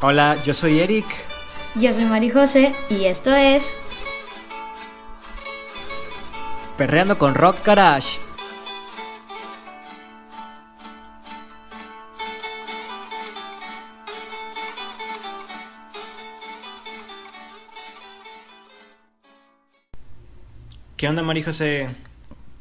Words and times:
Hola, 0.00 0.40
yo 0.44 0.54
soy 0.54 0.78
Eric. 0.78 1.06
Yo 1.74 1.92
soy 1.92 2.04
Mari 2.04 2.30
José 2.30 2.72
y 2.88 3.06
esto 3.06 3.34
es 3.34 3.74
Perreando 6.76 7.18
con 7.18 7.34
Rock 7.34 7.66
Garage. 7.66 8.20
¿Qué 20.96 21.08
onda, 21.08 21.24
Mari 21.24 21.42
José? 21.42 21.88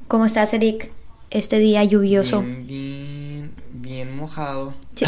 ¿Cómo 0.07 0.25
estás, 0.25 0.55
Eric? 0.55 0.91
Este 1.29 1.59
día 1.59 1.83
lluvioso. 1.83 2.41
Bien, 2.41 2.65
bien, 2.65 3.51
bien 3.73 4.17
mojado. 4.17 4.73
Sí, 4.95 5.05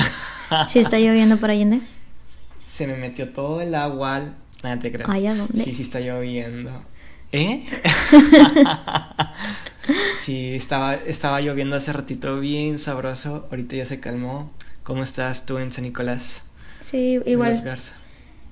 ¿Sí 0.70 0.78
está 0.78 1.00
lloviendo 1.00 1.38
por 1.38 1.50
Allende. 1.50 1.82
Se 2.80 2.88
me 2.88 2.96
metió 2.96 3.28
todo 3.34 3.60
el 3.60 3.76
agua. 3.76 4.16
al- 4.16 4.36
te. 4.64 5.04
Ay, 5.10 5.28
¿a 5.28 5.36
dónde? 5.36 5.62
Sí, 5.66 5.76
sí 5.76 5.82
está 5.82 6.00
lloviendo. 6.00 6.82
¿Eh? 7.34 7.62
sí, 10.24 10.56
estaba, 10.56 10.94
estaba 10.96 11.42
lloviendo 11.42 11.76
hace 11.76 11.92
ratito 11.92 12.40
bien 12.40 12.80
sabroso. 12.80 13.48
Ahorita 13.52 13.76
ya 13.76 13.84
se 13.84 14.00
calmó. 14.00 14.50
¿Cómo 14.84 15.04
estás 15.04 15.46
tú 15.46 15.58
en 15.58 15.74
San 15.74 15.84
Nicolás? 15.84 16.44
Sí, 16.80 17.20
igual, 17.26 17.62
Garza? 17.62 17.96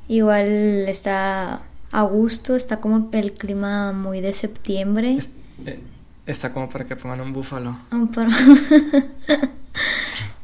igual 0.10 0.90
está 0.90 1.62
a 1.94 2.02
gusto, 2.02 2.58
está 2.58 2.82
como 2.82 3.08
el 3.14 3.32
clima 3.32 3.94
muy 3.94 4.20
de 4.20 4.34
septiembre. 4.34 5.14
Es- 5.16 5.32
eh, 5.66 5.80
está 6.26 6.52
como 6.52 6.68
para 6.70 6.86
que 6.86 6.98
pongan 6.98 7.22
un 7.22 7.32
búfalo. 7.32 7.78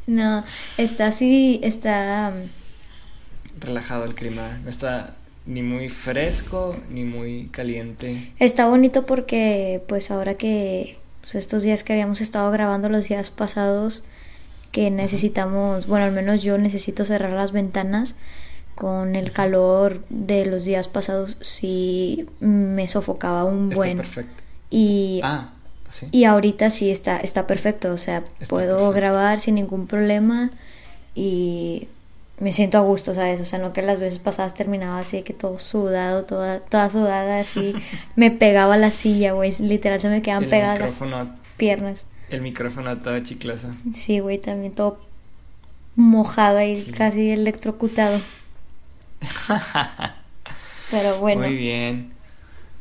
No, 0.06 0.44
está 0.78 1.08
así, 1.08 1.62
está... 1.64 2.34
Relajado 3.64 4.06
el 4.06 4.16
clima. 4.16 4.60
No 4.64 4.70
está 4.70 5.16
ni 5.46 5.62
muy 5.62 5.90
fresco 5.90 6.76
ni 6.90 7.04
muy 7.04 7.48
caliente. 7.52 8.32
Está 8.40 8.68
bonito 8.68 9.06
porque 9.06 9.82
pues 9.88 10.12
ahora 10.12 10.36
que 10.36 10.98
pues, 11.22 11.36
estos 11.36 11.64
días 11.64 11.84
que 11.84 11.94
habíamos 11.94 12.22
estado 12.22 12.50
grabando 12.52 12.90
los 12.90 13.08
días 13.10 13.30
pasados 13.32 14.04
que 14.72 14.90
necesitamos, 14.90 15.86
bueno, 15.88 16.06
al 16.06 16.12
menos 16.12 16.42
yo 16.42 16.58
necesito 16.58 17.06
cerrar 17.06 17.32
las 17.32 17.52
ventanas 17.52 18.16
con 18.76 19.16
el 19.16 19.32
calor 19.32 20.04
de 20.10 20.46
los 20.48 20.64
días 20.66 20.88
pasados 20.88 21.38
sí 21.42 22.26
me 22.40 22.88
sofocaba 22.88 23.44
un 23.44 23.66
Está 23.66 23.76
buen 23.76 23.98
perfecto. 23.98 24.44
y 24.72 25.20
Ah, 25.24 25.52
sí. 25.92 26.08
y 26.12 26.24
ahorita 26.24 26.72
sí 26.72 26.90
está 26.90 27.18
está 27.18 27.46
perfecto, 27.46 27.94
o 27.94 27.98
sea, 27.98 28.18
Está 28.40 28.46
puedo 28.48 28.78
perfecto. 28.78 28.96
grabar 28.96 29.40
sin 29.40 29.56
ningún 29.56 29.86
problema 29.86 30.50
y 31.14 31.88
me 32.44 32.52
siento 32.54 32.78
a 32.78 32.82
gusto, 32.82 33.14
¿sabes? 33.14 33.40
O 33.42 33.46
sea, 33.46 33.58
no 33.58 33.72
que 33.74 33.82
las 33.82 34.00
veces 34.00 34.20
pasadas 34.20 34.54
terminaba 34.54 35.00
así 35.00 35.24
que 35.24 35.34
todo 35.34 35.58
sudado, 35.60 36.26
toda, 36.26 36.60
toda 36.60 36.90
sudada, 36.90 37.40
así. 37.40 37.74
me 38.16 38.32
pegaba 38.32 38.76
la 38.78 38.92
silla, 38.92 39.32
güey. 39.32 39.52
Literal 39.60 40.00
se 40.02 40.10
me 40.10 40.22
quedaban 40.22 40.44
el 40.44 40.50
pegadas 40.50 40.80
las 40.80 40.94
piernas. 41.58 42.06
el 42.30 42.42
micrófono 42.42 42.98
todo 43.00 43.18
chicloso. 43.20 43.70
Sí, 43.94 44.20
güey, 44.20 44.38
también 44.40 44.74
todo 44.74 45.00
mojado 45.96 46.62
y 46.62 46.76
Sí. 46.76 46.92
casi 46.92 47.32
electrocutado. 47.32 48.20
Pero 50.92 51.18
bueno, 51.20 51.42
Muy 51.42 51.56
bien. 51.56 52.12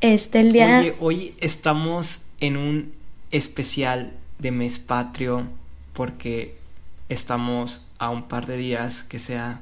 este 0.00 0.40
el 0.40 0.52
día... 0.52 0.80
Oye, 0.80 0.96
hoy 1.00 1.34
estamos 1.40 2.24
en 2.40 2.56
un 2.56 2.92
especial 3.30 4.12
de 4.38 4.50
mes 4.50 4.78
patrio 4.78 5.46
porque 5.92 6.56
estamos 7.08 7.86
a 8.02 8.10
un 8.10 8.24
par 8.24 8.46
de 8.46 8.56
días 8.56 9.04
que 9.04 9.18
sea 9.20 9.60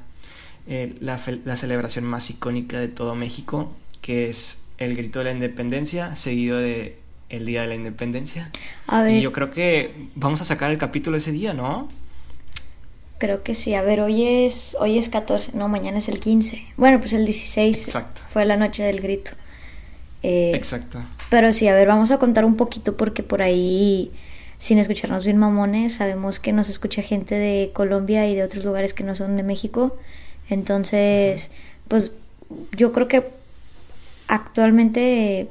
eh, 0.67 0.95
la, 0.99 1.19
la 1.45 1.55
celebración 1.57 2.05
más 2.05 2.29
icónica 2.31 2.79
de 2.79 2.87
todo 2.87 3.13
México, 3.15 3.75
que 4.01 4.29
es 4.29 4.63
el 4.79 4.95
grito 4.95 5.19
de 5.19 5.25
la 5.25 5.31
independencia, 5.31 6.15
seguido 6.15 6.57
de 6.57 6.97
el 7.29 7.45
Día 7.45 7.61
de 7.61 7.67
la 7.67 7.75
Independencia. 7.75 8.49
A 8.87 9.03
ver, 9.03 9.13
Y 9.13 9.21
yo 9.21 9.31
creo 9.31 9.51
que 9.51 10.09
vamos 10.15 10.41
a 10.41 10.45
sacar 10.45 10.71
el 10.71 10.77
capítulo 10.79 11.17
ese 11.17 11.31
día, 11.31 11.53
¿no? 11.53 11.87
creo 13.19 13.43
que 13.43 13.53
sí. 13.53 13.75
A 13.75 13.83
ver, 13.83 14.01
hoy 14.01 14.23
es, 14.45 14.75
hoy 14.79 14.97
es 14.97 15.07
14, 15.09 15.51
no, 15.53 15.67
mañana 15.67 15.99
es 15.99 16.09
el 16.09 16.19
15. 16.19 16.65
Bueno, 16.77 16.99
pues 16.99 17.13
el 17.13 17.25
16 17.25 17.85
Exacto. 17.85 18.23
fue 18.29 18.45
la 18.45 18.57
noche 18.57 18.81
del 18.83 18.99
grito. 18.99 19.31
Eh, 20.23 20.51
Exacto. 20.55 21.01
Pero 21.29 21.53
sí, 21.53 21.67
a 21.67 21.75
ver, 21.75 21.87
vamos 21.87 22.11
a 22.11 22.17
contar 22.17 22.45
un 22.45 22.57
poquito 22.57 22.97
porque 22.97 23.23
por 23.23 23.41
ahí, 23.41 24.11
sin 24.61 24.77
escucharnos 24.77 25.25
bien 25.25 25.37
mamones, 25.37 25.95
sabemos 25.95 26.39
que 26.39 26.53
nos 26.53 26.69
escucha 26.69 27.01
gente 27.01 27.33
de 27.33 27.71
Colombia 27.73 28.27
y 28.27 28.35
de 28.35 28.43
otros 28.43 28.63
lugares 28.63 28.93
que 28.93 29.03
no 29.03 29.15
son 29.15 29.35
de 29.35 29.41
México. 29.41 29.97
Entonces, 30.51 31.49
pues 31.87 32.11
yo 32.77 32.91
creo 32.91 33.07
que 33.07 33.27
actualmente 34.27 35.47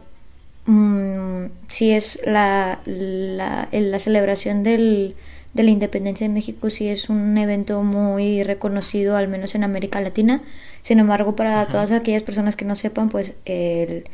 mm, 0.67 1.47
sí 1.67 1.91
es 1.91 2.21
la, 2.25 2.83
la, 2.85 3.69
la 3.73 3.99
celebración 3.99 4.63
del, 4.63 5.17
de 5.55 5.65
la 5.65 5.71
independencia 5.71 6.29
de 6.29 6.33
México, 6.33 6.71
sí 6.71 6.87
es 6.87 7.11
un 7.11 7.37
evento 7.37 7.83
muy 7.83 8.45
reconocido, 8.45 9.17
al 9.17 9.27
menos 9.27 9.57
en 9.57 9.65
América 9.65 10.01
Latina. 10.01 10.41
Sin 10.85 11.01
embargo, 11.01 11.35
para 11.35 11.67
todas 11.67 11.91
aquellas 11.91 12.23
personas 12.23 12.55
que 12.55 12.65
no 12.65 12.77
sepan, 12.77 13.09
pues 13.09 13.35
el, 13.45 14.05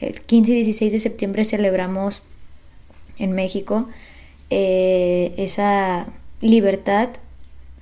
el 0.00 0.22
15 0.22 0.52
y 0.52 0.54
16 0.54 0.92
de 0.92 0.98
septiembre 1.00 1.44
celebramos 1.44 2.22
en 3.18 3.32
México 3.32 3.90
eh, 4.50 5.34
esa 5.36 6.06
libertad 6.40 7.08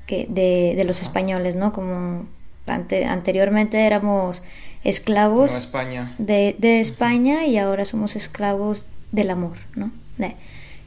que 0.06 0.26
de, 0.28 0.74
de 0.76 0.84
los 0.84 1.02
españoles, 1.02 1.56
¿no? 1.56 1.72
Como 1.72 2.26
ante- 2.66 3.04
anteriormente 3.04 3.86
éramos 3.86 4.42
esclavos 4.84 5.52
España. 5.56 6.14
de, 6.18 6.54
de 6.58 6.80
España 6.80 7.44
y 7.46 7.58
ahora 7.58 7.84
somos 7.84 8.14
esclavos 8.16 8.84
del 9.12 9.30
amor, 9.30 9.56
¿no? 9.74 9.90
De- 10.18 10.36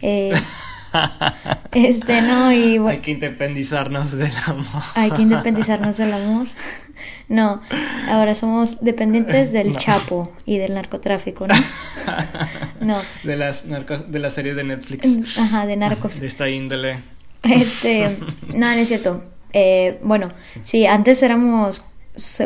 eh, 0.02 0.32
este, 1.74 2.22
¿no? 2.22 2.52
Y 2.52 2.78
bueno, 2.78 2.96
Hay 2.96 3.02
que 3.02 3.12
independizarnos 3.12 4.12
del 4.14 4.32
amor. 4.48 4.84
hay 4.96 5.12
que 5.12 5.22
independizarnos 5.22 5.98
del 5.98 6.14
amor. 6.14 6.48
No, 7.28 7.62
ahora 8.08 8.34
somos 8.36 8.82
dependientes 8.82 9.52
del 9.54 9.74
No. 9.74 9.80
Chapo 9.80 10.34
y 10.46 10.58
del 10.58 10.74
narcotráfico, 10.74 11.48
¿no? 11.48 11.56
No, 12.82 12.98
De 13.24 13.36
las, 13.36 13.68
narcos- 13.68 14.06
de 14.08 14.20
las 14.20 14.34
series 14.34 14.56
de 14.56 14.64
Netflix. 14.64 15.38
ajá, 15.38 15.66
de 15.66 15.76
narcos. 15.76 16.20
De 16.20 16.28
esta 16.28 16.50
índole. 16.50 17.00
Este, 17.44 18.18
no, 18.48 18.60
no 18.68 18.72
es 18.72 18.88
cierto. 18.88 19.24
Eh, 19.54 20.00
bueno, 20.04 20.30
sí, 20.64 20.86
antes 20.86 21.22
éramos, 21.24 21.84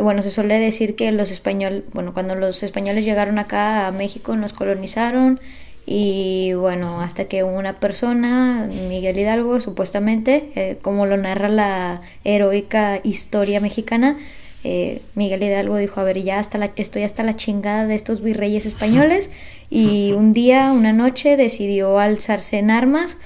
bueno, 0.02 0.22
se 0.22 0.30
suele 0.30 0.58
decir 0.58 0.96
que 0.96 1.10
los 1.12 1.30
españoles, 1.30 1.84
bueno, 1.92 2.12
cuando 2.14 2.34
los 2.34 2.62
españoles 2.62 3.04
llegaron 3.04 3.38
acá 3.38 3.86
a 3.86 3.92
México 3.92 4.36
nos 4.36 4.52
colonizaron 4.52 5.40
y 5.86 6.54
bueno, 6.54 7.02
hasta 7.02 7.26
que 7.26 7.42
una 7.44 7.74
persona, 7.78 8.68
Miguel 8.88 9.18
Hidalgo, 9.18 9.60
supuestamente, 9.60 10.50
eh, 10.56 10.78
como 10.80 11.04
lo 11.06 11.16
narra 11.18 11.48
la 11.48 12.00
heroica 12.24 13.00
historia 13.04 13.60
mexicana, 13.60 14.16
eh, 14.64 15.02
Miguel 15.14 15.42
Hidalgo 15.42 15.76
dijo, 15.76 16.00
a 16.00 16.04
ver, 16.04 16.22
ya 16.22 16.38
hasta 16.38 16.56
la, 16.56 16.72
estoy 16.76 17.02
hasta 17.02 17.22
la 17.22 17.36
chingada 17.36 17.86
de 17.86 17.94
estos 17.94 18.22
virreyes 18.22 18.64
españoles 18.64 19.30
y 19.70 20.12
un 20.12 20.32
día, 20.32 20.72
una 20.72 20.92
noche, 20.92 21.36
decidió 21.36 21.98
alzarse 21.98 22.58
en 22.58 22.70
armas 22.70 23.18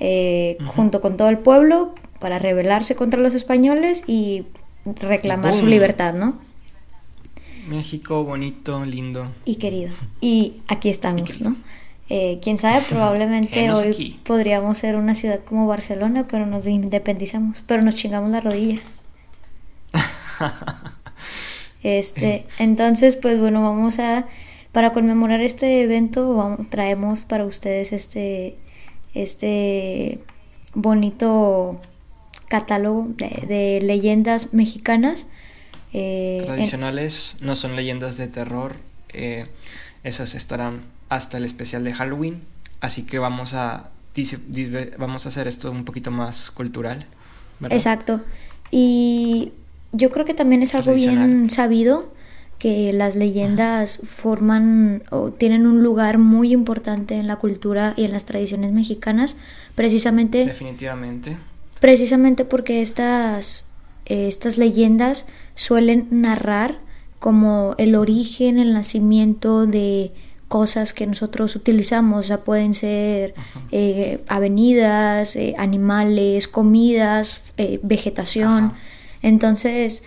eh, 0.00 0.56
junto 0.74 1.00
con 1.02 1.16
todo 1.16 1.28
el 1.28 1.38
pueblo 1.38 1.94
para 2.18 2.38
rebelarse 2.38 2.94
contra 2.94 3.20
los 3.20 3.34
españoles 3.34 4.04
y 4.06 4.44
reclamar 4.84 5.54
su 5.54 5.66
libertad, 5.66 6.14
¿no? 6.14 6.38
México 7.68 8.24
bonito, 8.24 8.84
lindo. 8.84 9.32
Y 9.44 9.56
querido. 9.56 9.90
Y 10.20 10.54
aquí 10.68 10.88
estamos. 10.88 11.40
¿no? 11.40 11.56
Eh, 12.08 12.38
Quién 12.42 12.56
sabe, 12.56 12.82
probablemente 12.88 13.64
Hemos 13.64 13.82
hoy 13.82 14.18
podríamos 14.24 14.78
ser 14.78 14.96
una 14.96 15.14
ciudad 15.14 15.40
como 15.40 15.66
Barcelona, 15.66 16.26
pero 16.30 16.46
nos 16.46 16.66
independizamos, 16.66 17.62
pero 17.66 17.82
nos 17.82 17.96
chingamos 17.96 18.30
la 18.30 18.40
rodilla. 18.40 18.80
Este, 21.82 22.46
entonces, 22.58 23.16
pues 23.16 23.38
bueno, 23.40 23.62
vamos 23.62 23.98
a, 24.00 24.26
para 24.72 24.92
conmemorar 24.92 25.40
este 25.40 25.82
evento, 25.82 26.34
vamos- 26.36 26.68
traemos 26.70 27.20
para 27.20 27.44
ustedes 27.44 27.92
este, 27.92 28.56
este 29.14 30.20
bonito 30.74 31.80
catálogo 32.48 33.06
de, 33.10 33.44
de 33.46 33.80
leyendas 33.82 34.52
mexicanas. 34.52 35.26
eh, 35.92 36.38
en- 36.40 36.46
Tradicionales, 36.46 37.36
no 37.40 37.54
son 37.56 37.76
leyendas 37.76 38.16
de 38.16 38.28
terror. 38.28 38.76
eh, 39.12 39.46
esas 40.02 40.34
estarán 40.34 40.82
hasta 41.08 41.36
el 41.38 41.44
especial 41.44 41.82
de 41.84 41.92
Halloween. 41.92 42.42
Así 42.80 43.04
que 43.06 43.18
vamos 43.18 43.54
a, 43.54 43.90
vamos 44.98 45.26
a 45.26 45.28
hacer 45.30 45.48
esto 45.48 45.70
un 45.70 45.84
poquito 45.84 46.10
más 46.10 46.50
cultural. 46.50 47.06
¿verdad? 47.58 47.76
Exacto. 47.76 48.20
Y 48.70 49.52
yo 49.92 50.10
creo 50.10 50.24
que 50.24 50.34
también 50.34 50.62
es 50.62 50.74
algo 50.74 50.94
bien 50.94 51.50
sabido 51.50 52.12
que 52.58 52.92
las 52.92 53.16
leyendas 53.16 54.00
forman 54.04 55.02
o 55.10 55.30
tienen 55.30 55.66
un 55.66 55.82
lugar 55.82 56.18
muy 56.18 56.52
importante 56.52 57.14
en 57.16 57.26
la 57.26 57.36
cultura 57.36 57.92
y 57.96 58.04
en 58.04 58.12
las 58.12 58.24
tradiciones 58.24 58.72
mexicanas, 58.72 59.36
precisamente 59.74 60.46
Definitivamente. 60.46 61.36
precisamente 61.80 62.44
porque 62.44 62.80
estas 62.80 63.66
eh, 64.06 64.28
estas 64.28 64.56
leyendas 64.56 65.26
suelen 65.54 66.06
narrar 66.10 66.78
como 67.18 67.74
el 67.76 67.94
origen, 67.94 68.58
el 68.58 68.72
nacimiento 68.72 69.66
de 69.66 70.12
cosas 70.48 70.92
que 70.92 71.06
nosotros 71.06 71.56
utilizamos, 71.56 72.24
o 72.24 72.28
sea, 72.28 72.44
pueden 72.44 72.72
ser 72.72 73.34
eh, 73.72 74.22
avenidas, 74.28 75.34
eh, 75.34 75.54
animales, 75.58 76.46
comidas, 76.46 77.52
vegetación. 77.82 78.74
Entonces, 79.26 80.02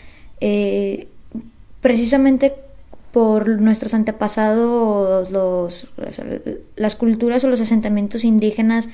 precisamente 1.82 2.54
por 3.12 3.50
nuestros 3.60 3.94
antepasados, 3.94 5.32
los, 5.32 5.88
las 6.78 6.96
culturas 6.96 7.44
o 7.44 7.50
los 7.50 7.60
asentamientos 7.60 8.24
indígenas 8.24 8.88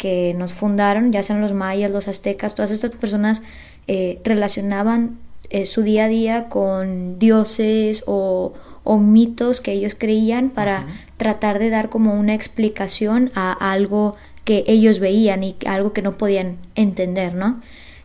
que 0.00 0.34
nos 0.34 0.54
fundaron, 0.54 1.12
ya 1.12 1.22
sean 1.22 1.42
los 1.42 1.52
mayas, 1.52 1.90
los 1.90 2.08
aztecas, 2.08 2.54
todas 2.54 2.70
estas 2.70 2.92
personas 2.92 3.42
eh, 3.86 4.18
relacionaban 4.24 5.18
eh, 5.50 5.66
su 5.66 5.82
día 5.82 6.04
a 6.04 6.08
día 6.08 6.48
con 6.48 7.18
dioses 7.18 8.02
o, 8.06 8.54
mitos 8.98 9.60
que 9.60 9.72
ellos 9.72 9.94
creían 9.96 10.50
para 10.50 10.86
tratar 11.16 11.58
de 11.58 11.70
dar 11.70 11.90
como 11.90 12.14
una 12.14 12.34
explicación 12.34 13.30
a 13.34 13.52
algo 13.72 14.16
que 14.44 14.64
ellos 14.66 14.98
veían 15.00 15.44
y 15.44 15.54
algo 15.66 15.92
que 15.92 16.02
no 16.02 16.12
podían 16.12 16.56
entender, 16.74 17.34
¿no? 17.34 17.60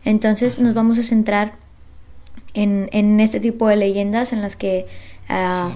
Entonces 0.06 0.60
nos 0.60 0.72
vamos 0.72 0.98
a 0.98 1.02
centrar 1.02 1.54
en, 2.54 2.88
en, 2.92 3.20
este 3.20 3.40
tipo 3.40 3.68
de 3.68 3.76
leyendas 3.76 4.32
en 4.32 4.40
las 4.40 4.54
que 4.54 4.86
ah, 5.28 5.70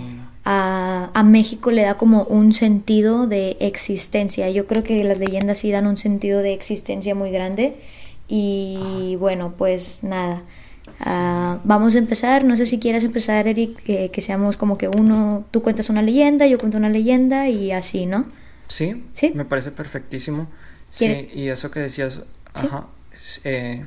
a, 0.44 1.22
México 1.24 1.70
le 1.70 1.82
da 1.82 1.98
como 1.98 2.22
un 2.22 2.52
sentido 2.52 3.26
de 3.26 3.56
existencia. 3.60 4.48
Yo 4.48 4.66
creo 4.66 4.84
que 4.84 5.02
las 5.04 5.18
leyendas 5.18 5.58
sí 5.58 5.70
dan 5.70 5.86
un 5.86 5.96
sentido 5.98 6.40
de 6.42 6.54
existencia 6.54 7.14
muy 7.14 7.32
grande. 7.32 7.76
Y 8.28 9.16
bueno, 9.18 9.54
pues 9.58 10.04
nada. 10.04 10.42
Ah, 11.00 11.58
vamos 11.64 11.96
a 11.96 11.98
empezar. 11.98 12.44
No 12.44 12.54
sé 12.54 12.66
si 12.66 12.78
quieres 12.78 13.02
empezar, 13.02 13.48
Eric, 13.48 13.82
que 13.82 14.20
seamos 14.20 14.56
como 14.56 14.78
que 14.78 14.88
uno, 14.88 15.44
tú 15.50 15.60
cuentas 15.60 15.90
una 15.90 16.02
leyenda, 16.02 16.46
yo 16.46 16.56
cuento 16.56 16.78
una 16.78 16.88
leyenda 16.88 17.48
y 17.48 17.72
así, 17.72 18.06
¿no? 18.06 18.26
Sí, 18.68 19.02
¿Sí? 19.14 19.32
me 19.34 19.44
parece 19.44 19.72
perfectísimo. 19.72 20.46
Sí, 20.90 21.28
y 21.34 21.48
eso 21.48 21.72
que 21.72 21.80
decías, 21.80 22.22
ajá, 22.54 22.86
eh, 23.42 23.84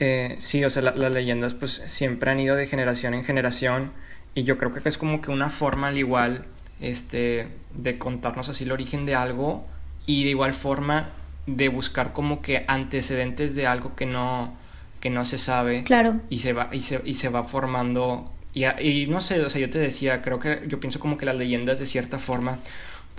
eh, 0.00 0.36
sí, 0.38 0.64
o 0.64 0.70
sea, 0.70 0.82
las 0.82 1.12
leyendas 1.12 1.54
pues 1.54 1.82
siempre 1.86 2.30
han 2.30 2.40
ido 2.40 2.56
de 2.56 2.66
generación 2.66 3.14
en 3.14 3.24
generación 3.24 3.92
y 4.34 4.44
yo 4.44 4.58
creo 4.58 4.72
que 4.72 4.88
es 4.88 4.98
como 4.98 5.20
que 5.20 5.30
una 5.30 5.50
forma 5.50 5.88
al 5.88 5.98
igual 5.98 6.44
este, 6.80 7.48
de 7.74 7.98
contarnos 7.98 8.48
así 8.48 8.64
el 8.64 8.72
origen 8.72 9.06
de 9.06 9.14
algo 9.14 9.66
y 10.06 10.24
de 10.24 10.30
igual 10.30 10.54
forma 10.54 11.10
de 11.46 11.68
buscar 11.68 12.12
como 12.12 12.42
que 12.42 12.64
antecedentes 12.68 13.54
de 13.54 13.66
algo 13.66 13.96
que 13.96 14.06
no, 14.06 14.54
que 15.00 15.10
no 15.10 15.24
se 15.24 15.38
sabe. 15.38 15.82
Claro. 15.84 16.20
Y 16.28 16.38
se 16.38 16.52
va, 16.52 16.68
y 16.72 16.82
se, 16.82 17.00
y 17.04 17.14
se 17.14 17.28
va 17.28 17.44
formando. 17.44 18.32
Y, 18.54 18.64
y 18.66 19.06
no 19.08 19.20
sé, 19.20 19.40
o 19.40 19.50
sea, 19.50 19.60
yo 19.60 19.70
te 19.70 19.78
decía, 19.78 20.22
creo 20.22 20.38
que 20.38 20.62
yo 20.66 20.80
pienso 20.80 21.00
como 21.00 21.16
que 21.18 21.26
las 21.26 21.36
leyendas 21.36 21.78
de 21.78 21.86
cierta 21.86 22.18
forma 22.18 22.58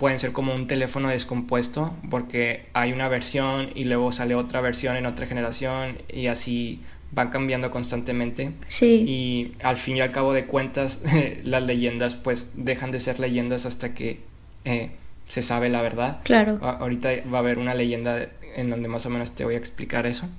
pueden 0.00 0.18
ser 0.18 0.32
como 0.32 0.54
un 0.54 0.66
teléfono 0.66 1.10
descompuesto 1.10 1.94
porque 2.08 2.64
hay 2.72 2.94
una 2.94 3.06
versión 3.08 3.68
y 3.74 3.84
luego 3.84 4.12
sale 4.12 4.34
otra 4.34 4.62
versión 4.62 4.96
en 4.96 5.04
otra 5.04 5.26
generación 5.26 5.98
y 6.08 6.28
así 6.28 6.80
van 7.12 7.28
cambiando 7.28 7.70
constantemente. 7.70 8.52
Sí. 8.66 9.04
Y 9.06 9.62
al 9.62 9.76
fin 9.76 9.98
y 9.98 10.00
al 10.00 10.10
cabo 10.10 10.32
de 10.32 10.46
cuentas, 10.46 11.02
las 11.44 11.62
leyendas 11.62 12.14
pues 12.16 12.50
dejan 12.54 12.92
de 12.92 13.00
ser 13.00 13.20
leyendas 13.20 13.66
hasta 13.66 13.92
que 13.92 14.20
eh, 14.64 14.92
se 15.28 15.42
sabe 15.42 15.68
la 15.68 15.82
verdad. 15.82 16.20
Claro. 16.24 16.58
ahorita 16.62 17.10
va 17.30 17.36
a 17.36 17.40
haber 17.40 17.58
una 17.58 17.74
leyenda 17.74 18.26
en 18.56 18.70
donde 18.70 18.88
más 18.88 19.04
o 19.04 19.10
menos 19.10 19.32
te 19.32 19.44
voy 19.44 19.56
a 19.56 19.58
explicar 19.58 20.06
eso. 20.06 20.30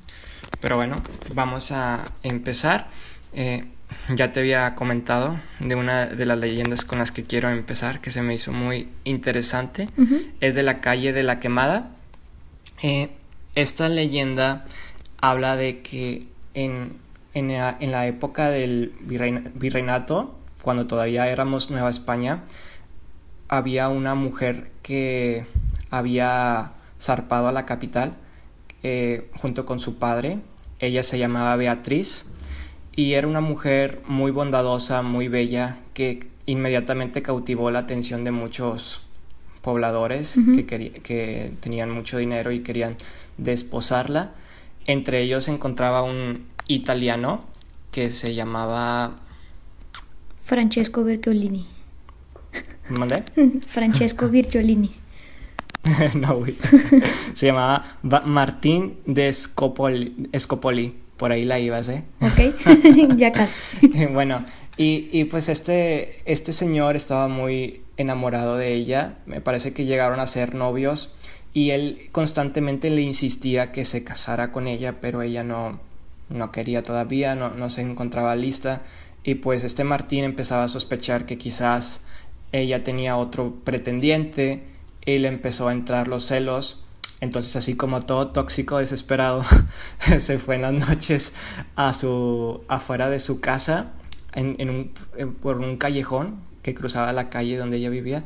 Pero 0.59 0.75
bueno, 0.75 1.03
vamos 1.35 1.71
a 1.71 2.03
empezar. 2.23 2.87
Eh, 3.33 3.65
ya 4.15 4.31
te 4.31 4.39
había 4.39 4.73
comentado 4.75 5.37
de 5.59 5.75
una 5.75 6.05
de 6.05 6.25
las 6.25 6.37
leyendas 6.37 6.85
con 6.85 6.99
las 6.99 7.11
que 7.11 7.23
quiero 7.23 7.49
empezar, 7.49 8.01
que 8.01 8.11
se 8.11 8.21
me 8.21 8.33
hizo 8.33 8.51
muy 8.51 8.89
interesante. 9.03 9.89
Es 10.39 10.55
de 10.55 10.63
la 10.63 10.81
calle 10.81 11.13
de 11.13 11.23
la 11.23 11.39
quemada. 11.39 11.91
Eh, 12.81 13.09
esta 13.55 13.89
leyenda 13.89 14.65
habla 15.21 15.55
de 15.55 15.81
que 15.81 16.27
en, 16.53 16.93
en, 17.33 17.51
la, 17.51 18.07
época 18.07 18.49
del 18.49 18.93
virreinato, 19.01 20.35
cuando 20.61 20.87
todavía 20.87 21.27
éramos 21.27 21.69
Nueva 21.69 21.89
España, 21.89 22.43
había 23.47 23.89
una 23.89 24.15
mujer 24.15 24.71
que 24.81 25.45
había 25.89 26.71
zarpado 26.99 27.49
a 27.49 27.51
la 27.51 27.65
capital 27.65 28.13
eh, 28.83 29.29
junto 29.35 29.65
con 29.65 29.79
su 29.79 29.99
padre. 29.99 30.39
Ella 30.79 31.03
se 31.03 31.19
llamaba 31.19 31.55
Beatriz 31.57 32.25
y 32.95 33.13
era 33.13 33.27
una 33.27 33.41
mujer 33.41 34.01
muy 34.07 34.31
bondadosa, 34.31 35.01
muy 35.01 35.27
bella, 35.27 35.77
que 35.93 36.27
inmediatamente 36.45 37.21
cautivó 37.21 37.71
la 37.71 37.79
atención 37.79 38.23
de 38.23 38.31
muchos 38.31 39.01
pobladores 39.61 40.37
que, 40.55 40.65
que 40.65 41.51
tenían 41.59 41.91
mucho 41.91 42.17
dinero 42.17 42.51
y 42.51 42.61
querían 42.61 42.97
desposarla. 43.37 44.31
Entre 44.87 45.21
ellos 45.21 45.45
se 45.45 45.51
encontraba 45.51 46.01
un 46.01 46.45
italiano 46.67 47.45
que 47.91 48.09
se 48.09 48.33
llamaba... 48.33 49.15
Francesco 50.43 51.03
Virgiolini. 51.03 51.67
¿Mande? 52.89 53.23
Francesco 53.67 54.27
Virgiolini. 54.27 54.95
no, 56.15 56.37
güey. 56.37 56.55
se 57.33 57.47
llamaba 57.47 57.97
Martín 58.25 58.97
de 59.05 59.31
Scopoli. 59.31 60.95
Por 61.21 61.31
ahí 61.31 61.45
la 61.45 61.59
ibas, 61.59 61.87
¿eh? 61.87 62.01
Ok, 62.19 63.15
ya 63.15 63.31
casi. 63.31 63.53
bueno, 64.11 64.43
y, 64.75 65.07
y, 65.11 65.25
pues 65.25 65.49
este, 65.49 66.19
este 66.25 66.51
señor 66.51 66.95
estaba 66.95 67.27
muy 67.27 67.83
enamorado 67.97 68.57
de 68.57 68.73
ella. 68.73 69.19
Me 69.27 69.39
parece 69.39 69.71
que 69.71 69.85
llegaron 69.85 70.19
a 70.19 70.25
ser 70.25 70.55
novios 70.55 71.13
y 71.53 71.69
él 71.69 72.09
constantemente 72.11 72.89
le 72.89 73.03
insistía 73.03 73.71
que 73.71 73.85
se 73.85 74.03
casara 74.03 74.51
con 74.51 74.67
ella, 74.67 74.95
pero 74.99 75.21
ella 75.21 75.43
no, 75.43 75.79
no 76.29 76.51
quería 76.51 76.81
todavía, 76.81 77.35
no, 77.35 77.51
no 77.51 77.69
se 77.69 77.81
encontraba 77.83 78.35
lista 78.35 78.81
y 79.23 79.35
pues 79.35 79.63
este 79.63 79.83
Martín 79.83 80.23
empezaba 80.23 80.63
a 80.63 80.69
sospechar 80.69 81.27
que 81.27 81.37
quizás 81.37 82.07
ella 82.51 82.83
tenía 82.83 83.15
otro 83.15 83.53
pretendiente 83.63 84.63
y 85.05 85.19
le 85.19 85.27
empezó 85.27 85.67
a 85.67 85.73
entrar 85.73 86.07
los 86.07 86.25
celos. 86.25 86.83
Entonces, 87.21 87.55
así 87.55 87.75
como 87.75 88.01
todo 88.01 88.29
tóxico, 88.29 88.79
desesperado, 88.79 89.45
se 90.19 90.39
fue 90.39 90.55
en 90.55 90.63
las 90.63 90.73
noches 90.73 91.33
a 91.75 91.93
su, 91.93 92.61
afuera 92.67 93.09
de 93.09 93.19
su 93.19 93.39
casa, 93.39 93.91
en, 94.33 94.55
en 94.59 94.69
un, 94.69 94.91
por 95.41 95.59
un 95.59 95.77
callejón 95.77 96.39
que 96.63 96.75
cruzaba 96.75 97.13
la 97.13 97.29
calle 97.29 97.57
donde 97.57 97.77
ella 97.77 97.89
vivía, 97.89 98.23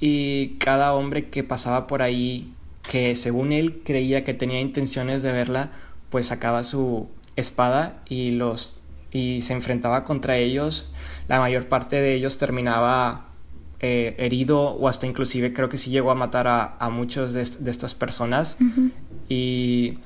y 0.00 0.56
cada 0.58 0.94
hombre 0.94 1.30
que 1.30 1.42
pasaba 1.42 1.86
por 1.86 2.02
ahí 2.02 2.52
que 2.82 3.16
según 3.16 3.52
él 3.52 3.80
creía 3.84 4.22
que 4.22 4.34
tenía 4.34 4.60
intenciones 4.60 5.22
de 5.22 5.32
verla, 5.32 5.70
pues 6.10 6.26
sacaba 6.26 6.64
su 6.64 7.08
espada 7.36 8.02
y 8.08 8.30
los 8.32 8.78
y 9.10 9.42
se 9.42 9.52
enfrentaba 9.52 10.04
contra 10.04 10.36
ellos. 10.36 10.92
La 11.28 11.38
mayor 11.38 11.68
parte 11.68 11.96
de 11.96 12.14
ellos 12.14 12.36
terminaba 12.36 13.28
eh, 13.86 14.14
herido 14.16 14.62
o 14.62 14.88
hasta 14.88 15.06
inclusive 15.06 15.52
creo 15.52 15.68
que 15.68 15.76
sí 15.76 15.90
llegó 15.90 16.10
a 16.10 16.14
matar 16.14 16.48
a, 16.48 16.74
a 16.78 16.88
muchos 16.88 17.34
de, 17.34 17.44
de, 17.44 17.70
estas 17.70 17.94
personas. 17.94 18.56
Y 19.28 19.98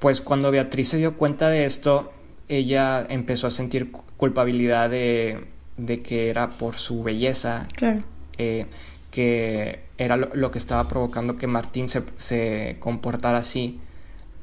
pues 0.00 0.20
cuando 0.20 0.50
Beatriz 0.50 0.88
se 0.88 0.98
dio 0.98 1.16
cuenta 1.16 1.48
de 1.48 1.64
esto, 1.64 2.12
ella 2.46 3.06
empezó 3.08 3.46
a 3.46 3.50
sentir 3.50 3.90
culpabilidad 3.90 4.90
de, 4.90 5.46
de 5.78 6.02
que 6.02 6.28
era 6.28 6.50
por 6.50 6.74
su 6.74 7.02
belleza. 7.02 7.66
Claro. 7.74 8.02
Eh, 8.36 8.66
que 9.10 9.80
era 9.96 10.18
lo, 10.18 10.50
que 10.50 10.58
estaba 10.58 10.86
provocando 10.86 11.38
que 11.38 11.46
Martín 11.46 11.88
se, 11.88 12.02
se 12.18 12.76
comportara 12.80 13.38
así. 13.38 13.80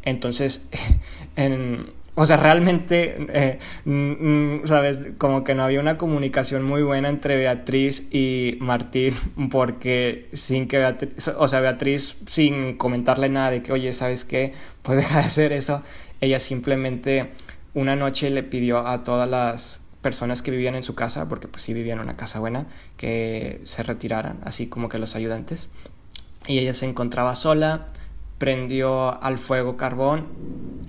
Entonces, 0.02 0.68
en, 1.36 1.92
o 2.16 2.26
sea, 2.28 2.38
realmente, 2.38 3.16
eh, 3.30 4.62
¿sabes? 4.66 5.00
Como 5.18 5.44
que 5.44 5.56
no 5.56 5.64
había 5.64 5.80
una 5.80 5.98
comunicación 5.98 6.64
muy 6.64 6.84
buena 6.84 7.10
entre 7.10 7.38
Beatriz 7.38 8.08
y 8.12 8.58
Martín, 8.60 9.16
porque 9.52 10.30
sin 10.34 10.68
que 10.68 10.78
Beatriz, 10.78 11.28
o 11.30 11.48
sea, 11.48 11.60
Beatriz 11.60 12.18
sin 12.28 12.78
comentarle 12.78 13.30
nada 13.30 13.50
de 13.50 13.64
que, 13.64 13.72
oye, 13.72 13.92
¿sabes 13.94 14.26
qué? 14.26 14.54
Pues 14.84 14.98
deja 14.98 15.20
de 15.20 15.26
hacer 15.26 15.54
eso. 15.54 15.82
Ella 16.22 16.40
simplemente 16.40 17.32
una 17.74 17.96
noche 17.96 18.30
le 18.30 18.44
pidió 18.44 18.86
a 18.88 19.04
todas 19.04 19.28
las 19.28 19.82
personas 20.02 20.44
que 20.44 20.52
vivían 20.52 20.76
en 20.76 20.84
su 20.84 20.94
casa, 20.94 21.28
porque 21.28 21.48
pues 21.48 21.64
sí 21.64 21.74
vivían 21.74 21.98
en 21.98 22.04
una 22.04 22.16
casa 22.16 22.40
buena, 22.40 22.68
que 22.96 23.62
se 23.64 23.82
retiraran, 23.82 24.40
así 24.44 24.68
como 24.68 24.90
que 24.90 25.00
los 25.00 25.16
ayudantes. 25.16 25.70
Y 26.46 26.60
ella 26.60 26.74
se 26.76 26.86
encontraba 26.86 27.36
sola, 27.36 27.88
prendió 28.38 29.22
al 29.22 29.38
fuego 29.38 29.78
carbón 29.78 30.28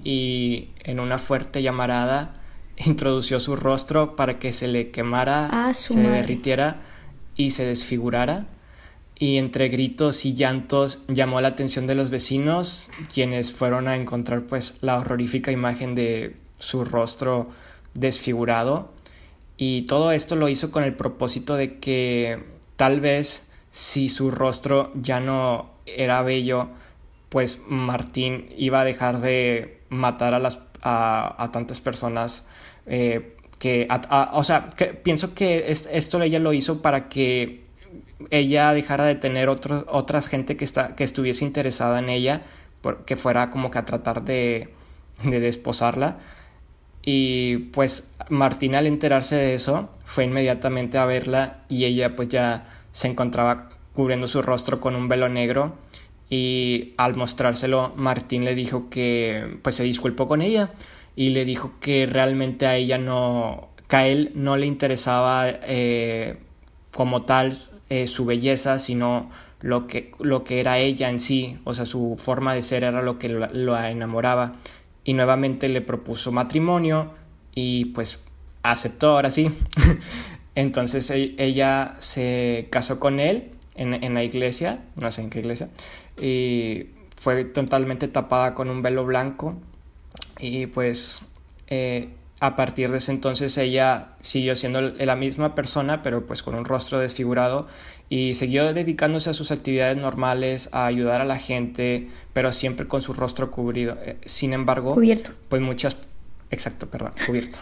y 0.03 0.69
en 0.81 1.01
una 1.01 1.19
fuerte 1.19 1.63
llamarada 1.63 2.41
introdució 2.77 3.41
su 3.41 3.57
rostro 3.57 4.17
para 4.17 4.39
que 4.39 4.53
se 4.53 4.69
le 4.69 4.91
quemara, 4.91 5.49
ah, 5.51 5.75
se 5.75 6.01
derritiera 6.01 6.83
y 7.37 7.53
se 7.53 7.65
desfigurara. 7.65 8.47
Y 9.17 9.39
entre 9.39 9.69
gritos 9.69 10.25
y 10.25 10.35
llantos 10.35 11.01
llamó 11.07 11.41
la 11.41 11.49
atención 11.49 11.87
de 11.87 11.95
los 11.95 12.11
vecinos, 12.11 12.91
quienes 13.13 13.53
fueron 13.53 13.87
a 13.87 13.95
encontrar 13.95 14.43
pues 14.43 14.79
la 14.81 14.99
horrorífica 14.99 15.53
imagen 15.53 15.95
de 15.95 16.37
su 16.59 16.85
rostro 16.85 17.49
desfigurado 17.95 18.93
y 19.57 19.83
todo 19.83 20.13
esto 20.13 20.37
lo 20.37 20.49
hizo 20.49 20.71
con 20.71 20.85
el 20.85 20.95
propósito 20.95 21.55
de 21.55 21.79
que 21.79 22.43
tal 22.77 23.01
vez 23.01 23.49
si 23.71 24.09
su 24.09 24.31
rostro 24.31 24.93
ya 24.95 25.21
no 25.21 25.71
era 25.87 26.23
bello, 26.23 26.69
pues 27.35 27.63
Martín 27.67 28.47
iba 28.57 28.83
a 28.83 28.85
dejar 28.85 29.21
de 29.21 29.81
matar 29.89 30.37
a, 30.37 30.39
las, 30.39 30.61
a, 30.83 31.51
tantas 31.53 31.81
personas. 31.81 32.47
Eh, 32.87 33.35
que, 33.59 33.89
o 34.33 34.45
sea, 34.45 34.71
que, 34.77 34.95
pienso 34.95 35.35
que 35.35 35.65
esto 35.69 36.23
ella 36.23 36.39
lo 36.39 36.53
hizo 36.53 36.81
para 36.81 37.09
que 37.09 37.65
ella 38.31 38.73
dejara 38.73 39.05
de 39.05 39.17
tener 39.17 39.49
otro, 39.49 39.85
otras 39.89 40.29
gente 40.29 40.57
que, 40.57 40.65
está, 40.65 40.95
que 40.95 41.03
estuviese 41.03 41.45
interesada 41.45 41.99
en 41.99 42.09
ella, 42.09 42.43
que 43.05 43.17
fuera 43.17 43.51
como 43.51 43.69
que 43.73 43.79
a 43.79 43.85
tratar 43.85 44.23
de, 44.23 44.73
de 45.25 45.41
desposarla. 45.41 46.19
Y 47.03 47.57
pues 47.73 48.13
Martín 48.29 48.77
al 48.77 48.87
enterarse 48.87 49.35
de 49.35 49.55
eso 49.55 49.91
fue 50.05 50.23
inmediatamente 50.23 50.99
a 50.99 51.05
verla 51.05 51.65
y 51.69 51.85
ella 51.85 52.15
pues 52.15 52.29
ya 52.29 52.69
se 52.93 53.09
encontraba 53.09 53.71
cubriendo 53.93 54.29
su 54.29 54.41
rostro 54.41 54.81
con 54.81 54.95
un 54.95 55.09
velo 55.09 55.29
negro 55.29 55.83
y 56.31 56.95
al 56.97 57.17
mostrárselo 57.17 57.93
Martín 57.97 58.45
le 58.45 58.55
dijo 58.55 58.89
que 58.89 59.59
pues 59.63 59.75
se 59.77 59.85
disculpó 59.85 60.27
con 60.27 60.43
ella 60.43 60.73
y 61.17 61.31
le 61.31 61.45
dijo 61.45 61.73
que 61.81 62.07
realmente 62.07 62.67
a 62.67 62.77
ella 62.77 62.99
no, 62.99 63.69
que 63.89 63.97
a 63.97 64.07
él 64.07 64.33
no 64.35 64.57
le 64.57 64.67
interesaba 64.67 65.49
eh, 65.49 66.39
como 66.93 67.23
tal 67.23 67.59
eh, 67.91 68.07
su 68.07 68.25
belleza, 68.25 68.79
sino 68.79 69.31
lo 69.61 69.87
que, 69.87 70.13
lo 70.19 70.45
que 70.45 70.61
era 70.61 70.79
ella 70.79 71.09
en 71.09 71.21
sí, 71.21 71.59
o 71.65 71.75
sea, 71.75 71.87
su 71.87 72.17
forma 72.19 72.55
de 72.55 72.63
ser 72.63 72.85
era 72.85 73.03
lo 73.03 73.19
que 73.19 73.29
lo, 73.29 73.79
enamoraba. 73.79 74.57
Y 75.05 75.15
nuevamente 75.15 75.69
le 75.69 75.81
propuso 75.81 76.33
matrimonio 76.33 77.13
y 77.55 77.87
pues 77.87 78.23
aceptó 78.63 79.11
ahora 79.11 79.31
sí. 79.31 79.51
Entonces 80.55 81.11
e, 81.11 81.35
ella 81.39 81.97
se 81.99 82.69
casó 82.71 82.99
con 83.01 83.21
él 83.21 83.51
en, 83.75 84.03
en, 84.03 84.15
la 84.15 84.25
iglesia, 84.25 84.85
no 84.97 85.11
sé 85.11 85.23
en 85.23 85.31
qué 85.31 85.41
iglesia, 85.41 85.69
y 86.21 86.89
fue 87.17 87.45
totalmente 87.45 88.09
tapada 88.09 88.55
con 88.55 88.71
un 88.71 88.83
velo 88.83 89.05
blanco 89.05 89.57
y 90.39 90.67
pues 90.67 91.23
eh, 91.69 92.11
a 92.41 92.57
partir 92.57 92.91
de 92.91 92.99
ese 92.99 93.13
entonces 93.13 93.57
ella 93.59 94.13
siguió 94.21 94.55
siendo 94.55 94.81
la 94.81 95.17
misma 95.17 95.55
persona 95.55 96.03
pero 96.03 96.27
pues 96.27 96.43
con 96.43 96.55
un 96.55 96.65
rostro 96.65 96.99
desfigurado 96.99 97.67
y 98.09 98.35
siguió 98.35 98.73
dedicándose 98.75 99.31
a 99.31 99.35
sus 99.35 99.51
actividades 99.51 99.97
normales, 99.97 100.69
a 100.73 100.87
ayudar 100.87 101.21
a 101.21 101.25
la 101.25 101.39
gente, 101.39 102.09
pero 102.33 102.53
siempre 102.53 102.87
con 102.87 103.01
su 103.01 103.15
rostro 103.15 103.51
cubrido. 103.51 103.97
Eh, 104.03 104.19
sin 104.27 104.53
embargo, 104.53 104.95
cubierto. 104.95 105.31
Pues 105.49 105.63
muchas, 105.63 105.97
exacto, 106.51 106.87
perdón, 106.89 107.13
cubierto. 107.27 107.59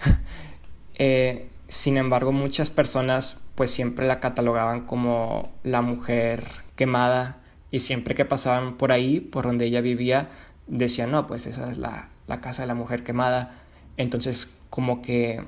eh, 0.94 1.48
sin 1.68 1.98
embargo, 1.98 2.32
muchas 2.32 2.70
personas 2.70 3.38
pues 3.54 3.70
siempre 3.70 4.06
la 4.06 4.18
catalogaban 4.18 4.86
como 4.86 5.52
la 5.62 5.82
mujer 5.82 6.44
quemada 6.74 7.39
y 7.70 7.80
siempre 7.80 8.14
que 8.14 8.24
pasaban 8.24 8.76
por 8.76 8.92
ahí, 8.92 9.20
por 9.20 9.44
donde 9.44 9.66
ella 9.66 9.80
vivía, 9.80 10.30
decían, 10.66 11.10
no, 11.10 11.26
pues 11.26 11.46
esa 11.46 11.70
es 11.70 11.78
la, 11.78 12.08
la 12.26 12.40
casa 12.40 12.62
de 12.62 12.68
la 12.68 12.74
mujer 12.74 13.04
quemada. 13.04 13.56
Entonces 13.96 14.56
como 14.70 15.02
que 15.02 15.44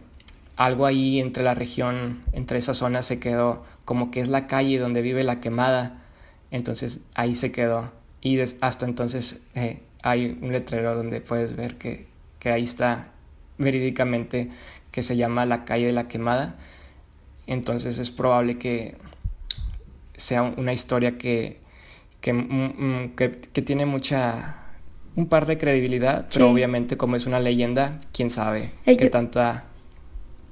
algo 0.57 0.87
ahí 0.87 1.21
entre 1.21 1.43
la 1.43 1.55
región, 1.55 2.23
entre 2.33 2.59
esa 2.59 2.75
zona 2.75 3.03
se 3.03 3.19
quedó, 3.19 3.65
como 3.85 4.11
que 4.11 4.21
es 4.21 4.29
la 4.29 4.47
calle 4.47 4.79
donde 4.79 5.03
vive 5.03 5.25
la 5.25 5.41
quemada. 5.41 6.03
Entonces 6.51 7.01
ahí 7.15 7.35
se 7.35 7.53
quedó. 7.53 7.91
Y 8.21 8.39
hasta 8.41 8.87
entonces 8.87 9.43
eh, 9.55 9.81
hay 10.03 10.39
un 10.41 10.53
letrero 10.53 10.95
donde 10.95 11.21
puedes 11.21 11.57
ver 11.57 11.77
que, 11.77 12.07
que 12.39 12.51
ahí 12.51 12.63
está 12.63 13.09
verídicamente 13.59 14.51
que 14.91 15.03
se 15.03 15.17
llama 15.17 15.47
La 15.47 15.65
calle 15.65 15.87
de 15.87 15.93
la 15.93 16.09
quemada. 16.09 16.57
Entonces 17.47 17.99
es 17.99 18.11
probable 18.11 18.59
que 18.59 18.97
sea 20.17 20.43
una 20.43 20.73
historia 20.73 21.19
que, 21.19 21.62
que, 22.23 22.33
mm, 22.33 22.39
mm, 22.41 23.17
que, 23.17 23.29
tiene 23.63 23.85
mucha 23.85 24.57
un 25.15 25.27
par 25.27 25.45
de 25.45 25.59
credibilidad, 25.59 26.27
pero 26.33 26.51
obviamente 26.51 26.97
como 26.97 27.17
es 27.17 27.27
una 27.27 27.39
leyenda, 27.39 27.99
quién 28.15 28.31
sabe 28.31 28.73
eh, 28.87 28.97
qué 28.97 29.11
tanta 29.11 29.65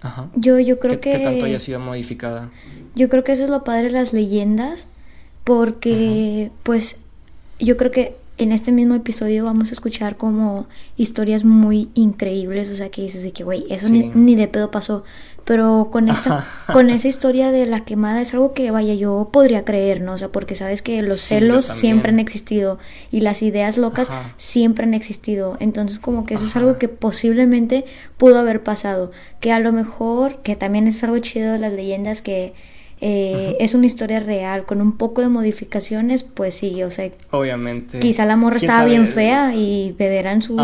Ajá. 0.02 0.28
Yo, 0.34 0.58
yo 0.58 0.78
creo 0.78 1.00
que... 1.00 1.18
tanto 1.18 1.44
haya 1.44 1.58
sido 1.58 1.78
modificada. 1.78 2.50
Yo 2.94 3.08
creo 3.08 3.24
que 3.24 3.32
eso 3.32 3.44
es 3.44 3.50
lo 3.50 3.64
padre 3.64 3.84
de 3.84 3.90
las 3.90 4.12
leyendas, 4.12 4.86
porque 5.44 6.50
pues 6.62 7.00
yo 7.58 7.76
creo 7.76 7.90
que 7.90 8.16
en 8.38 8.52
este 8.52 8.72
mismo 8.72 8.94
episodio 8.94 9.44
vamos 9.44 9.68
a 9.70 9.74
escuchar 9.74 10.16
como 10.16 10.66
historias 10.96 11.44
muy 11.44 11.90
increíbles, 11.92 12.70
o 12.70 12.74
sea, 12.74 12.90
que 12.90 13.02
dices 13.02 13.22
de 13.22 13.32
que, 13.32 13.44
güey, 13.44 13.64
eso 13.68 13.88
ni, 13.90 14.34
de 14.34 14.48
pedo 14.48 14.70
pasó. 14.70 15.04
Pero 15.44 15.88
con 15.90 16.08
esta, 16.08 16.44
con 16.72 16.90
esa 16.90 17.08
historia 17.08 17.50
de 17.50 17.66
la 17.66 17.84
quemada 17.84 18.20
es 18.20 18.32
algo 18.34 18.52
que, 18.52 18.70
vaya, 18.70 18.94
yo 18.94 19.30
podría 19.32 19.64
creer, 19.64 20.00
¿no? 20.00 20.12
O 20.14 20.18
sea, 20.18 20.28
porque 20.28 20.54
sabes 20.54 20.82
que 20.82 21.02
los 21.02 21.20
celos 21.20 21.64
siempre 21.64 22.10
han 22.10 22.18
existido 22.18 22.78
y 23.10 23.20
las 23.20 23.42
ideas 23.42 23.76
locas 23.76 24.08
siempre 24.36 24.84
han 24.84 24.94
existido. 24.94 25.56
Entonces, 25.60 25.98
como 25.98 26.26
que 26.26 26.34
eso 26.34 26.44
es 26.44 26.56
algo 26.56 26.78
que 26.78 26.88
posiblemente 26.88 27.84
pudo 28.16 28.38
haber 28.38 28.62
pasado. 28.62 29.10
Que 29.40 29.52
a 29.52 29.58
lo 29.58 29.72
mejor, 29.72 30.42
que 30.42 30.56
también 30.56 30.86
es 30.86 31.02
algo 31.02 31.18
chido 31.18 31.52
de 31.52 31.58
las 31.58 31.72
leyendas 31.72 32.22
que 32.22 32.54
eh, 33.02 33.56
es 33.60 33.72
una 33.72 33.86
historia 33.86 34.20
real, 34.20 34.66
con 34.66 34.82
un 34.82 34.92
poco 34.98 35.22
de 35.22 35.28
modificaciones, 35.30 36.22
pues 36.22 36.54
sí, 36.54 36.82
o 36.82 36.90
sea... 36.90 37.10
Obviamente. 37.30 37.98
Quizá 37.98 38.26
la 38.26 38.36
morra 38.36 38.58
estaba 38.58 38.84
bien 38.84 39.08
fea 39.08 39.54
y 39.54 39.96
en 39.98 40.42
sus... 40.42 40.60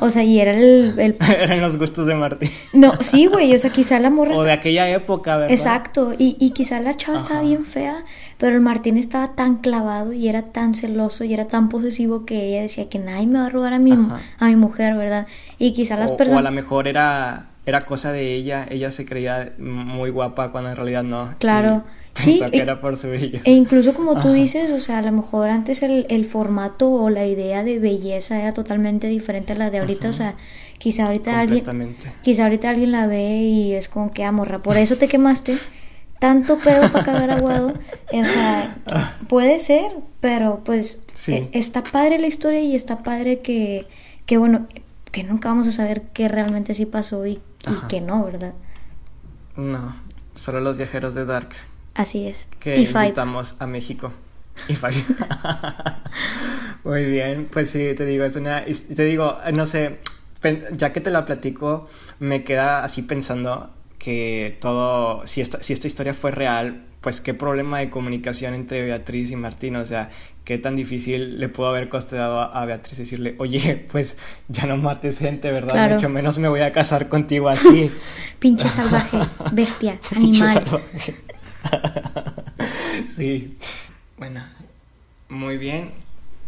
O 0.00 0.10
sea, 0.10 0.22
y 0.22 0.38
era 0.38 0.52
el... 0.56 1.16
Eran 1.28 1.60
los 1.60 1.76
gustos 1.76 2.06
de 2.06 2.14
Martín. 2.14 2.50
No, 2.72 2.92
sí, 3.00 3.26
güey, 3.26 3.52
o 3.54 3.58
sea, 3.58 3.70
quizá 3.70 3.98
la 3.98 4.10
morra... 4.10 4.36
O 4.36 4.44
de 4.44 4.52
aquella 4.52 4.88
época, 4.88 5.36
¿verdad? 5.36 5.50
Exacto, 5.50 6.12
y, 6.16 6.36
y 6.38 6.50
quizá 6.50 6.80
la 6.80 6.96
chava 6.96 7.18
estaba 7.18 7.42
bien 7.42 7.64
fea, 7.64 8.04
pero 8.38 8.54
el 8.54 8.62
Martín 8.62 8.96
estaba 8.96 9.34
tan 9.34 9.56
clavado 9.56 10.12
y 10.12 10.28
era 10.28 10.42
tan 10.42 10.74
celoso 10.74 11.24
y 11.24 11.34
era 11.34 11.46
tan 11.46 11.68
posesivo 11.68 12.24
que 12.24 12.50
ella 12.50 12.62
decía 12.62 12.88
que 12.88 13.00
nadie 13.00 13.26
me 13.26 13.40
va 13.40 13.46
a 13.46 13.50
robar 13.50 13.72
a 13.72 13.80
mi, 13.80 13.92
a 14.38 14.46
mi 14.46 14.56
mujer, 14.56 14.94
¿verdad? 14.94 15.26
Y 15.58 15.72
quizá 15.72 15.96
las 15.96 16.12
personas... 16.12 16.44
O 16.44 16.46
a 16.46 16.50
lo 16.50 16.54
mejor 16.54 16.86
era 16.86 17.49
era 17.70 17.86
cosa 17.86 18.12
de 18.12 18.34
ella, 18.34 18.66
ella 18.70 18.90
se 18.90 19.06
creía 19.06 19.54
muy 19.58 20.10
guapa 20.10 20.52
cuando 20.52 20.70
en 20.70 20.76
realidad 20.76 21.02
no. 21.02 21.34
Claro. 21.38 21.84
sí, 22.14 22.40
que 22.50 22.58
era 22.58 22.80
por 22.80 22.96
su 22.96 23.08
belleza. 23.08 23.48
E 23.48 23.52
incluso 23.52 23.94
como 23.94 24.20
tú 24.20 24.32
dices, 24.32 24.70
o 24.70 24.80
sea, 24.80 24.98
a 24.98 25.02
lo 25.02 25.12
mejor 25.12 25.48
antes 25.48 25.82
el, 25.82 26.06
el, 26.08 26.24
formato 26.24 26.90
o 26.90 27.08
la 27.08 27.26
idea 27.26 27.62
de 27.62 27.78
belleza 27.78 28.40
era 28.40 28.52
totalmente 28.52 29.06
diferente 29.06 29.52
a 29.52 29.56
la 29.56 29.70
de 29.70 29.78
ahorita, 29.78 30.08
o 30.08 30.12
sea, 30.12 30.34
quizá 30.78 31.06
ahorita 31.06 31.38
alguien 31.38 31.96
quizá 32.22 32.44
ahorita 32.44 32.70
alguien 32.70 32.90
la 32.90 33.06
ve 33.06 33.36
y 33.36 33.74
es 33.74 33.88
como 33.88 34.10
que 34.10 34.24
amorra, 34.24 34.56
ah, 34.56 34.62
por 34.62 34.76
eso 34.76 34.96
te 34.96 35.08
quemaste. 35.08 35.58
Tanto 36.18 36.58
pedo 36.58 36.92
para 36.92 37.04
cagar 37.04 37.30
aguado. 37.30 37.74
O 38.12 38.24
sea, 38.24 38.76
puede 39.28 39.60
ser, 39.60 39.92
pero 40.20 40.62
pues 40.64 41.00
e, 41.28 41.48
está 41.52 41.84
padre 41.84 42.18
la 42.18 42.26
historia 42.26 42.60
y 42.60 42.74
está 42.74 43.04
padre 43.04 43.38
que, 43.38 43.86
que 44.26 44.36
bueno, 44.36 44.66
que 45.12 45.22
nunca 45.22 45.48
vamos 45.48 45.68
a 45.68 45.72
saber 45.72 46.02
qué 46.12 46.26
realmente 46.26 46.74
sí 46.74 46.86
pasó 46.86 47.24
y 47.24 47.38
y 47.68 47.86
que 47.88 48.00
no, 48.00 48.24
¿verdad? 48.24 48.54
No, 49.56 49.94
solo 50.34 50.60
los 50.60 50.76
viajeros 50.76 51.14
de 51.14 51.24
Dark. 51.24 51.50
Así 51.94 52.26
es. 52.26 52.48
Que 52.58 52.80
invitamos 52.80 53.60
a 53.60 53.66
México. 53.66 54.12
Y 54.68 54.74
Muy 56.84 57.04
bien, 57.04 57.48
pues 57.50 57.70
sí, 57.70 57.94
te 57.94 58.04
digo, 58.04 58.24
es 58.24 58.36
una. 58.36 58.64
Te 58.64 59.04
digo, 59.04 59.38
no 59.52 59.66
sé, 59.66 60.00
ya 60.72 60.92
que 60.92 61.00
te 61.00 61.10
la 61.10 61.24
platico, 61.24 61.88
me 62.18 62.44
queda 62.44 62.84
así 62.84 63.02
pensando 63.02 63.70
que 64.00 64.56
todo. 64.60 65.24
Si 65.26 65.40
esta, 65.40 65.62
si 65.62 65.72
esta 65.72 65.86
historia 65.86 66.14
fue 66.14 66.32
real, 66.32 66.82
pues 67.00 67.20
qué 67.20 67.34
problema 67.34 67.78
de 67.78 67.90
comunicación 67.90 68.54
entre 68.54 68.82
Beatriz 68.84 69.30
y 69.30 69.36
Martín, 69.36 69.76
o 69.76 69.84
sea, 69.84 70.10
qué 70.44 70.58
tan 70.58 70.74
difícil 70.74 71.38
le 71.38 71.48
pudo 71.48 71.68
haber 71.68 71.88
costado 71.88 72.40
a, 72.40 72.64
Beatriz 72.64 72.98
decirle, 72.98 73.36
oye, 73.38 73.86
pues 73.92 74.16
ya 74.48 74.66
no 74.66 74.76
mates 74.76 75.18
gente, 75.18 75.52
¿verdad? 75.52 75.92
Mucho 75.92 76.08
menos 76.08 76.38
me 76.38 76.48
voy 76.48 76.62
a 76.62 76.72
casar 76.72 77.08
contigo 77.08 77.48
así. 77.48 77.90
Pinche 78.40 78.68
salvaje, 78.68 79.18
bestia, 79.52 80.00
animal. 80.16 80.82
sí. 83.08 83.56
Bueno, 84.16 84.44
muy 85.28 85.58
bien. 85.58 85.92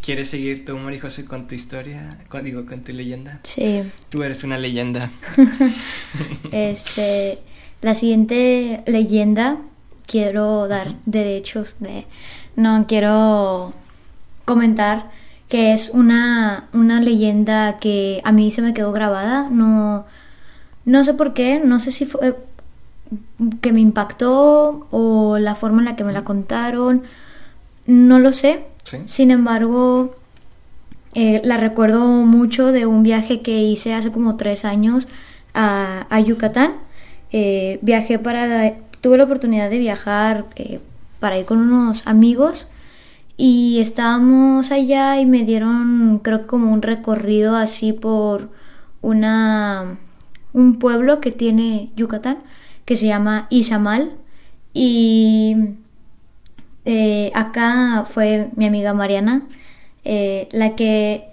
¿Quieres 0.02 0.30
seguir 0.30 0.64
tu 0.64 0.74
humor 0.74 0.92
y 0.92 0.98
José 0.98 1.24
con 1.24 1.46
tu 1.46 1.54
historia? 1.54 2.08
Con, 2.28 2.42
digo, 2.42 2.66
con 2.66 2.82
tu 2.82 2.92
leyenda. 2.92 3.38
Sí. 3.44 3.84
Tú 4.08 4.24
eres 4.24 4.42
una 4.42 4.58
leyenda. 4.58 5.10
este, 6.50 7.38
la 7.82 7.94
siguiente 7.94 8.82
leyenda 8.86 9.58
quiero 10.04 10.66
dar 10.66 10.96
derechos 11.06 11.76
de... 11.78 12.06
No, 12.56 12.84
quiero 12.88 13.72
comentar 14.44 15.12
que 15.48 15.72
es 15.72 15.90
una, 15.90 16.68
una 16.72 17.00
leyenda 17.00 17.78
que 17.78 18.20
a 18.24 18.32
mí 18.32 18.50
se 18.50 18.60
me 18.60 18.74
quedó 18.74 18.90
grabada. 18.90 19.50
No, 19.50 20.04
no 20.84 21.04
sé 21.04 21.14
por 21.14 21.32
qué, 21.32 21.60
no 21.64 21.78
sé 21.78 21.92
si 21.92 22.06
fue 22.06 22.36
que 23.60 23.72
me 23.72 23.78
impactó 23.78 24.88
o 24.90 25.38
la 25.38 25.54
forma 25.54 25.78
en 25.78 25.84
la 25.84 25.94
que 25.94 26.02
me 26.02 26.12
la 26.12 26.24
contaron. 26.24 27.04
No 27.86 28.18
lo 28.18 28.32
sé. 28.32 28.64
Sin 29.06 29.30
embargo, 29.30 30.14
Eh, 31.14 31.42
la 31.44 31.58
recuerdo 31.58 32.00
mucho 32.24 32.72
de 32.72 32.86
un 32.86 33.02
viaje 33.02 33.42
que 33.42 33.62
hice 33.62 33.92
hace 33.92 34.10
como 34.10 34.36
tres 34.36 34.64
años 34.64 35.08
a, 35.52 36.06
a 36.08 36.20
Yucatán. 36.20 36.72
Eh, 37.32 37.78
viajé 37.82 38.18
para, 38.18 38.76
tuve 39.02 39.18
la 39.18 39.24
oportunidad 39.24 39.68
de 39.68 39.78
viajar 39.78 40.46
eh, 40.56 40.80
para 41.20 41.38
ir 41.38 41.44
con 41.44 41.58
unos 41.58 42.02
amigos 42.06 42.66
y 43.36 43.78
estábamos 43.80 44.70
allá 44.72 45.20
y 45.20 45.26
me 45.26 45.44
dieron 45.44 46.18
creo 46.22 46.40
que 46.40 46.46
como 46.46 46.72
un 46.72 46.80
recorrido 46.82 47.56
así 47.56 47.92
por 47.92 48.48
una 49.02 49.98
un 50.54 50.78
pueblo 50.78 51.20
que 51.20 51.30
tiene 51.30 51.90
Yucatán 51.96 52.38
que 52.86 52.96
se 52.96 53.06
llama 53.06 53.46
Izamal 53.50 54.12
y 54.74 55.56
eh, 56.84 57.30
acá 57.34 58.04
fue 58.06 58.48
mi 58.56 58.66
amiga 58.66 58.92
Mariana 58.94 59.42
eh, 60.04 60.48
la 60.52 60.74
que 60.74 61.28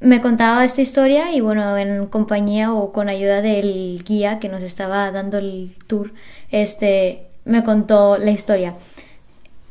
me 0.00 0.20
contaba 0.20 0.64
esta 0.64 0.82
historia 0.82 1.32
y 1.32 1.40
bueno 1.40 1.76
en 1.78 2.06
compañía 2.06 2.72
o 2.72 2.92
con 2.92 3.08
ayuda 3.08 3.40
del 3.40 4.04
guía 4.04 4.38
que 4.38 4.48
nos 4.48 4.62
estaba 4.62 5.10
dando 5.10 5.38
el 5.38 5.74
tour 5.86 6.12
este 6.50 7.26
me 7.46 7.64
contó 7.64 8.18
la 8.18 8.32
historia. 8.32 8.74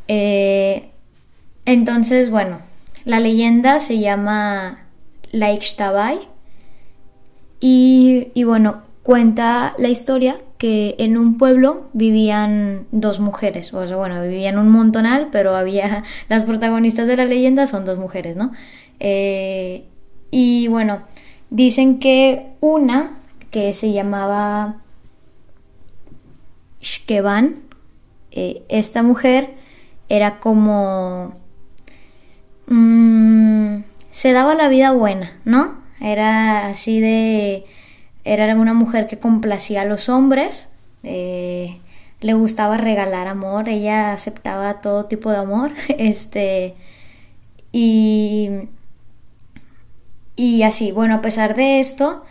Eh, 0.08 0.90
entonces, 1.66 2.32
bueno, 2.32 2.60
la 3.04 3.20
leyenda 3.20 3.80
se 3.80 4.00
llama 4.00 4.86
La 5.32 5.52
y, 7.60 8.28
y 8.34 8.44
bueno, 8.44 8.82
cuenta 9.06 9.74
la 9.78 9.88
historia 9.88 10.36
que 10.58 10.96
en 10.98 11.18
un 11.18 11.38
pueblo 11.38 11.88
vivían 11.94 12.88
dos 12.92 13.22
mujeres, 13.22 13.74
o 13.74 13.88
sea, 13.88 13.96
bueno, 13.96 14.22
vivían 14.22 14.58
un 14.58 14.70
montonal, 14.70 15.30
pero 15.32 15.56
había 15.56 16.04
las 16.28 16.44
protagonistas 16.44 17.08
de 17.08 17.16
la 17.16 17.26
leyenda 17.26 17.68
son 17.68 17.86
dos 17.86 17.98
mujeres, 17.98 18.36
¿no? 18.36 18.52
Eh, 19.00 19.86
y 20.32 20.68
bueno, 20.68 21.04
dicen 21.50 22.00
que 22.00 22.48
una 22.60 23.20
que 23.52 23.74
se 23.74 23.94
llamaba 23.94 24.82
Shkeban, 26.82 27.60
eh, 28.32 28.64
esta 28.68 29.02
mujer 29.02 29.54
era 30.10 30.40
como 30.40 31.46
Mm, 32.68 33.84
se 34.12 34.34
daba 34.34 34.56
la 34.56 34.70
vida 34.70 34.92
buena, 34.92 35.38
¿no? 35.46 35.76
Era 36.00 36.68
así 36.68 37.00
de... 37.00 37.66
Era 38.26 38.54
una 38.56 38.74
mujer 38.74 39.08
que 39.08 39.20
complacía 39.20 39.84
a 39.84 39.86
los 39.86 40.10
hombres, 40.10 40.68
eh, 41.04 41.80
le 42.22 42.34
gustaba 42.34 42.78
regalar 42.78 43.28
amor, 43.28 43.70
ella 43.70 44.12
aceptaba 44.14 44.82
todo 44.82 45.06
tipo 45.06 45.32
de 45.32 45.38
amor, 45.38 45.72
este... 45.98 46.76
Y... 47.72 48.70
Y 50.38 50.64
así, 50.64 50.92
bueno, 50.92 51.16
a 51.16 51.22
pesar 51.22 51.56
de 51.56 51.80
esto, 51.80 52.26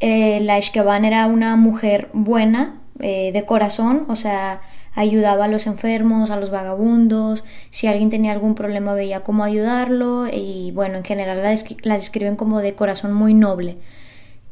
eh, 0.00 0.40
la 0.40 0.58
Ishkeban 0.58 1.04
era 1.04 1.26
una 1.26 1.54
mujer 1.54 2.08
buena, 2.12 2.80
eh, 2.98 3.30
de 3.32 3.44
corazón, 3.44 4.04
o 4.08 4.16
sea, 4.16 4.60
ayudaba 4.94 5.44
a 5.44 5.48
los 5.48 5.66
enfermos, 5.66 6.30
a 6.30 6.36
los 6.36 6.50
vagabundos, 6.50 7.44
si 7.70 7.86
alguien 7.86 8.10
tenía 8.10 8.32
algún 8.32 8.54
problema 8.54 8.94
veía 8.94 9.20
cómo 9.20 9.44
ayudarlo 9.44 10.26
y 10.32 10.72
bueno, 10.72 10.98
en 10.98 11.04
general 11.04 11.40
la, 11.82 11.94
describen 11.94 12.36
como 12.36 12.60
de 12.60 12.74
corazón 12.74 13.12
muy 13.12 13.34
noble. 13.34 13.78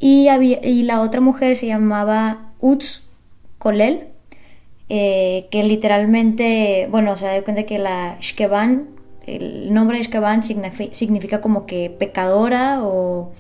Y, 0.01 0.83
la 0.85 1.01
otra 1.01 1.21
mujer 1.21 1.57
se 1.57 1.67
llamaba 1.67 2.53
Utz 2.61 3.03
Kolel, 3.59 4.09
eh, 4.89 5.49
que 5.51 5.65
literalmente, 5.65 6.89
bueno, 6.91 7.17
se 7.17 7.27
da 7.27 7.43
cuenta 7.43 7.65
que 7.65 7.79
la 7.79 8.17
Shkeban, 8.21 8.89
el 9.27 9.75
nombre 9.75 9.99
de 9.99 10.05
Shkeban 10.05 10.43
significa, 10.43 11.41
como 11.41 11.67
que 11.67 11.91
pecadora 11.91 12.83
o... 12.83 13.33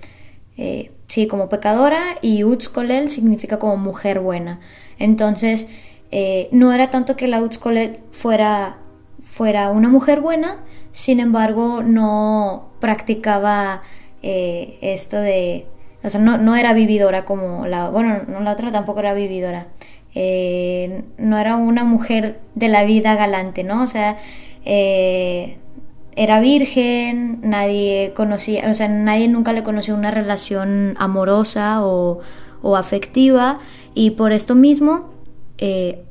Eh, 0.57 0.91
sí, 1.07 1.29
como 1.29 1.49
pecadora 1.49 2.19
y 2.21 2.43
Utz 2.43 2.69
Kolel 2.69 3.11
significa 3.11 3.61
como 3.61 3.77
mujer 3.77 4.19
buena. 4.19 4.59
Entonces, 4.99 5.69
eh, 6.11 6.49
no 6.51 6.73
era 6.73 6.89
tanto 6.91 7.17
que 7.17 7.29
la 7.29 7.41
Colette 7.61 8.01
fuera, 8.11 8.79
fuera 9.23 9.71
una 9.71 9.89
mujer 9.89 10.21
buena, 10.21 10.65
sin 10.91 11.21
embargo 11.21 11.83
no 11.85 12.71
practicaba 12.81 13.83
esto 14.21 15.17
de... 15.21 15.67
O 16.03 16.11
sea, 16.11 16.21
no, 16.21 16.57
era 16.57 16.73
vividora 16.75 17.25
como 17.25 17.67
la... 17.67 17.89
Bueno, 17.89 18.23
no, 18.29 18.41
la 18.41 18.53
otra 18.53 18.71
tampoco 18.71 19.01
era 19.01 19.15
vividora. 19.15 19.67
Eh, 20.15 21.05
no 21.19 21.39
era 21.39 21.57
una 21.57 21.85
mujer 21.85 22.41
de 22.55 22.69
la 22.69 22.85
vida 22.85 23.15
galante, 23.15 23.65
¿no? 23.65 23.83
O 23.83 23.87
sea, 23.87 24.19
era 24.65 26.41
virgen, 26.41 27.41
nadie 27.43 28.13
conocía, 28.15 28.69
o 28.71 28.75
sea, 28.75 28.89
nadie 28.89 29.29
nunca 29.29 29.53
le 29.53 29.63
conoció 29.63 29.95
una 29.95 30.11
relación 30.11 30.95
amorosa 30.99 31.85
o, 31.85 32.21
o 32.63 32.77
afectiva 32.77 33.61
y 33.95 34.11
por 34.11 34.33
esto 34.33 34.55
mismo 34.55 35.11
eh, 35.59 36.05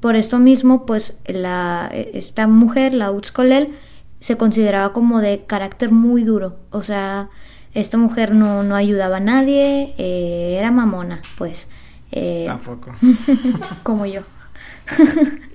por 0.00 0.16
esto 0.16 0.38
mismo, 0.38 0.84
pues 0.84 1.18
la, 1.26 1.90
esta 1.92 2.46
mujer, 2.46 2.92
la 2.92 3.10
Utskolel, 3.12 3.74
se 4.18 4.36
consideraba 4.36 4.92
como 4.92 5.20
de 5.20 5.44
carácter 5.46 5.90
muy 5.90 6.24
duro. 6.24 6.56
O 6.70 6.82
sea, 6.82 7.30
esta 7.74 7.96
mujer 7.96 8.34
no, 8.34 8.62
no 8.62 8.74
ayudaba 8.76 9.18
a 9.18 9.20
nadie, 9.20 9.94
eh, 9.98 10.56
era 10.58 10.70
mamona, 10.70 11.22
pues. 11.36 11.68
Eh, 12.12 12.44
Tampoco. 12.46 12.94
como 13.82 14.06
yo. 14.06 14.22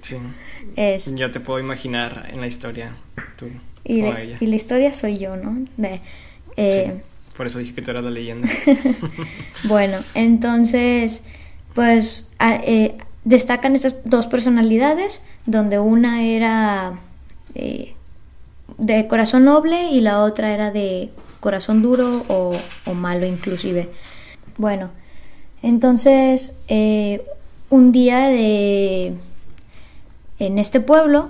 sí. 0.01 0.17
Yo 1.15 1.31
te 1.31 1.39
puedo 1.39 1.59
imaginar 1.59 2.29
en 2.31 2.41
la 2.41 2.47
historia, 2.47 2.95
tú 3.37 3.47
y, 3.83 4.01
la, 4.01 4.23
y 4.23 4.45
la 4.45 4.55
historia 4.55 4.93
soy 4.93 5.19
yo, 5.19 5.35
¿no? 5.35 5.65
por 7.37 7.45
eso 7.45 7.59
dije 7.59 7.73
que 7.73 7.81
tú 7.81 7.91
eras 7.91 8.03
la 8.03 8.11
leyenda. 8.11 8.47
bueno, 9.65 9.97
entonces, 10.15 11.23
pues 11.73 12.29
destacan 13.25 13.75
estas 13.75 13.95
dos 14.05 14.27
personalidades, 14.27 15.21
donde 15.45 15.79
una 15.79 16.23
era 16.23 16.99
eh, 17.53 17.93
de 18.77 19.07
corazón 19.07 19.45
noble 19.45 19.89
y 19.91 20.01
la 20.01 20.21
otra 20.21 20.53
era 20.53 20.71
de 20.71 21.11
corazón 21.45 21.81
duro 21.81 22.25
o, 22.27 22.93
malo 22.93 23.25
inclusive. 23.25 23.89
Bueno, 24.57 24.89
entonces 25.61 26.57
eh, 26.67 27.23
un 27.69 27.91
día 27.91 28.27
de 28.29 29.13
en 30.39 30.57
este 30.57 30.79
pueblo 30.81 31.29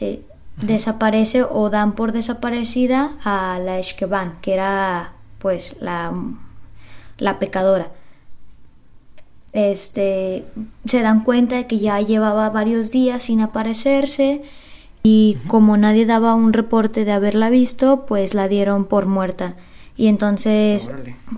eh, 0.00 0.20
desaparece 0.60 1.42
o 1.42 1.70
dan 1.70 1.94
por 1.94 2.12
desaparecida 2.12 3.12
a 3.24 3.58
la 3.58 3.78
Eshkeban, 3.78 4.38
que 4.42 4.52
era 4.52 5.14
pues 5.38 5.76
la, 5.80 6.12
la 7.18 7.38
pecadora 7.38 7.88
este, 9.56 10.44
se 10.84 11.00
dan 11.00 11.24
cuenta 11.24 11.56
de 11.56 11.66
que 11.66 11.78
ya 11.78 11.98
llevaba 12.02 12.50
varios 12.50 12.90
días 12.90 13.22
sin 13.22 13.40
aparecerse 13.40 14.42
y 15.08 15.38
como 15.46 15.76
nadie 15.76 16.04
daba 16.04 16.34
un 16.34 16.52
reporte 16.52 17.04
de 17.04 17.12
haberla 17.12 17.48
visto, 17.48 18.06
pues 18.06 18.34
la 18.34 18.48
dieron 18.48 18.86
por 18.86 19.06
muerta. 19.06 19.54
Y 19.96 20.08
entonces 20.08 20.90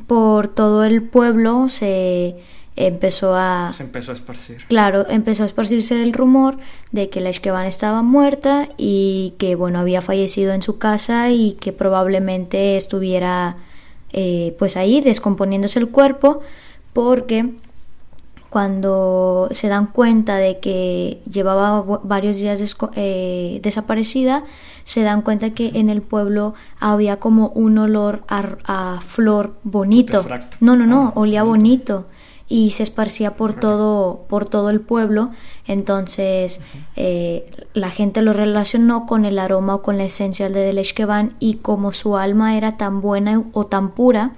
por 0.07 0.49
todo 0.49 0.85
el 0.85 1.03
pueblo 1.03 1.69
se 1.69 2.37
empezó 2.77 3.35
a... 3.35 3.71
Se 3.75 3.83
empezó 3.83 4.13
a 4.13 4.15
esparcir. 4.15 4.65
Claro, 4.69 5.05
empezó 5.11 5.43
a 5.43 5.47
esparcirse 5.47 6.03
el 6.03 6.15
rumor 6.15 6.57
de 6.93 7.11
que 7.11 7.21
la 7.21 7.29
Ishkeban 7.29 7.67
estaba 7.67 8.01
muerta 8.01 8.71
y 8.79 9.35
que, 9.37 9.55
bueno, 9.55 9.81
había 9.81 10.01
fallecido 10.01 10.55
en 10.55 10.63
su 10.63 10.79
casa 10.79 11.31
y 11.31 11.53
que 11.61 11.75
probablemente 11.75 12.79
estuviera, 12.79 13.59
eh, 14.15 14.57
pues 14.59 14.79
ahí, 14.79 15.03
descomponiéndose 15.03 15.79
el 15.79 15.89
cuerpo 15.91 16.41
porque 16.95 17.53
cuando 18.51 19.49
se 19.51 19.69
dan 19.69 19.87
cuenta 19.87 20.37
de 20.37 20.59
que 20.59 21.21
llevaba 21.31 21.83
varios 22.03 22.39
días 22.39 22.77
eh, 22.95 23.61
desaparecida, 23.63 24.45
se 24.85 25.03
dan 25.03 25.21
cuenta 25.21 25.51
que 25.51 25.73
en 25.75 25.91
el 25.91 26.01
pueblo 26.01 26.55
había 26.81 27.19
como 27.19 27.49
un 27.49 27.77
olor 27.77 28.23
a, 28.29 29.01
flor 29.05 29.55
bonito. 29.63 30.25
No, 30.61 30.77
no, 30.77 30.87
no, 30.87 31.09
ah, 31.09 31.13
olía 31.21 31.43
bonito. 31.43 32.07
y 32.51 32.71
se 32.71 32.83
esparcía 32.83 33.37
por 33.37 33.53
todo, 33.53 34.25
por 34.31 34.47
todo 34.47 34.71
el 34.71 34.81
pueblo. 34.81 35.29
Entonces 35.67 36.61
eh, 36.97 37.45
la 37.75 37.91
gente 37.91 38.23
lo 38.23 38.33
relacionó 38.33 39.05
con 39.05 39.27
el 39.27 39.39
aroma 39.39 39.75
o 39.75 39.83
con 39.83 39.99
la 39.99 40.05
esencia 40.05 40.49
de 40.49 40.61
Deleshkevan 40.61 41.35
y 41.39 41.57
como 41.57 41.93
su 41.93 42.17
alma 42.17 42.57
era 42.57 42.79
tan 42.79 43.03
buena 43.03 43.45
o 43.53 43.67
tan 43.67 43.91
pura, 43.91 44.33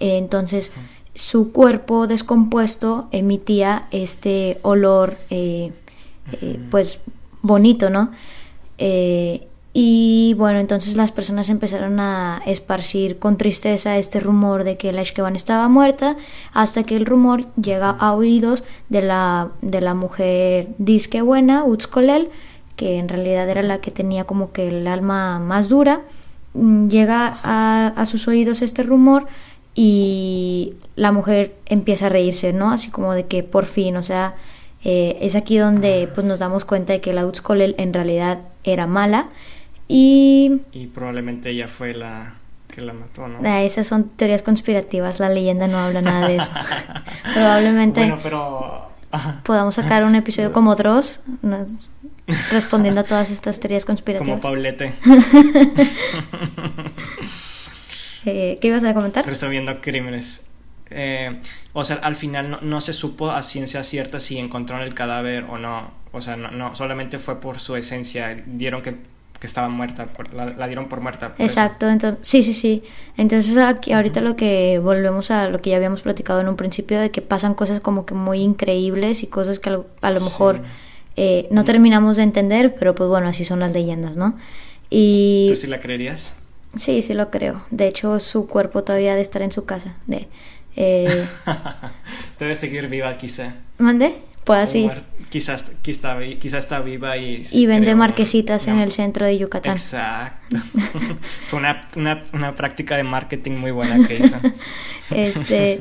eh, 0.00 0.18
entonces 0.18 0.72
su 1.14 1.52
cuerpo 1.52 2.06
descompuesto 2.06 3.08
emitía 3.12 3.86
este 3.90 4.58
olor 4.62 5.16
eh, 5.30 5.72
eh, 6.40 6.58
pues 6.70 7.00
bonito, 7.42 7.90
¿no? 7.90 8.10
Eh, 8.78 9.46
y 9.74 10.34
bueno, 10.36 10.58
entonces 10.58 10.96
las 10.96 11.12
personas 11.12 11.48
empezaron 11.48 11.98
a 11.98 12.42
esparcir 12.44 13.18
con 13.18 13.38
tristeza 13.38 13.96
este 13.96 14.20
rumor 14.20 14.64
de 14.64 14.76
que 14.76 14.92
la 14.92 15.00
Ishkeban 15.00 15.34
estaba 15.34 15.68
muerta, 15.68 16.16
hasta 16.52 16.82
que 16.82 16.96
el 16.96 17.06
rumor 17.06 17.46
llega 17.54 17.88
a 17.90 18.12
oídos 18.12 18.64
de 18.90 19.00
la, 19.00 19.48
de 19.62 19.80
la 19.80 19.94
mujer 19.94 20.68
disque 20.76 21.22
buena, 21.22 21.64
Utskolel, 21.64 22.28
que 22.76 22.98
en 22.98 23.08
realidad 23.08 23.48
era 23.48 23.62
la 23.62 23.80
que 23.80 23.90
tenía 23.90 24.24
como 24.24 24.52
que 24.52 24.68
el 24.68 24.86
alma 24.86 25.38
más 25.38 25.70
dura, 25.70 26.02
mm, 26.52 26.88
llega 26.88 27.38
a, 27.42 28.04
sus 28.04 28.28
oídos 28.28 28.60
este 28.60 28.82
rumor 28.82 29.26
y 29.74 30.74
la 30.96 31.12
mujer 31.12 31.54
empieza 31.66 32.06
a 32.06 32.08
reírse, 32.08 32.52
¿no? 32.52 32.70
Así 32.70 32.90
como 32.90 33.14
de 33.14 33.26
que 33.26 33.42
por 33.42 33.66
fin, 33.66 33.96
o 33.96 34.02
sea, 34.02 34.34
eh, 34.84 35.18
es 35.20 35.36
aquí 35.36 35.58
donde 35.58 36.08
pues 36.12 36.26
nos 36.26 36.40
damos 36.40 36.64
cuenta 36.64 36.92
de 36.92 37.00
que 37.00 37.12
la 37.12 37.26
Utskolel 37.26 37.74
en 37.78 37.92
realidad 37.92 38.40
era 38.64 38.86
mala 38.86 39.28
y... 39.88 40.60
Y 40.72 40.88
probablemente 40.88 41.50
ella 41.50 41.68
fue 41.68 41.94
la 41.94 42.34
que 42.68 42.80
la 42.80 42.92
mató, 42.92 43.28
¿no? 43.28 43.38
Ah, 43.44 43.62
esas 43.62 43.86
son 43.86 44.08
teorías 44.10 44.42
conspirativas, 44.42 45.20
la 45.20 45.28
leyenda 45.28 45.68
no 45.68 45.78
habla 45.78 46.02
nada 46.02 46.28
de 46.28 46.36
eso. 46.36 46.50
probablemente... 47.34 48.00
Bueno, 48.00 48.18
pero... 48.22 48.88
Podamos 49.42 49.74
sacar 49.74 50.04
un 50.04 50.14
episodio 50.14 50.54
como 50.54 50.74
Dross, 50.74 51.20
respondiendo 52.50 53.02
a 53.02 53.04
todas 53.04 53.30
estas 53.30 53.60
teorías 53.60 53.84
conspirativas. 53.84 54.40
Como 54.40 54.54
Paulete. 54.54 54.94
Eh, 58.24 58.58
¿Qué 58.60 58.68
ibas 58.68 58.84
a 58.84 58.94
comentar? 58.94 59.26
Resolviendo 59.26 59.80
crímenes. 59.80 60.46
Eh, 60.90 61.40
o 61.72 61.84
sea, 61.84 61.96
al 62.02 62.16
final 62.16 62.58
no, 62.60 62.80
se 62.80 62.92
supo 62.92 63.30
a 63.30 63.42
ciencia 63.42 63.82
cierta 63.82 64.20
si 64.20 64.38
encontraron 64.38 64.86
el 64.86 64.94
cadáver 64.94 65.44
o 65.44 65.58
no. 65.58 65.90
O 66.12 66.20
sea, 66.20 66.36
no, 66.36 66.50
no 66.50 66.76
solamente 66.76 67.18
fue 67.18 67.40
por 67.40 67.58
su 67.58 67.76
esencia. 67.76 68.42
Dieron 68.46 68.82
que, 68.82 68.96
que 69.40 69.46
estaba 69.46 69.68
muerta, 69.68 70.06
la, 70.34 70.66
dieron 70.66 70.88
por 70.88 71.00
muerta. 71.00 71.34
Exacto, 71.38 71.88
entonces, 71.88 72.20
sí, 72.22 72.42
sí, 72.42 72.52
sí. 72.52 72.82
Entonces 73.16 73.56
aquí 73.56 73.92
ahorita 73.92 74.20
lo 74.20 74.36
que 74.36 74.78
volvemos 74.78 75.30
a 75.30 75.48
lo 75.48 75.60
que 75.60 75.70
ya 75.70 75.76
habíamos 75.76 76.02
platicado 76.02 76.40
en 76.40 76.48
un 76.48 76.56
principio, 76.56 77.00
de 77.00 77.10
que 77.10 77.22
pasan 77.22 77.54
cosas 77.54 77.80
como 77.80 78.04
que 78.04 78.14
muy 78.14 78.40
increíbles 78.40 79.22
y 79.22 79.26
cosas 79.26 79.58
que 79.58 79.70
a 79.70 80.10
lo, 80.10 80.20
mejor 80.20 80.60
eh, 81.16 81.48
no 81.50 81.64
terminamos 81.64 82.18
de 82.18 82.24
entender, 82.24 82.76
pero 82.78 82.94
pues 82.94 83.08
bueno, 83.08 83.26
así 83.28 83.44
son 83.44 83.60
las 83.60 83.72
leyendas, 83.72 84.16
¿no? 84.16 84.36
Y... 84.90 85.46
¿Tú 85.48 85.56
sí 85.56 85.66
la 85.66 85.80
creerías? 85.80 86.36
Sí, 86.74 87.02
sí 87.02 87.14
lo 87.14 87.30
creo. 87.30 87.64
De 87.70 87.86
hecho, 87.86 88.18
su 88.20 88.46
cuerpo 88.46 88.84
todavía 88.84 89.14
de 89.14 89.20
estar 89.20 89.42
en 89.42 89.52
su 89.52 89.64
casa. 89.64 89.94
De, 90.06 90.28
eh... 90.76 91.26
Debe 92.38 92.56
seguir 92.56 92.88
viva, 92.88 93.16
quizá. 93.16 93.54
¿Mande? 93.78 94.14
Puede 94.44 94.62
así. 94.62 94.90
Quizás, 95.28 95.72
quizá, 95.82 96.18
quizá, 96.40 96.58
está 96.58 96.80
viva 96.80 97.16
y... 97.16 97.42
Y 97.52 97.66
vende 97.66 97.94
marquesitas 97.94 98.66
en 98.66 98.80
el 98.80 98.90
centro 98.90 99.24
de 99.24 99.38
Yucatán. 99.38 99.72
Exacto. 99.72 100.58
Fue 101.46 101.60
una, 101.60 101.80
una, 101.96 102.22
una, 102.32 102.54
práctica 102.54 102.96
de 102.96 103.04
marketing 103.04 103.52
muy 103.52 103.70
buena 103.70 104.06
que 104.06 104.18
hizo. 104.18 104.36
este, 105.10 105.80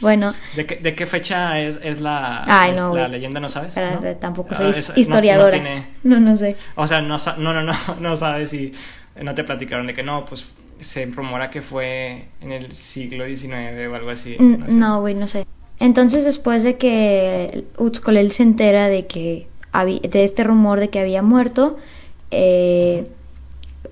bueno. 0.00 0.34
¿De 0.54 0.66
qué, 0.66 0.76
de 0.76 0.94
qué 0.94 1.06
fecha 1.06 1.58
es, 1.58 1.78
es 1.82 2.00
la, 2.00 2.44
la 2.46 3.08
leyenda, 3.08 3.40
no 3.40 3.48
sabes? 3.48 3.74
Tampoco 4.20 4.54
soy 4.54 4.72
historiadora. 4.94 5.58
No, 6.04 6.20
no, 6.20 6.36
sé. 6.36 6.56
O 6.76 6.86
sea, 6.86 7.00
no, 7.00 7.16
no, 7.38 7.52
no, 7.54 7.62
no, 7.62 7.74
no 7.98 8.16
sabes 8.16 8.50
si... 8.50 8.72
No 9.20 9.34
te 9.34 9.44
platicaron 9.44 9.86
de 9.86 9.94
que 9.94 10.02
no, 10.02 10.24
pues 10.24 10.52
se 10.80 11.06
rumora 11.06 11.50
que 11.50 11.62
fue 11.62 12.28
en 12.40 12.52
el 12.52 12.76
siglo 12.76 13.26
XIX 13.26 13.88
o 13.90 13.94
algo 13.94 14.10
así. 14.10 14.36
No, 14.38 15.00
güey, 15.00 15.14
no, 15.14 15.26
sé. 15.26 15.46
Entonces, 15.78 16.24
después 16.24 16.62
de 16.62 16.76
que 16.76 17.64
Utskolel 17.78 18.32
se 18.32 18.42
entera 18.42 18.88
de 18.88 19.06
que 19.06 19.46
de 19.74 20.24
este 20.24 20.44
rumor 20.44 20.80
de 20.80 20.90
que 20.90 21.00
había 21.00 21.22
muerto, 21.22 21.76
eh, 22.30 23.08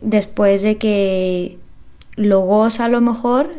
después 0.01 0.63
de 0.63 0.77
que 0.77 1.59
lo 2.17 2.41
goza 2.41 2.87
a 2.87 2.89
lo 2.89 3.01
mejor, 3.01 3.51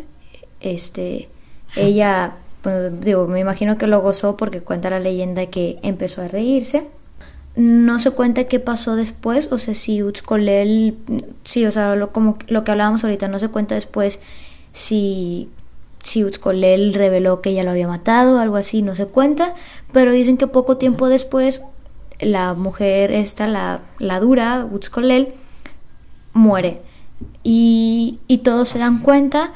este, 0.60 1.28
ella, 1.76 2.36
pues, 2.62 3.02
digo, 3.02 3.28
me 3.28 3.40
imagino 3.40 3.78
que 3.78 3.88
lo 3.88 4.02
gozó 4.02 4.38
porque 4.38 4.62
cuenta 4.62 4.90
la 4.90 5.00
leyenda 5.00 5.48
que 5.48 5.80
empezó 5.82 6.22
a 6.22 6.28
reírse 6.28 6.88
no 7.56 8.00
se 8.00 8.12
cuenta 8.12 8.46
qué 8.46 8.60
pasó 8.60 8.96
después, 8.96 9.50
o 9.52 9.58
sea, 9.58 9.74
si 9.74 10.04
Utskolel, 10.04 10.98
sí, 11.44 11.66
o 11.66 11.72
sea, 11.72 11.96
lo, 11.96 12.12
como 12.12 12.38
lo 12.48 12.64
que 12.64 12.72
hablábamos 12.72 13.04
ahorita, 13.04 13.28
no 13.28 13.40
se 13.40 13.50
cuenta 13.50 13.76
después 13.76 14.20
si, 14.72 15.50
si 16.04 16.24
Utskolel 16.24 16.94
reveló 16.94 17.42
que 17.42 17.50
ella 17.50 17.64
lo 17.64 17.72
había 17.72 17.88
matado, 17.88 18.40
algo 18.40 18.56
así, 18.56 18.82
no 18.82 18.96
se 18.96 19.06
cuenta, 19.06 19.54
pero 19.92 20.14
dicen 20.14 20.38
que 20.38 20.48
poco 20.48 20.78
tiempo 20.78 21.10
después 21.10 21.62
la 22.20 22.54
mujer 22.54 23.12
esta, 23.12 23.48
la, 23.48 23.82
la 24.00 24.20
dura, 24.20 24.68
Utskolel, 24.72 25.34
muere. 26.34 26.82
Y, 27.44 28.20
y 28.28 28.40
todos 28.40 28.70
se 28.70 28.80
dan 28.80 29.00
cuenta 29.00 29.52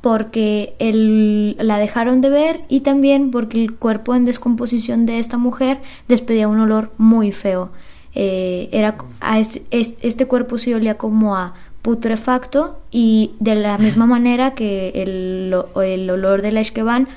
porque 0.00 0.74
el, 0.78 1.56
la 1.58 1.78
dejaron 1.78 2.20
de 2.20 2.30
ver 2.30 2.60
y 2.68 2.80
también 2.80 3.30
porque 3.30 3.62
el 3.62 3.74
cuerpo 3.74 4.14
en 4.14 4.24
descomposición 4.24 5.06
de 5.06 5.18
esta 5.18 5.36
mujer 5.36 5.78
despedía 6.08 6.48
un 6.48 6.60
olor 6.60 6.92
muy 6.96 7.32
feo. 7.32 7.70
Eh, 8.14 8.68
era, 8.72 8.96
a 9.20 9.38
este, 9.38 9.62
este, 9.70 10.26
cuerpo 10.26 10.58
se 10.58 10.74
olía 10.74 10.96
como 10.98 11.36
a 11.36 11.54
putrefacto 11.82 12.80
y 12.90 13.32
de 13.38 13.54
la 13.54 13.78
misma 13.78 14.06
manera 14.06 14.54
que 14.54 14.90
el, 14.94 15.54
el 15.84 16.10
olor 16.10 16.42
de 16.42 16.52
la 16.52 16.60
Esqueban 16.60 17.08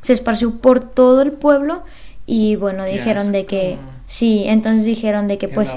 se 0.00 0.12
esparció 0.12 0.58
por 0.58 0.80
todo 0.80 1.22
el 1.22 1.32
pueblo 1.32 1.82
y 2.26 2.56
bueno, 2.56 2.84
dijeron 2.84 3.30
de 3.32 3.46
que 3.46 3.78
sí, 4.06 4.44
entonces 4.46 4.84
dijeron 4.84 5.28
de 5.28 5.38
que 5.38 5.48
pues 5.48 5.76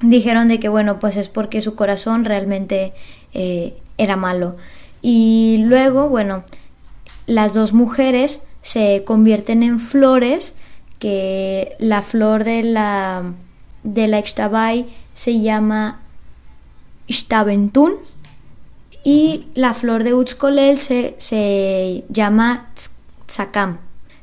dijeron 0.00 0.48
de 0.48 0.60
que 0.60 0.68
bueno, 0.68 0.98
pues 0.98 1.16
es 1.16 1.28
porque 1.28 1.60
su 1.60 1.74
corazón 1.74 2.24
realmente 2.24 2.92
eh, 3.34 3.76
era 3.98 4.16
malo. 4.16 4.56
Y 5.02 5.58
luego, 5.58 6.08
bueno, 6.08 6.44
las 7.26 7.54
dos 7.54 7.72
mujeres 7.72 8.42
se 8.62 9.04
convierten 9.04 9.62
en 9.62 9.78
flores, 9.78 10.54
que 10.98 11.76
la 11.78 12.02
flor 12.02 12.44
de 12.44 12.62
la, 12.62 13.32
de 13.82 14.08
la 14.08 14.18
Ixtabay 14.18 14.86
se 15.14 15.40
llama 15.40 16.00
Ixtabentún 17.06 17.94
y 19.04 19.46
la 19.54 19.74
flor 19.74 20.02
de 20.02 20.14
Utskolel 20.14 20.78
se, 20.78 21.14
se 21.18 22.04
llama 22.08 22.70
Tzakam. 23.26 23.78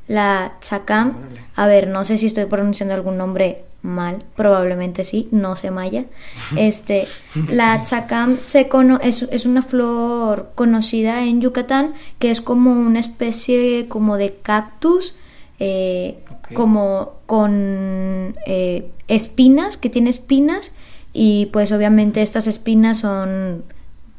La 0.08 0.52
Tzakam, 0.60 1.14
a 1.56 1.66
ver, 1.66 1.88
no 1.88 2.04
sé 2.04 2.18
si 2.18 2.26
estoy 2.26 2.44
pronunciando 2.44 2.94
algún 2.94 3.16
nombre 3.16 3.64
mal, 3.84 4.24
probablemente 4.34 5.04
sí, 5.04 5.28
no 5.30 5.54
se 5.56 5.70
maya. 5.70 6.06
Este, 6.56 7.06
la 7.48 7.80
tzakam 7.80 8.38
se 8.42 8.68
es, 9.02 9.22
es, 9.30 9.46
una 9.46 9.62
flor 9.62 10.52
conocida 10.54 11.24
en 11.24 11.40
Yucatán 11.40 11.94
que 12.18 12.30
es 12.30 12.40
como 12.40 12.72
una 12.72 13.00
especie 13.00 13.86
como 13.88 14.16
de 14.16 14.36
cactus, 14.42 15.14
eh, 15.58 16.18
como 16.54 17.14
con 17.26 18.34
eh, 18.46 18.90
espinas, 19.08 19.76
que 19.76 19.90
tiene 19.90 20.10
espinas 20.10 20.72
y 21.12 21.46
pues 21.46 21.70
obviamente 21.70 22.22
estas 22.22 22.46
espinas 22.46 22.98
son 22.98 23.64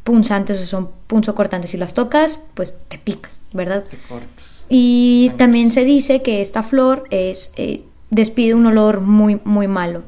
punzantes 0.03 0.61
o 0.61 0.65
son 0.65 0.89
punzocortantes. 1.07 1.71
Si 1.71 1.77
las 1.77 1.93
tocas, 1.93 2.39
pues 2.53 2.73
te 2.87 2.97
picas, 2.99 3.37
¿verdad? 3.51 3.83
Te 3.83 3.97
cortas. 3.97 4.65
Y 4.69 5.31
también 5.37 5.71
se 5.71 5.83
dice 5.83 6.21
que 6.21 6.41
esta 6.41 6.63
flor 6.63 7.05
es... 7.09 7.53
Eh, 7.57 7.83
despide 8.15 8.55
un 8.55 8.65
olor 8.65 9.01
muy, 9.01 9.41
muy 9.43 9.67
malo. 9.67 10.03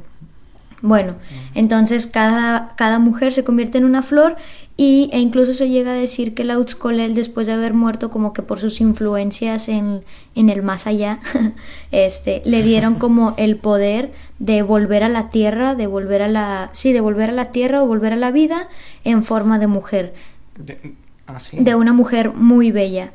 Bueno, 0.81 1.15
entonces 1.55 2.05
cada, 2.05 2.75
cada 2.75 2.99
mujer 2.99 3.33
se 3.33 3.43
convierte 3.43 3.79
en 3.79 3.83
una 3.83 4.03
flor 4.03 4.35
y, 4.77 5.09
e 5.11 5.19
incluso 5.19 5.53
se 5.53 5.69
llega 5.69 5.91
a 5.91 5.95
decir 5.95 6.35
que 6.35 6.43
la 6.43 6.59
Utskolel 6.59 7.15
después 7.15 7.47
de 7.47 7.53
haber 7.53 7.73
muerto 7.73 8.11
como 8.11 8.31
que 8.31 8.43
por 8.43 8.59
sus 8.59 8.79
influencias 8.79 9.69
en, 9.69 10.03
en 10.35 10.49
el 10.49 10.61
más 10.61 10.85
allá, 10.85 11.19
este, 11.91 12.43
le 12.45 12.61
dieron 12.61 12.95
como 12.99 13.33
el 13.37 13.57
poder 13.57 14.13
de 14.37 14.61
volver 14.61 15.03
a 15.03 15.09
la 15.09 15.29
tierra, 15.31 15.73
de 15.73 15.87
volver 15.87 16.21
a 16.21 16.27
la, 16.27 16.69
sí, 16.73 16.93
de 16.93 17.01
volver 17.01 17.31
a 17.31 17.33
la 17.33 17.51
tierra 17.51 17.81
o 17.81 17.87
volver 17.87 18.13
a 18.13 18.17
la 18.17 18.31
vida 18.31 18.69
en 19.03 19.23
forma 19.23 19.57
de 19.57 19.67
mujer. 19.67 20.13
De, 20.57 20.93
ah, 21.25 21.39
de 21.51 21.75
una 21.75 21.91
mujer 21.91 22.33
muy 22.33 22.71
bella. 22.71 23.13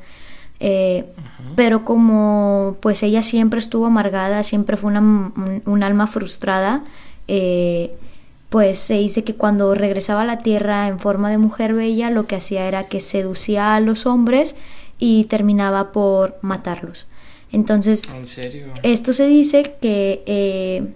Eh, 0.65 1.05
pero 1.57 1.85
como 1.85 2.77
pues 2.81 3.03
ella 3.03 3.21
siempre 3.21 3.59
estuvo 3.59 3.87
amargada, 3.87 4.45
siempre 4.45 4.77
fue 4.77 4.93
una, 4.93 5.33
un, 5.67 5.83
alma 5.83 6.07
frustrada, 6.07 6.85
eh, 7.27 7.97
pues 8.49 8.79
se 8.79 8.95
dice 8.95 9.25
que 9.25 9.35
cuando 9.35 9.75
regresaba 9.75 10.23
a 10.23 10.25
la 10.25 10.39
tierra 10.39 10.87
en 10.87 11.01
forma 11.01 11.31
de 11.31 11.39
mujer 11.39 11.75
bella, 11.75 12.11
lo 12.11 12.29
que 12.29 12.37
hacía 12.37 12.69
era 12.69 12.85
que 12.85 13.01
seducía 13.01 13.75
a 13.75 13.81
los 13.81 14.07
hombres 14.07 14.55
y 15.01 15.25
terminaba 15.25 15.91
por 15.91 16.39
matarlos. 16.43 17.07
Entonces, 17.51 18.03
esto 18.85 19.13
se 19.13 19.27
dice 19.27 19.75
que 19.81 20.23
eh, 20.27 20.95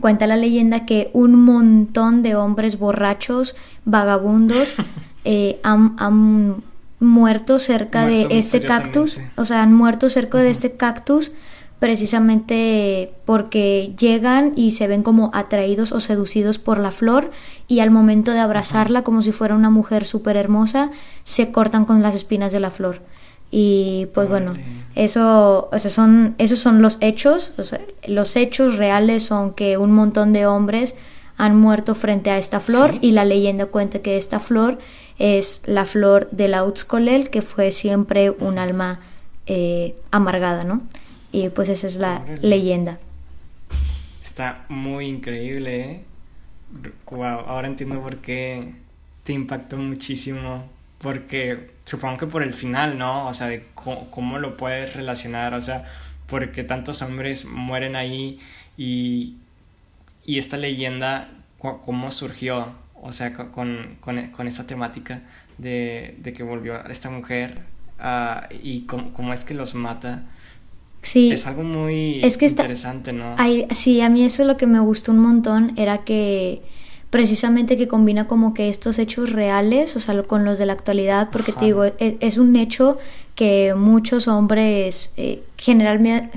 cuenta 0.00 0.26
la 0.26 0.38
leyenda 0.38 0.86
que 0.86 1.10
un 1.12 1.34
montón 1.44 2.22
de 2.22 2.36
hombres 2.36 2.78
borrachos, 2.78 3.54
vagabundos, 3.84 4.74
han, 5.62 5.94
han, 5.98 6.62
muerto 7.00 7.58
cerca 7.58 8.06
de 8.06 8.26
este 8.30 8.60
cactus, 8.60 9.20
o 9.36 9.44
sea, 9.44 9.62
han 9.62 9.72
muerto 9.72 10.10
cerca 10.10 10.38
de 10.38 10.50
este 10.50 10.72
cactus 10.72 11.30
precisamente 11.78 13.12
porque 13.24 13.94
llegan 13.98 14.52
y 14.56 14.72
se 14.72 14.88
ven 14.88 15.02
como 15.02 15.30
atraídos 15.32 15.92
o 15.92 16.00
seducidos 16.00 16.58
por 16.58 16.80
la 16.80 16.90
flor 16.90 17.30
y 17.68 17.80
al 17.80 17.90
momento 17.90 18.32
de 18.32 18.40
abrazarla 18.40 19.02
como 19.02 19.22
si 19.22 19.30
fuera 19.30 19.54
una 19.54 19.70
mujer 19.70 20.04
súper 20.04 20.36
hermosa, 20.36 20.90
se 21.22 21.52
cortan 21.52 21.84
con 21.84 22.02
las 22.02 22.14
espinas 22.14 22.52
de 22.52 22.60
la 22.60 22.70
flor. 22.70 23.00
Y 23.50 24.08
pues 24.12 24.28
bueno, 24.28 24.54
eso, 24.94 25.70
o 25.72 25.78
sea, 25.78 25.90
son, 25.90 26.34
esos 26.38 26.58
son 26.58 26.82
los 26.82 26.98
hechos, 27.00 27.54
los 28.06 28.36
hechos 28.36 28.76
reales 28.76 29.22
son 29.22 29.54
que 29.54 29.78
un 29.78 29.92
montón 29.92 30.32
de 30.32 30.46
hombres 30.46 30.96
han 31.38 31.56
muerto 31.56 31.94
frente 31.94 32.30
a 32.30 32.38
esta 32.38 32.60
flor 32.60 32.98
y 33.00 33.12
la 33.12 33.24
leyenda 33.24 33.66
cuenta 33.66 34.00
que 34.00 34.18
esta 34.18 34.40
flor 34.40 34.78
es 35.18 35.62
la 35.66 35.84
flor 35.84 36.28
de 36.30 36.48
la 36.48 36.64
Utskolel, 36.64 37.30
que 37.30 37.42
fue 37.42 37.72
siempre 37.72 38.30
un 38.30 38.58
alma 38.58 39.00
eh, 39.46 39.96
amargada, 40.10 40.64
¿no? 40.64 40.82
Y 41.32 41.48
pues 41.50 41.68
esa 41.68 41.86
es 41.86 41.96
la 41.96 42.24
leyenda. 42.40 42.98
Está 44.22 44.64
muy 44.68 45.06
increíble, 45.06 45.80
¿eh? 45.80 46.04
Wow, 47.10 47.22
ahora 47.46 47.66
entiendo 47.66 48.00
por 48.00 48.18
qué 48.18 48.74
te 49.24 49.32
impactó 49.32 49.76
muchísimo. 49.76 50.64
Porque 50.98 51.70
supongo 51.84 52.18
que 52.18 52.26
por 52.26 52.42
el 52.42 52.52
final, 52.52 52.98
¿no? 52.98 53.28
O 53.28 53.34
sea, 53.34 53.46
de 53.46 53.66
cómo, 53.74 54.38
lo 54.38 54.56
puedes 54.56 54.94
relacionar, 54.94 55.54
o 55.54 55.62
sea, 55.62 55.84
porque 56.26 56.64
tantos 56.64 57.02
hombres 57.02 57.44
mueren 57.44 57.94
ahí 57.94 58.40
y, 58.76 59.36
y 60.26 60.38
esta 60.38 60.56
leyenda, 60.56 61.28
cómo 61.58 62.10
surgió, 62.10 62.74
o 63.08 63.12
sea, 63.12 63.32
con, 63.32 63.96
con, 64.00 64.46
esta 64.46 64.66
temática 64.66 65.22
de, 65.56 66.14
de, 66.18 66.32
que 66.34 66.42
volvió 66.42 66.84
esta 66.88 67.08
mujer 67.08 67.62
uh, 67.98 68.54
y 68.62 68.82
cómo, 68.82 69.32
es 69.32 69.44
que 69.44 69.54
los 69.54 69.74
mata. 69.74 70.24
Sí. 71.00 71.30
Es 71.30 71.46
algo 71.46 71.62
muy 71.62 72.20
interesante, 72.20 73.14
¿no? 73.14 73.34
sí, 73.70 74.02
a 74.02 74.10
mí 74.10 74.24
eso 74.24 74.42
es 74.42 74.48
lo 74.48 74.58
que 74.58 74.66
me 74.66 74.80
gustó 74.80 75.12
un 75.12 75.20
montón, 75.20 75.72
era 75.76 76.04
que 76.04 76.60
precisamente 77.08 77.78
que 77.78 77.88
combina 77.88 78.26
como 78.26 78.52
que 78.52 78.68
estos 78.68 78.98
hechos 78.98 79.32
reales, 79.32 79.96
o 79.96 80.00
sea, 80.00 80.22
con 80.24 80.44
los 80.44 80.58
de 80.58 80.66
la 80.66 80.74
actualidad, 80.74 81.30
porque 81.30 81.52
te 81.52 81.64
digo, 81.64 81.86
e, 81.86 82.18
es, 82.20 82.36
un 82.36 82.54
hecho 82.56 82.98
que 83.34 83.74
muchos 83.74 84.28
hombres 84.28 85.14
eh, 85.16 85.42
generalmente, 85.56 86.36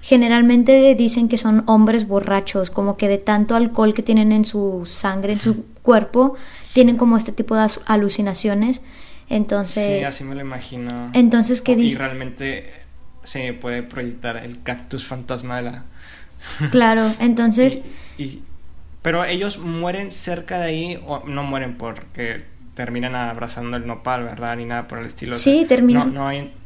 generalmente 0.00 0.94
dicen 0.94 1.28
que 1.28 1.38
son 1.38 1.64
hombres 1.66 2.06
borrachos, 2.06 2.70
como 2.70 2.96
que 2.96 3.08
de 3.08 3.18
tanto 3.18 3.56
alcohol 3.56 3.94
que 3.94 4.02
tienen 4.02 4.30
en 4.30 4.44
su 4.44 4.82
sangre, 4.84 5.32
en 5.32 5.40
su 5.40 5.64
cuerpo, 5.88 6.36
tienen 6.74 6.98
como 6.98 7.16
este 7.16 7.32
tipo 7.32 7.56
de 7.56 7.66
alucinaciones. 7.86 8.82
Entonces... 9.30 10.00
Sí, 10.00 10.04
así 10.04 10.22
me 10.22 10.34
lo 10.34 10.42
imagino. 10.42 10.90
Entonces, 11.14 11.62
¿qué 11.62 11.76
dice? 11.76 11.94
Y 11.94 11.98
realmente 11.98 12.70
se 13.24 13.54
puede 13.54 13.82
proyectar 13.82 14.36
el 14.36 14.62
cactus 14.62 15.06
fantasma 15.06 15.56
de 15.56 15.62
la... 15.62 15.84
Claro, 16.70 17.10
entonces... 17.20 17.80
y 18.18 18.42
pero 19.00 19.24
ellos 19.24 19.56
mueren 19.56 20.10
cerca 20.10 20.58
de 20.58 20.66
ahí 20.66 21.02
o 21.06 21.22
no 21.26 21.42
mueren 21.42 21.78
porque 21.78 22.44
terminan 22.74 23.14
abrazando 23.14 23.78
el 23.78 23.86
nopal, 23.86 24.24
¿verdad? 24.24 24.56
Ni 24.56 24.66
nada 24.66 24.86
por 24.86 24.98
el 24.98 25.06
estilo. 25.06 25.34
Sí, 25.34 25.64
terminan, 25.66 26.14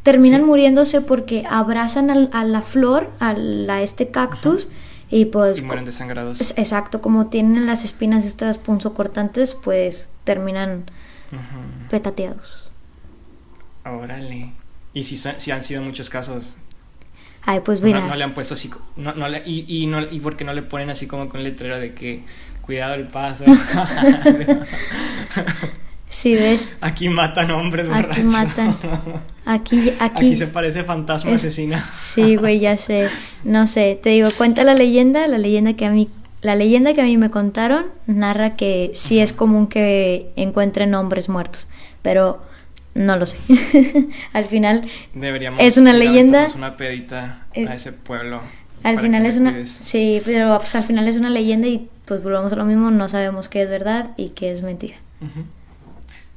terminan 0.03 0.45
muriéndose 0.45 1.03
porque 1.03 1.45
abrazan 1.49 2.11
a 2.11 2.45
la 2.45 2.63
flor, 2.63 3.11
a, 3.21 3.33
este 3.81 4.09
cactus. 4.09 4.69
Y 5.13 5.27
pues... 5.27 5.59
Y 5.59 5.63
mueren 5.63 5.85
desangrados. 5.85 6.41
Exacto, 6.57 7.03
como 7.03 7.27
tienen 7.27 7.67
las 7.67 7.85
espinas 7.85 8.25
estas 8.25 8.57
punzocortantes, 8.57 9.55
pues 9.55 10.09
terminan 10.25 10.87
petateados. 11.91 12.71
Órale. 13.85 14.55
Y 14.95 15.03
si, 15.03 15.17
si 15.17 15.51
han 15.51 15.63
sido 15.63 15.83
muchos 15.83 16.09
casos 16.09 16.57
Ay, 17.45 17.61
pues 17.61 17.83
mira. 17.83 18.07
No, 18.07 18.15
le 18.15 18.25
han 18.25 18.35
puesto 18.35 18.55
así. 18.55 18.71
No, 18.97 19.13
no 19.15 19.29
le, 19.29 19.43
y, 19.45 19.65
y, 19.69 19.87
no, 19.87 20.01
y 20.01 20.21
porque 20.21 20.45
no 20.45 20.55
le 20.55 20.63
ponen 20.63 20.91
así 20.91 21.07
como 21.07 21.29
con 21.29 21.43
letrero 21.43 21.79
de 21.79 21.93
que 21.93 22.23
cuidado 22.63 22.95
el 22.95 23.09
paso. 23.09 23.45
sí, 26.13 26.35
ves. 26.35 26.73
Aquí 26.81 27.09
matan 27.09 27.51
hombres 27.51 27.87
Aquí 27.93 28.23
matan. 28.23 28.77
Aquí, 29.45 29.91
aquí. 30.01 30.27
Aquí 30.27 30.37
se 30.37 30.47
parece 30.47 30.85
fantasma 30.85 31.33
asesina. 31.35 31.91
Sí, 31.95 32.37
güey, 32.37 32.61
ya 32.61 32.77
sé. 32.77 33.09
No 33.45 33.67
sé. 33.67 33.99
Te 34.01 34.11
digo, 34.11 34.29
cuenta 34.37 34.63
la 34.65 34.75
leyenda. 34.75 35.27
La 35.27 35.39
leyenda 35.39 35.75
que 35.75 35.87
a 35.87 35.91
mí. 35.91 36.09
La 36.41 36.55
leyenda 36.57 36.93
que 36.95 37.01
a 37.01 37.05
mí 37.05 37.17
me 37.17 37.31
contaron 37.31 37.87
narra 38.07 38.57
que 38.57 38.91
sí 38.95 39.21
es 39.21 39.33
común 39.33 39.69
que 39.69 40.33
encuentren 40.37 40.95
hombres 40.95 41.29
muertos. 41.29 41.69
Pero 42.03 42.43
no 42.95 43.17
lo 43.17 43.27
sé. 43.27 43.37
al 44.33 44.45
final 44.47 44.83
Deberíamos 45.15 45.61
es 45.63 45.77
una 45.77 45.93
leyenda. 45.93 46.49
una 46.57 46.77
pedita 46.77 47.47
a 47.55 47.59
eh, 47.59 47.69
ese 47.75 47.93
pueblo. 47.93 48.41
Al 48.83 49.01
final 49.01 49.27
es 49.27 49.37
una 49.37 49.65
sí, 49.65 50.21
pero 50.25 50.59
pues, 50.59 50.75
al 50.75 50.85
final 50.85 51.07
es 51.07 51.17
una 51.17 51.31
leyenda 51.31 51.69
y 51.69 51.89
pues 52.05 52.23
volvamos 52.23 52.53
a 52.53 52.57
lo 52.57 52.65
mismo, 52.65 52.91
no 52.91 53.09
sabemos 53.09 53.49
qué 53.49 53.63
es 53.63 53.71
verdad 53.71 54.11
y 54.17 54.31
qué 54.31 54.51
es 54.51 54.63
mentira. 54.63 54.97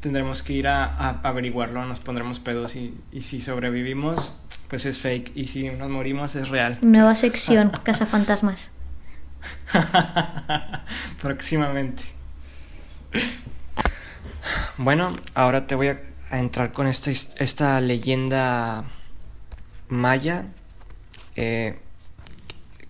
Tendremos 0.06 0.44
que 0.44 0.54
ir 0.54 0.68
a, 0.68 1.10
averiguarlo, 1.24 1.84
nos 1.86 2.00
pondremos 2.00 2.40
pedos 2.40 2.76
y, 2.76 2.96
y 3.12 3.22
si 3.22 3.42
sobrevivimos, 3.42 4.38
pues 4.70 4.86
es 4.86 5.00
fake 5.00 5.32
y 5.36 5.48
si 5.48 5.70
nos 5.72 5.90
morimos 5.90 6.36
es 6.36 6.50
real. 6.50 6.78
Nueva 6.82 7.16
sección, 7.16 7.72
Casa 7.84 8.06
Fantasmas. 8.06 8.70
Próximamente. 11.22 12.04
Bueno, 14.78 15.16
ahora 15.34 15.66
te 15.66 15.74
voy 15.74 15.88
a 15.88 16.00
a 16.30 16.40
entrar 16.40 16.72
con 16.72 16.88
esta, 16.88 17.12
esta 17.12 17.80
leyenda 17.82 18.86
maya 19.90 20.48
eh, 21.36 21.78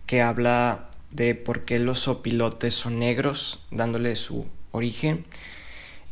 que 0.05 0.21
habla 0.21 0.89
de 1.11 1.35
por 1.35 1.65
qué 1.65 1.79
los 1.79 2.07
opilotes 2.07 2.73
son 2.73 2.99
negros, 2.99 3.65
dándole 3.71 4.15
su 4.15 4.47
origen. 4.71 5.25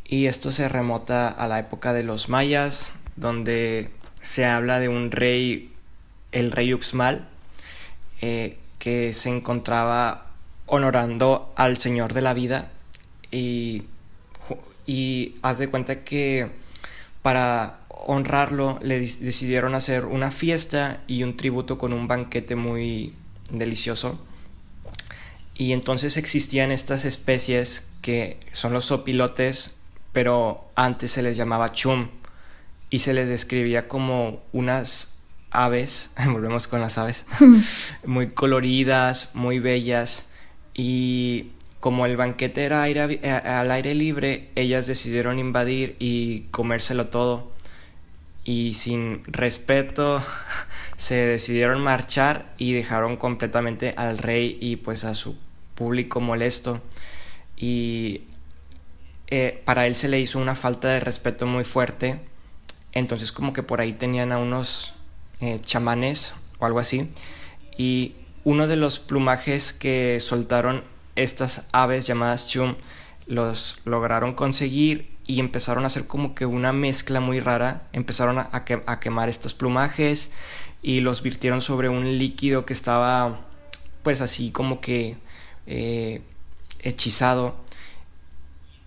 Y 0.06 0.28
esto 0.28 0.52
se 0.52 0.70
remota 0.70 1.30
a 1.30 1.48
la 1.48 1.60
época 1.60 1.94
de 1.94 2.04
los 2.04 2.30
mayas, 2.30 2.94
donde 3.16 3.90
se 4.22 4.46
habla 4.46 4.80
de 4.80 4.90
un 4.90 5.12
rey, 5.12 5.74
el 6.32 6.52
rey 6.52 6.74
Uxmal, 6.74 7.28
eh, 8.22 8.58
que 8.80 9.14
se 9.14 9.30
encontraba 9.30 10.28
honorando 10.66 11.54
al 11.56 11.78
Señor 11.78 12.14
de 12.14 12.22
la 12.22 12.34
Vida 12.34 12.72
y, 13.32 13.84
haz 15.42 15.60
de 15.60 15.70
cuenta 15.70 16.04
que 16.04 16.50
para 17.22 17.80
honrarlo 17.90 18.80
le 18.82 19.00
decidieron 19.00 19.76
hacer 19.76 20.06
una 20.06 20.32
fiesta 20.32 21.02
y 21.08 21.24
un 21.24 21.38
tributo 21.38 21.78
con 21.78 21.94
un 21.94 22.08
banquete 22.08 22.56
muy 22.56 23.14
delicioso. 23.50 24.20
Y 25.56 25.72
entonces 25.72 26.18
existían 26.18 26.72
estas 26.72 27.06
especies 27.06 27.90
que 28.02 28.40
son 28.52 28.74
los 28.74 28.86
sopilotes, 28.86 29.78
pero 30.14 30.70
antes 30.76 31.12
se 31.12 31.22
les 31.22 31.36
llamaba 31.36 31.74
chum 31.74 32.08
y 32.90 33.00
se 33.00 33.14
les 33.14 33.28
describía 33.28 33.88
como 33.88 34.44
unas 34.54 35.18
aves, 35.52 36.14
volvemos 36.26 36.68
con 36.70 36.80
las 36.80 36.98
aves, 36.98 37.26
muy 38.06 38.30
coloridas, 38.30 39.32
muy 39.34 39.60
bellas 39.60 40.30
y 40.74 41.50
como 41.84 42.06
el 42.06 42.16
banquete 42.16 42.64
era 42.64 42.88
eh, 42.88 43.30
al 43.30 43.70
aire 43.70 43.94
libre, 43.94 44.50
ellas 44.56 44.88
decidieron 44.88 45.38
invadir 45.38 45.98
y 46.00 46.44
comérselo 46.52 47.08
todo. 47.08 47.52
Y 48.46 48.76
sin 48.76 49.22
respeto 49.26 50.24
se 50.98 51.16
decidieron 51.16 51.82
marchar 51.82 52.54
y 52.58 52.72
dejaron 52.72 53.18
completamente 53.18 53.94
al 53.98 54.18
rey 54.18 54.58
y 54.62 54.78
pues 54.78 55.04
a 55.04 55.14
su 55.14 55.38
público 55.76 56.22
molesto. 56.22 56.82
Y 57.58 58.22
eh, 59.28 59.62
para 59.66 59.88
él 59.88 59.96
se 59.96 60.08
le 60.08 60.20
hizo 60.20 60.40
una 60.40 60.56
falta 60.56 60.90
de 60.90 61.00
respeto 61.00 61.46
muy 61.46 61.64
fuerte. 61.64 62.20
Entonces 62.92 63.32
como 63.32 63.54
que 63.54 63.64
por 63.64 63.82
ahí 63.82 63.94
tenían 63.94 64.32
a 64.32 64.38
unos 64.38 64.94
eh, 65.40 65.60
chamanes 65.62 66.34
o 66.60 66.66
algo 66.66 66.80
así. 66.80 67.10
Y 67.78 68.16
uno 68.44 68.68
de 68.68 68.76
los 68.76 69.00
plumajes 69.00 69.74
que 69.74 70.20
soltaron 70.20 70.84
estas 71.16 71.66
aves 71.72 72.06
llamadas 72.06 72.48
chum 72.48 72.76
los 73.26 73.80
lograron 73.86 74.34
conseguir 74.34 75.14
y 75.26 75.40
empezaron 75.40 75.84
a 75.84 75.88
hacer 75.88 76.08
como 76.08 76.36
que 76.36 76.46
una 76.46 76.74
mezcla 76.74 77.20
muy 77.20 77.40
rara, 77.40 77.88
empezaron 77.94 78.38
a, 78.40 79.00
quemar 79.00 79.30
estos 79.30 79.54
plumajes 79.54 80.32
y 80.82 81.00
los 81.00 81.24
virtieron 81.24 81.62
sobre 81.62 81.88
un 81.88 82.18
líquido 82.18 82.66
que 82.66 82.74
estaba 82.74 83.46
pues 84.04 84.20
así 84.20 84.52
como 84.52 84.82
que 84.82 85.16
eh, 85.66 86.22
hechizado 86.80 87.56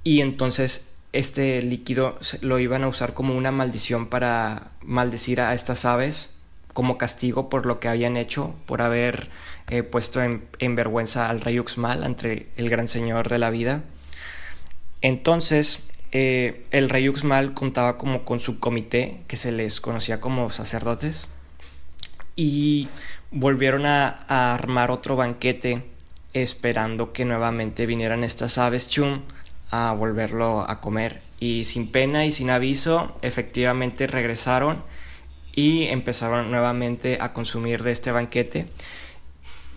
y 0.06 0.20
entonces 0.20 0.86
este 1.12 1.60
líquido 1.62 2.16
lo 2.40 2.60
iban 2.60 2.84
a 2.84 2.88
usar 2.88 3.12
como 3.12 3.34
una 3.34 3.50
maldición 3.50 4.06
para 4.06 4.70
maldecir 4.80 5.40
a 5.40 5.52
estas 5.52 5.84
aves 5.84 6.32
como 6.72 6.96
castigo 6.96 7.48
por 7.50 7.66
lo 7.66 7.80
que 7.80 7.88
habían 7.88 8.16
hecho, 8.16 8.54
por 8.66 8.82
haber 8.82 9.30
eh, 9.68 9.82
puesto 9.82 10.22
en, 10.22 10.76
vergüenza 10.76 11.28
al 11.28 11.40
rey 11.40 11.58
Uxmal 11.58 12.04
ante 12.04 12.46
el 12.56 12.70
gran 12.70 12.86
señor 12.86 13.28
de 13.28 13.40
la 13.40 13.50
vida. 13.50 13.82
Entonces, 15.02 15.80
eh, 16.12 16.64
el 16.70 16.88
rey 16.88 17.08
Uxmal 17.08 17.52
contaba 17.52 17.98
como 17.98 18.24
con 18.24 18.38
su 18.38 18.60
comité, 18.60 19.22
que 19.26 19.36
se 19.36 19.50
les 19.50 19.80
conocía 19.80 20.20
como 20.20 20.50
sacerdotes, 20.50 21.28
y 22.36 22.90
volvieron 23.32 23.86
a, 23.86 24.20
a 24.28 24.54
armar 24.54 24.92
otro 24.92 25.16
banquete 25.16 25.82
esperando 26.32 27.12
que 27.12 27.24
nuevamente 27.24 27.86
vinieran 27.86 28.22
estas 28.22 28.56
aves 28.58 28.88
chum 28.88 29.22
a 29.70 29.92
volverlo 29.92 30.68
a 30.68 30.80
comer. 30.80 31.22
Y 31.38 31.64
sin 31.64 31.90
pena 31.90 32.24
y 32.24 32.32
sin 32.32 32.50
aviso, 32.50 33.16
efectivamente 33.22 34.06
regresaron 34.06 34.82
y 35.54 35.84
empezaron 35.84 36.50
nuevamente 36.50 37.18
a 37.20 37.32
consumir 37.32 37.82
de 37.82 37.92
este 37.92 38.10
banquete. 38.10 38.68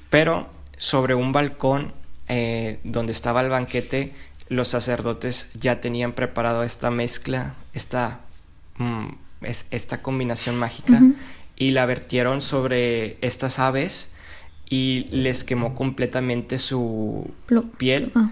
Pero 0.10 0.50
sobre 0.78 1.16
un 1.16 1.32
balcón 1.32 1.94
eh, 2.28 2.80
donde 2.84 3.12
estaba 3.12 3.42
el 3.42 3.50
banquete, 3.50 4.14
los 4.50 4.68
sacerdotes 4.68 5.50
ya 5.54 5.82
tenían 5.82 6.14
preparado 6.14 6.64
esta 6.64 6.92
mezcla, 6.92 7.56
esta, 7.74 8.22
mm, 8.78 9.08
esta 9.72 10.02
combinación 10.02 10.58
mágica, 10.58 11.02
y 11.56 11.72
la 11.72 11.86
vertieron 11.86 12.42
sobre 12.42 13.18
estas 13.22 13.60
aves 13.60 14.12
y 14.70 15.06
les 15.12 15.44
quemó 15.44 15.76
completamente 15.76 16.58
su 16.58 17.32
piel. 17.78 18.12
Ah. 18.16 18.32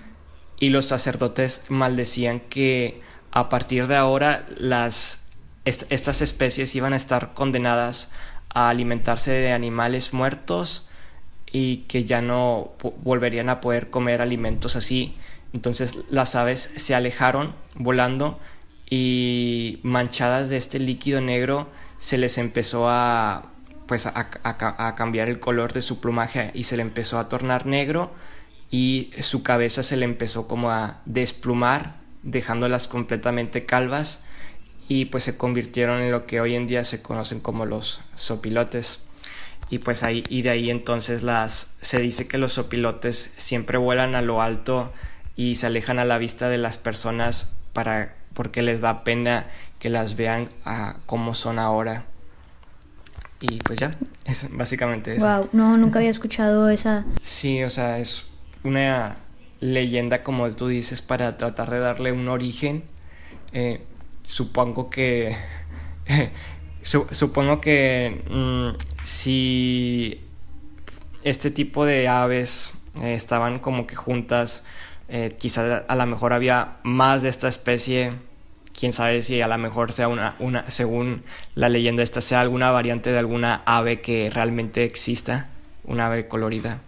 Y 0.60 0.70
los 0.70 0.86
sacerdotes 0.86 1.64
maldecían 1.70 2.40
que 2.40 3.02
a 3.32 3.50
partir 3.50 3.88
de 3.88 3.96
ahora 3.96 4.46
las, 4.58 5.28
estas 5.66 6.22
especies 6.22 6.76
iban 6.76 6.94
a 6.94 6.96
estar 6.96 7.34
condenadas 7.34 8.12
a 8.50 8.70
alimentarse 8.70 9.32
de 9.32 9.52
animales 9.52 10.14
muertos 10.14 10.90
y 11.52 11.78
que 11.88 12.06
ya 12.06 12.22
no 12.22 12.74
volverían 13.04 13.50
a 13.50 13.62
poder 13.62 13.90
comer 13.90 14.22
alimentos 14.22 14.76
así. 14.76 15.16
Entonces 15.54 15.98
las 16.10 16.36
aves 16.36 16.74
se 16.76 16.96
alejaron 16.96 17.56
volando 17.76 18.40
y 18.90 19.80
manchadas 19.84 20.50
de 20.50 20.58
este 20.58 20.80
líquido 20.80 21.22
negro 21.22 21.68
se 22.00 22.18
les 22.18 22.38
empezó 22.38 22.90
a 22.90 23.52
pues 23.88 24.06
a, 24.06 24.96
cambiar 24.96 25.30
el 25.30 25.40
color 25.40 25.72
de 25.72 25.82
su 25.82 26.02
plumaje 26.02 26.52
y 26.54 26.64
se 26.64 26.76
le 26.76 26.82
empezó 26.82 27.20
a 27.20 27.30
tornar 27.30 27.66
negro 27.66 28.12
y 28.70 29.12
su 29.22 29.44
cabeza 29.44 29.84
se 29.84 29.98
le 29.98 30.06
empezó 30.06 30.48
como 30.48 30.72
a 30.72 31.02
desplumar 31.06 31.96
dejándolas 32.24 32.88
completamente 32.88 33.66
calvas 33.66 34.22
y 34.90 35.06
pues 35.06 35.24
se 35.24 35.38
convirtieron 35.38 36.02
en 36.02 36.12
lo 36.12 36.26
que 36.26 36.42
hoy 36.42 36.56
en 36.56 36.68
día 36.68 36.84
se 36.84 37.02
conocen 37.02 37.40
como 37.40 37.66
los 37.66 38.02
sopilotes. 38.16 39.00
Y 39.70 39.80
pues 39.80 40.04
ahí 40.04 40.24
y 40.30 40.44
de 40.44 40.50
ahí 40.50 40.70
entonces 40.70 41.24
las 41.24 41.74
se 41.82 42.00
dice 42.00 42.28
que 42.28 42.38
los 42.38 42.54
sopilotes 42.54 43.34
siempre 43.36 43.78
vuelan 43.78 44.16
a 44.16 44.22
lo 44.22 44.42
alto 44.42 44.94
y 45.36 45.56
se 45.56 45.68
alejan 45.68 46.00
a 46.00 46.06
la 46.06 46.18
vista 46.18 46.48
de 46.48 46.58
las 46.58 46.78
personas 46.78 47.56
para 47.74 48.16
porque 48.34 48.62
les 48.62 48.82
da 48.82 49.04
pena 49.04 49.48
que 49.80 49.90
las 49.90 50.16
vean 50.16 50.50
a 50.64 50.98
como 51.06 51.34
son 51.34 51.60
ahora. 51.60 52.06
Y 53.42 53.60
pues 53.60 53.80
ya 53.80 53.96
es 54.26 54.50
básicamente 54.52 55.16
eso. 55.16 55.26
Wow 55.26 55.50
no 55.52 55.78
nunca 55.78 56.00
había 56.00 56.12
escuchado 56.12 56.70
esa 56.70 57.06
sí 57.22 57.64
o 57.64 57.70
sea 57.70 58.00
es 58.00 58.26
una 58.64 59.18
leyenda 59.60 60.24
como 60.24 60.50
tú 60.52 60.68
dices 60.68 61.02
para 61.02 61.38
tratar 61.38 61.70
de 61.70 61.80
darle 61.80 62.12
un 62.12 62.28
origen 62.28 62.84
eh, 63.54 63.82
supongo 64.24 64.90
que 64.90 65.36
supongo 66.84 67.60
que 67.62 68.24
mm, 68.30 68.82
si 69.06 70.22
este 71.24 71.52
tipo 71.52 71.86
de 71.86 72.08
aves 72.08 72.74
eh, 73.02 73.14
estaban 73.14 73.60
como 73.60 73.86
que 73.86 73.96
juntas, 73.96 74.66
eh, 75.10 75.36
quizás 75.38 75.84
a 75.88 75.96
lo 75.96 76.06
mejor 76.06 76.34
había 76.34 76.78
más 76.84 77.22
de 77.22 77.30
esta 77.30 77.48
especie, 77.48 78.14
quién 78.78 78.94
sabe 78.94 79.22
si 79.22 79.42
a 79.42 79.48
lo 79.48 79.58
mejor 79.58 79.92
sea 79.92 80.08
una, 80.08 80.36
una, 80.40 80.70
según 80.70 81.24
la 81.56 81.70
leyenda 81.70 82.04
esta, 82.04 82.22
sea 82.22 82.42
alguna 82.42 82.72
variante 82.72 83.12
de 83.12 83.20
alguna 83.20 83.62
ave 83.66 84.02
que 84.02 84.30
realmente 84.30 84.84
exista, 84.84 85.50
una 85.84 86.08
ave 86.08 86.28
colorida. 86.28 86.82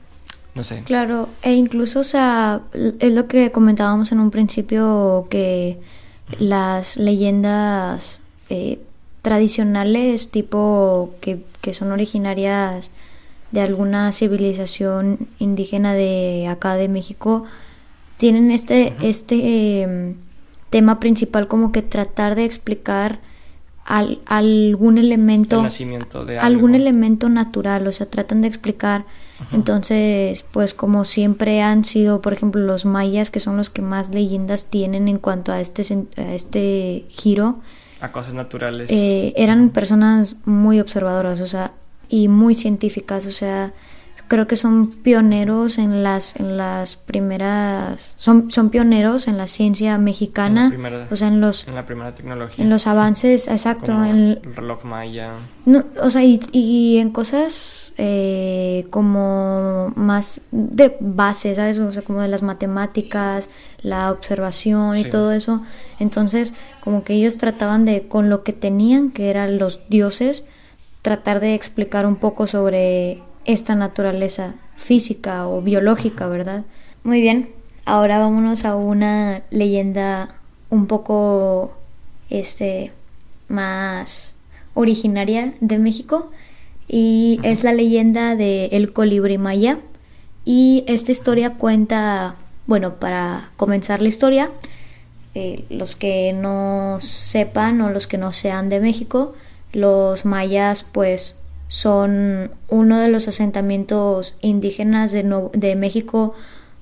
No 0.56 0.64
sé. 0.64 0.84
Claro, 0.84 1.30
e 1.42 1.54
incluso, 1.54 2.00
o 2.00 2.04
sea, 2.04 2.62
es 2.74 3.14
lo 3.14 3.28
que 3.28 3.52
comentábamos 3.52 4.12
en 4.12 4.20
un 4.20 4.32
principio 4.32 5.28
que 5.30 5.78
las 6.40 6.98
leyendas 6.98 8.20
eh, 8.50 8.80
tradicionales 9.22 10.32
tipo 10.32 11.12
que, 11.22 11.44
son 11.74 11.92
originarias 11.92 12.90
de 13.52 13.62
alguna 13.62 14.12
civilización 14.12 15.28
indígena 15.38 15.94
de 15.94 16.48
acá 16.48 16.76
de 16.76 16.88
México 16.88 17.44
tienen 18.18 18.50
este 18.50 18.96
este 19.02 19.84
em, 19.84 20.16
tema 20.72 21.00
principal 21.00 21.48
como 21.48 21.72
que 21.72 21.84
tratar 21.84 22.34
de 22.34 22.46
explicar 22.46 23.20
algún 23.86 24.98
elemento 24.98 25.64
algún 26.40 26.74
elemento 26.76 27.30
natural 27.30 27.86
o 27.86 27.92
sea 27.92 28.10
tratan 28.10 28.42
de 28.42 28.48
explicar 28.48 29.06
entonces 29.52 30.44
pues 30.52 30.74
como 30.74 31.06
siempre 31.06 31.62
han 31.62 31.84
sido 31.84 32.22
por 32.22 32.34
ejemplo 32.34 32.62
los 32.62 32.86
mayas 32.86 33.30
que 33.30 33.40
son 33.40 33.58
los 33.58 33.70
que 33.70 33.82
más 33.82 34.10
leyendas 34.10 34.70
tienen 34.70 35.08
en 35.08 35.18
cuanto 35.18 35.52
a 35.52 35.62
este 35.62 35.84
a 36.18 36.34
este 36.34 37.06
giro 37.10 37.60
a 38.02 38.12
cosas 38.12 38.34
naturales. 38.34 38.90
Eh, 38.90 39.34
eran 39.36 39.70
personas 39.70 40.38
muy 40.46 40.80
observadoras, 40.80 41.42
o 41.42 41.48
sea, 41.48 41.74
y 42.08 42.28
muy 42.28 42.56
científicas, 42.56 43.26
o 43.26 43.32
sea, 43.32 43.74
creo 44.30 44.48
que 44.48 44.56
son 44.56 44.92
pioneros 44.92 45.80
en 45.80 46.04
las 46.04 46.36
en 46.40 46.56
las 46.56 46.96
primeras 46.96 48.14
son 48.16 48.52
son 48.52 48.70
pioneros 48.70 49.28
en 49.28 49.38
la 49.38 49.48
ciencia 49.48 49.98
mexicana 49.98 50.72
o 51.12 51.16
sea 51.16 51.28
en 51.28 51.42
los 51.42 51.68
en 51.68 51.76
la 51.76 51.86
primera 51.86 52.14
tecnología. 52.14 52.64
en 52.64 52.70
los 52.70 52.86
avances 52.86 53.48
exacto 53.48 53.92
en 53.92 54.40
el, 54.42 54.42
reloj 54.56 54.86
maya. 54.86 55.34
No, 55.66 55.84
o 56.00 56.10
sea 56.12 56.24
y, 56.24 56.40
y 56.52 57.00
en 57.00 57.10
cosas 57.10 57.92
eh, 57.98 58.86
como 58.92 59.92
más 59.96 60.42
de 60.52 60.96
base 61.00 61.56
sabes 61.56 61.80
o 61.80 61.92
sea 61.92 62.04
como 62.04 62.22
de 62.22 62.28
las 62.28 62.44
matemáticas 62.44 63.50
la 63.82 64.12
observación 64.12 64.96
y 64.98 65.06
todo 65.06 65.32
eso. 65.32 65.64
Entonces 65.98 66.54
como 66.82 67.04
que 67.04 67.14
ellos 67.14 67.38
trataban 67.40 67.84
de 67.84 68.08
con 68.08 68.30
lo 68.30 68.44
que 68.44 68.54
tenían 68.54 69.10
que 69.10 69.32
eran 69.32 69.58
los 69.58 69.82
dioses 69.90 70.46
tratar 71.02 71.40
de 71.40 71.56
explicar 71.56 72.06
un 72.06 72.18
poco 72.18 72.46
sobre 72.46 73.24
esta 73.46 73.76
naturaleza 73.76 74.56
física 74.76 75.48
o 75.48 75.62
biológica, 75.62 76.28
¿verdad? 76.28 76.66
Muy 77.04 77.22
bien, 77.22 77.50
ahora 77.86 78.20
vámonos 78.20 78.66
a 78.66 78.76
una 78.76 79.44
leyenda 79.50 80.36
un 80.70 80.88
poco 80.88 81.74
este 82.30 82.92
más 83.48 84.36
originaria 84.74 85.54
de 85.60 85.80
México 85.80 86.32
y 86.88 87.40
es 87.44 87.64
la 87.64 87.74
leyenda 87.74 88.36
de 88.36 88.68
el 88.68 88.94
colibrí 88.94 89.38
maya 89.38 89.80
y 90.46 90.84
esta 90.88 91.12
historia 91.12 91.56
cuenta 91.56 92.36
bueno 92.68 92.96
para 92.96 93.50
comenzar 93.58 94.02
la 94.02 94.10
historia 94.10 94.52
eh, 95.36 95.66
los 95.70 95.96
que 95.96 96.34
no 96.34 97.00
sepan 97.02 97.82
o 97.82 97.90
los 97.90 98.08
que 98.08 98.18
no 98.18 98.32
sean 98.34 98.70
de 98.70 98.80
México 98.80 99.34
los 99.74 100.26
mayas 100.26 100.84
pues 100.84 101.39
son 101.70 102.52
uno 102.68 103.00
de 103.00 103.10
los 103.10 103.28
asentamientos 103.28 104.36
indígenas 104.42 105.12
de, 105.12 105.76
México 105.78 106.34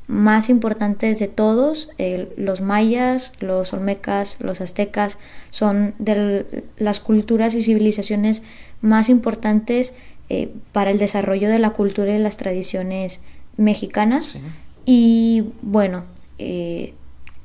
más 0.08 0.50
importantes 0.50 1.20
de 1.20 1.28
todos. 1.28 1.90
los 2.38 2.62
mayas, 2.62 3.34
los 3.42 3.74
olmecas, 3.74 4.38
los 4.40 4.62
aztecas 4.62 5.18
son 5.52 5.94
de 6.00 6.64
las 6.78 7.02
culturas 7.02 7.54
y 7.54 7.62
civilizaciones 7.62 8.44
más 8.82 9.10
importantes 9.10 9.94
eh, 10.30 10.54
para 10.72 10.92
el 10.92 11.00
desarrollo 11.00 11.50
de 11.50 11.60
la 11.60 11.72
cultura 11.72 12.16
y 12.16 12.20
las 12.20 12.38
tradiciones 12.38 13.20
mexicanas. 13.58 14.38
Y 14.86 15.44
bueno, 15.62 16.06
eh, 16.38 16.94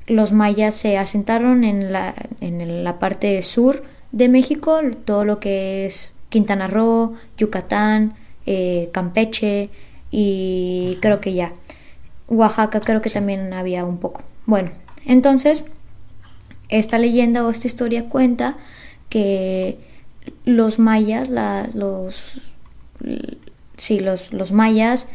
los 0.06 0.30
mayas 0.30 0.76
se 0.76 0.96
asentaron 0.96 1.64
en 1.64 1.92
la, 1.92 2.14
en 2.40 2.84
la 2.84 3.00
parte 3.00 3.42
sur 3.42 3.82
de 4.12 4.28
México, 4.28 4.80
todo 5.04 5.24
lo 5.24 5.40
que 5.40 5.86
es 5.86 6.14
Quintana 6.32 6.66
Roo, 6.66 7.12
Yucatán, 7.36 8.14
eh, 8.46 8.88
Campeche 8.90 9.68
y 10.10 10.96
creo 11.02 11.20
que 11.20 11.34
ya. 11.34 11.52
Oaxaca 12.26 12.80
creo 12.80 13.02
que 13.02 13.10
también 13.10 13.52
había 13.52 13.84
un 13.84 13.98
poco. 13.98 14.22
Bueno, 14.46 14.70
entonces 15.04 15.64
esta 16.70 16.98
leyenda 16.98 17.44
o 17.44 17.50
esta 17.50 17.66
historia 17.66 18.08
cuenta 18.08 18.56
que 19.10 19.76
los 20.46 20.78
mayas, 20.78 21.28
los, 21.74 22.40
sí, 23.76 24.00
los, 24.00 24.32
los 24.32 24.52
mayas 24.52 25.08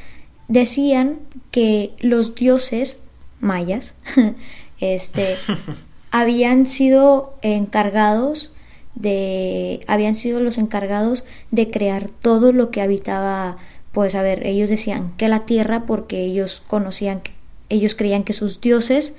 decían 0.48 1.18
que 1.50 1.94
los 2.00 2.36
dioses 2.36 3.00
mayas 3.40 3.96
este, 4.80 5.36
habían 6.12 6.68
sido 6.68 7.34
encargados 7.42 8.52
de 9.00 9.82
habían 9.88 10.16
sido 10.16 10.40
los 10.40 10.58
encargados 10.58 11.24
de 11.52 11.70
crear 11.70 12.10
todo 12.10 12.52
lo 12.52 12.72
que 12.72 12.82
habitaba 12.82 13.58
pues 13.92 14.16
a 14.16 14.22
ver 14.22 14.46
ellos 14.46 14.70
decían 14.70 15.14
que 15.18 15.28
la 15.28 15.46
tierra 15.46 15.86
porque 15.86 16.24
ellos 16.24 16.64
conocían 16.66 17.22
que 17.22 17.32
ellos 17.70 17.96
creían 17.96 18.24
que 18.24 18.34
sus 18.34 18.60
dioses 18.60 19.16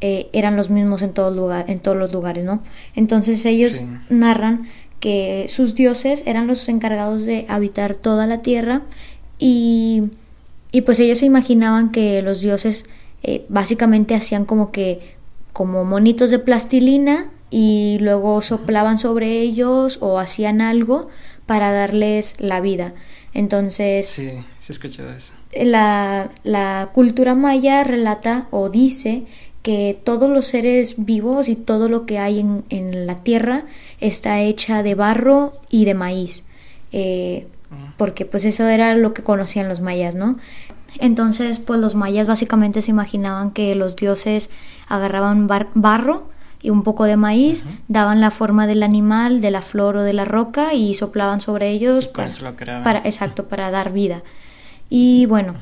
eh, 0.00 0.28
eran 0.32 0.56
los 0.56 0.68
mismos 0.68 1.02
en 1.02 1.12
todos 1.12 1.34
lugar, 1.34 1.64
en 1.68 1.78
todos 1.78 1.96
los 1.96 2.12
lugares 2.12 2.44
no 2.44 2.62
entonces 2.94 3.44
ellos 3.46 3.84
narran 4.10 4.68
que 5.00 5.46
sus 5.48 5.74
dioses 5.74 6.22
eran 6.26 6.46
los 6.46 6.68
encargados 6.68 7.24
de 7.24 7.46
habitar 7.48 7.96
toda 7.96 8.26
la 8.26 8.42
tierra 8.42 8.82
y, 9.38 10.10
y 10.72 10.82
pues 10.82 11.00
ellos 11.00 11.18
se 11.18 11.26
imaginaban 11.26 11.90
que 11.90 12.20
los 12.20 12.42
dioses 12.42 12.84
eh, 13.22 13.46
básicamente 13.48 14.14
hacían 14.14 14.44
como 14.44 14.72
que 14.72 15.16
como 15.52 15.84
monitos 15.84 16.30
de 16.30 16.38
plastilina 16.38 17.30
y 17.52 17.98
luego 18.00 18.40
soplaban 18.40 18.98
sobre 18.98 19.40
ellos 19.40 19.98
o 20.00 20.18
hacían 20.18 20.62
algo 20.62 21.08
para 21.44 21.70
darles 21.70 22.34
la 22.40 22.62
vida. 22.62 22.94
Entonces... 23.34 24.08
Sí, 24.08 24.30
he 24.30 24.72
escuchado 24.72 25.10
eso. 25.12 25.34
La, 25.54 26.30
la 26.44 26.88
cultura 26.94 27.34
maya 27.34 27.84
relata 27.84 28.48
o 28.50 28.70
dice 28.70 29.24
que 29.60 30.00
todos 30.02 30.30
los 30.30 30.46
seres 30.46 30.94
vivos 30.96 31.50
y 31.50 31.54
todo 31.54 31.90
lo 31.90 32.06
que 32.06 32.18
hay 32.18 32.40
en, 32.40 32.64
en 32.70 33.06
la 33.06 33.16
tierra 33.16 33.66
está 34.00 34.40
hecha 34.40 34.82
de 34.82 34.94
barro 34.94 35.52
y 35.68 35.84
de 35.84 35.94
maíz. 35.94 36.44
Eh, 36.90 37.46
porque 37.98 38.24
pues 38.24 38.46
eso 38.46 38.66
era 38.66 38.94
lo 38.94 39.12
que 39.12 39.22
conocían 39.22 39.68
los 39.68 39.82
mayas, 39.82 40.14
¿no? 40.14 40.38
Entonces, 40.98 41.58
pues 41.58 41.80
los 41.80 41.94
mayas 41.94 42.26
básicamente 42.26 42.80
se 42.80 42.90
imaginaban 42.90 43.50
que 43.50 43.74
los 43.74 43.94
dioses 43.94 44.50
agarraban 44.88 45.46
barro 45.74 46.31
y 46.62 46.70
un 46.70 46.82
poco 46.84 47.04
de 47.04 47.16
maíz, 47.16 47.64
daban 47.88 48.20
la 48.20 48.30
forma 48.30 48.66
del 48.66 48.82
animal, 48.82 49.40
de 49.40 49.50
la 49.50 49.62
flor 49.62 49.96
o 49.96 50.02
de 50.02 50.12
la 50.12 50.24
roca 50.24 50.74
y 50.74 50.94
soplaban 50.94 51.40
sobre 51.40 51.70
ellos 51.70 52.08
para, 52.08 52.98
exacto, 52.98 53.48
para 53.48 53.70
dar 53.70 53.92
vida. 53.92 54.22
Y 54.88 55.26
bueno, 55.26 55.54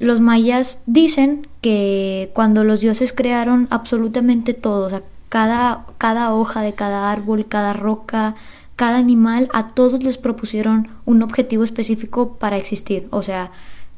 los 0.00 0.20
mayas 0.20 0.80
dicen 0.86 1.46
que 1.60 2.30
cuando 2.34 2.64
los 2.64 2.80
dioses 2.80 3.12
crearon 3.12 3.68
absolutamente 3.70 4.52
todo, 4.52 4.86
o 4.86 4.90
sea, 4.90 5.02
cada, 5.28 5.84
cada 5.98 6.34
hoja 6.34 6.62
de 6.62 6.74
cada 6.74 7.12
árbol, 7.12 7.46
cada 7.46 7.72
roca, 7.72 8.34
cada 8.74 8.98
animal, 8.98 9.48
a 9.52 9.68
todos 9.68 10.02
les 10.02 10.18
propusieron 10.18 10.88
un 11.04 11.22
objetivo 11.22 11.64
específico 11.64 12.36
para 12.36 12.56
existir. 12.56 13.06
O 13.10 13.22
sea, 13.22 13.52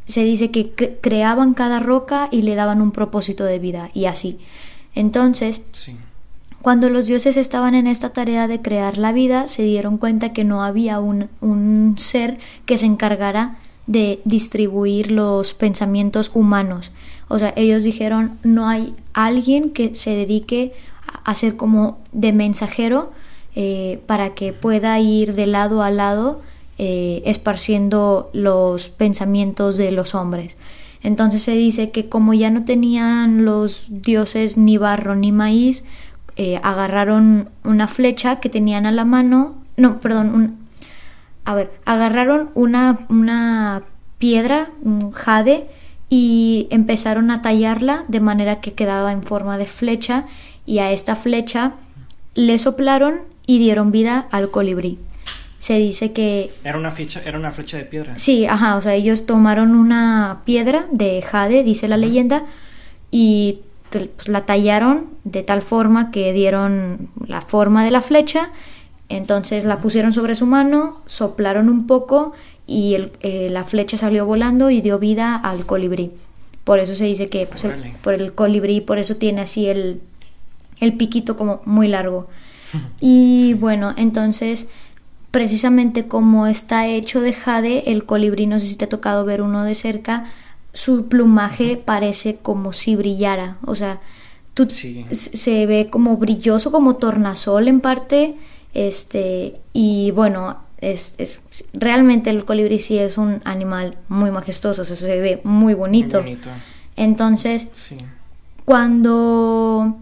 se 0.07 0.25
dice 0.25 0.51
que 0.51 0.99
creaban 1.01 1.55
cada 1.55 1.81
roca 1.81 2.29
y 2.31 2.43
le 2.43 2.55
daban 2.55 2.83
un 2.83 2.91
propósito 2.91 3.45
de 3.45 3.59
vida 3.59 3.91
y 3.95 4.07
así. 4.07 4.39
Entonces, 4.95 5.63
cuando 6.63 6.91
los 6.91 7.07
dioses 7.07 7.37
estaban 7.37 7.75
en 7.75 7.87
esta 7.87 8.11
tarea 8.11 8.47
de 8.47 8.61
crear 8.61 8.99
la 8.99 9.13
vida, 9.13 9.47
se 9.47 9.63
dieron 9.63 9.97
cuenta 9.97 10.33
que 10.33 10.45
no 10.45 10.63
había 10.63 11.01
un, 11.01 11.95
ser 11.97 12.39
que 12.67 12.77
se 12.77 12.87
encargara 12.87 13.59
de 13.87 14.21
distribuir 14.25 15.11
los 15.11 15.55
pensamientos 15.55 16.31
humanos. 16.35 16.93
O 17.29 17.39
sea, 17.39 17.55
ellos 17.57 17.83
dijeron, 17.83 18.39
no 18.43 18.69
hay 18.69 18.95
alguien 19.15 19.71
que 19.71 19.95
se 19.95 20.11
dedique 20.11 20.75
a 21.25 21.35
ser 21.35 21.57
como 21.57 21.99
de 22.13 22.33
mensajero 22.33 23.11
eh, 23.55 24.01
para 24.07 24.35
que 24.35 24.53
pueda 24.53 24.99
ir 25.01 25.35
de 25.35 25.47
lado 25.47 25.83
a 25.83 25.91
lado 25.91 26.43
eh, 26.79 27.23
esparciendo 27.25 28.31
los 28.33 28.91
pensamientos 28.91 29.77
de 29.77 29.93
los 29.93 30.15
hombres. 30.15 30.57
Entonces 31.03 31.43
se 31.43 31.53
dice 31.53 31.91
que 31.91 32.09
como 32.09 32.35
ya 32.35 32.51
no 32.51 32.65
tenían 32.65 33.45
los 33.45 33.87
dioses 33.89 34.57
ni 34.57 34.77
barro 34.77 35.15
ni 35.15 35.33
maíz, 35.33 35.85
eh, 36.43 36.59
agarraron 36.63 37.51
una 37.65 37.87
flecha 37.87 38.41
que 38.41 38.49
tenían 38.49 38.87
a 38.87 38.93
la 38.93 39.05
mano, 39.05 39.63
no, 39.77 40.01
perdón, 40.01 40.35
un, 40.35 40.69
a 41.45 41.55
ver, 41.55 41.71
agarraron 41.85 42.49
una, 42.55 43.01
una 43.11 43.83
piedra, 44.17 44.71
un 44.81 45.11
jade, 45.11 45.67
y 46.09 46.67
empezaron 46.71 47.31
a 47.31 47.43
tallarla 47.43 48.05
de 48.09 48.21
manera 48.21 48.63
que 48.63 48.73
quedaba 48.73 49.13
en 49.13 49.23
forma 49.23 49.59
de 49.59 49.67
flecha 49.67 50.25
y 50.65 50.79
a 50.79 50.93
esta 50.93 51.15
flecha 51.15 51.75
le 52.33 52.59
soplaron 52.59 53.21
y 53.47 53.59
dieron 53.59 53.93
vida 53.93 54.27
al 54.31 54.51
colibrí 54.51 54.99
se 55.59 55.75
dice 55.75 56.13
que... 56.13 56.51
Era 56.65 56.79
una, 56.79 56.91
flecha, 56.91 57.21
era 57.23 57.39
una 57.39 57.51
flecha 57.51 57.77
de 57.77 57.85
piedra. 57.85 58.17
Sí, 58.17 58.47
ajá, 58.47 58.79
o 58.79 58.81
sea, 58.81 58.95
ellos 58.95 59.27
tomaron 59.27 59.75
una 59.75 60.41
piedra 60.47 60.87
de 60.91 61.21
jade, 61.21 61.63
dice 61.65 61.87
la 61.87 61.99
leyenda, 61.99 62.45
y 63.11 63.59
pues, 63.91 64.29
la 64.29 64.47
tallaron 64.47 65.07
de 65.25 65.43
tal 65.43 65.63
forma 65.63 66.11
que 66.11 66.33
dieron 66.33 67.09
la 67.27 67.41
forma 67.41 67.85
de 67.85 67.91
la 67.91 68.01
flecha, 68.01 68.51
entonces 69.09 69.65
la 69.65 69.81
pusieron 69.81 70.13
sobre 70.13 70.35
su 70.35 70.47
mano, 70.47 71.01
soplaron 71.07 71.69
un 71.69 71.87
poco 71.87 72.33
y 72.67 72.95
el, 72.95 73.13
eh, 73.21 73.49
la 73.51 73.65
flecha 73.65 73.97
salió 73.97 74.25
volando 74.27 74.71
y 74.71 74.81
dio 74.81 74.99
vida 74.99 75.37
al 75.37 75.67
colibrí. 75.67 76.13
Por 76.65 76.79
eso 76.79 76.95
se 76.95 77.05
dice 77.05 77.27
que 77.27 77.47
pues, 77.47 77.67
por 78.03 78.15
el 78.15 78.33
colibrí, 78.33 78.81
por 78.81 78.99
eso 78.99 79.17
tiene 79.17 79.41
así 79.41 79.67
el, 79.67 80.03
el 80.81 80.97
piquito 80.97 81.37
como 81.37 81.63
muy 81.65 81.89
largo. 81.89 82.27
Y 83.01 83.55
bueno, 83.55 83.95
entonces 83.97 84.69
precisamente 85.31 86.07
como 86.07 86.47
está 86.47 86.87
hecho 86.87 87.21
de 87.21 87.33
jade, 87.33 87.91
el 87.91 88.05
colibrí, 88.05 88.47
no 88.47 88.59
sé 88.59 88.67
si 88.67 88.77
te 88.77 88.87
ha 88.87 88.89
tocado 88.89 89.25
ver 89.25 89.43
uno 89.43 89.65
de 89.65 89.75
cerca, 89.75 90.25
su 90.73 91.07
plumaje 91.07 91.77
parece 91.77 92.37
como 92.37 92.73
si 92.73 92.97
brillara, 92.97 93.59
o 93.65 93.75
sea, 93.75 94.01
tú 94.55 94.69
se 94.69 95.67
ve 95.67 95.89
como 95.91 96.17
brilloso, 96.17 96.71
como 96.73 96.97
tornasol 96.97 97.69
en 97.69 97.81
parte, 97.81 98.37
este, 98.75 99.61
y 99.73 100.11
bueno, 100.13 100.59
es, 100.81 101.15
es, 101.19 101.41
realmente 101.73 102.31
el 102.31 102.45
colibrí 102.45 102.79
sí 102.79 102.99
es 102.99 103.19
un 103.19 103.43
animal 103.45 103.99
muy 104.09 104.31
majestuoso, 104.31 104.83
o 104.83 104.85
sea, 104.85 104.97
se 104.97 105.21
ve 105.21 105.41
muy 105.45 105.75
bonito. 105.75 106.25
Entonces, 106.97 107.69
cuando, 108.65 109.97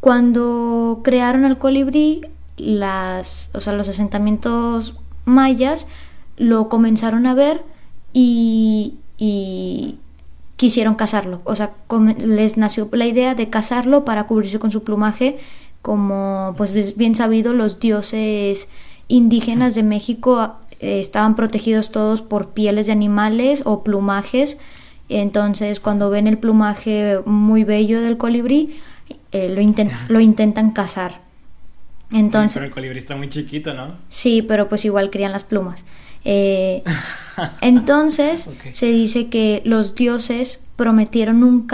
cuando 0.00 1.00
crearon 1.04 1.44
el 1.44 1.58
colibrí, 1.58 2.22
las, 2.56 3.50
o 3.54 3.60
sea, 3.60 3.72
los 3.72 3.88
asentamientos 3.88 4.94
mayas 5.24 5.86
lo 6.36 6.68
comenzaron 6.68 7.26
a 7.26 7.34
ver 7.34 7.64
y, 8.12 8.96
y 9.18 9.96
quisieron 10.56 10.94
cazarlo. 10.94 11.42
O 11.44 11.54
sea, 11.54 11.72
les 12.24 12.56
nació 12.56 12.88
la 12.92 13.06
idea 13.06 13.34
de 13.34 13.50
cazarlo 13.50 14.04
para 14.04 14.26
cubrirse 14.26 14.58
con 14.58 14.70
su 14.70 14.82
plumaje, 14.84 15.38
como 15.82 16.54
pues 16.56 16.96
bien 16.96 17.14
sabido 17.14 17.52
los 17.52 17.80
dioses 17.80 18.68
indígenas 19.08 19.74
de 19.74 19.82
México 19.82 20.56
eh, 20.80 21.00
estaban 21.00 21.34
protegidos 21.34 21.90
todos 21.90 22.22
por 22.22 22.50
pieles 22.50 22.86
de 22.86 22.92
animales 22.92 23.62
o 23.64 23.82
plumajes. 23.82 24.58
Entonces, 25.08 25.80
cuando 25.80 26.10
ven 26.10 26.26
el 26.26 26.38
plumaje 26.38 27.20
muy 27.24 27.64
bello 27.64 28.00
del 28.00 28.16
colibrí, 28.16 28.76
eh, 29.32 29.48
lo, 29.48 29.84
lo 30.08 30.20
intentan 30.20 30.70
cazar. 30.72 31.20
Entonces, 32.10 32.54
pero 32.54 32.66
el 32.66 32.72
colibrí 32.72 32.98
está 32.98 33.16
muy 33.16 33.28
chiquito, 33.28 33.74
¿no? 33.74 33.96
Sí, 34.08 34.42
pero 34.42 34.68
pues 34.68 34.84
igual 34.84 35.10
crían 35.10 35.32
las 35.32 35.44
plumas. 35.44 35.84
Eh, 36.24 36.82
entonces 37.60 38.48
se 38.72 38.86
dice 38.86 39.28
que 39.28 39.62
los 39.64 39.94
dioses 39.94 40.64
prometieron 40.76 41.42
un 41.42 41.66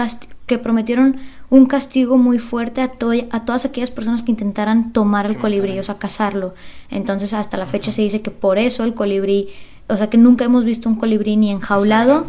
que 0.45 0.57
prometieron 0.59 1.17
un 1.49 1.65
castigo 1.65 2.17
muy 2.17 2.39
fuerte 2.39 2.81
a, 2.81 2.91
a 3.31 3.45
todas 3.45 3.65
aquellas 3.65 3.91
personas 3.91 4.23
que 4.23 4.31
intentaran 4.31 4.93
tomar 4.93 5.25
el 5.25 5.37
colibrí, 5.37 5.77
o 5.79 5.83
sea, 5.83 5.97
cazarlo. 5.97 6.53
Entonces 6.89 7.33
hasta 7.33 7.57
la 7.57 7.65
fecha 7.65 7.91
se 7.91 8.01
dice 8.01 8.21
que 8.21 8.31
por 8.31 8.57
eso 8.57 8.83
el 8.83 8.93
colibrí, 8.93 9.49
o 9.87 9.97
sea, 9.97 10.09
que 10.09 10.17
nunca 10.17 10.45
hemos 10.45 10.63
visto 10.63 10.89
un 10.89 10.95
colibrí 10.95 11.37
ni 11.37 11.51
enjaulado, 11.51 12.27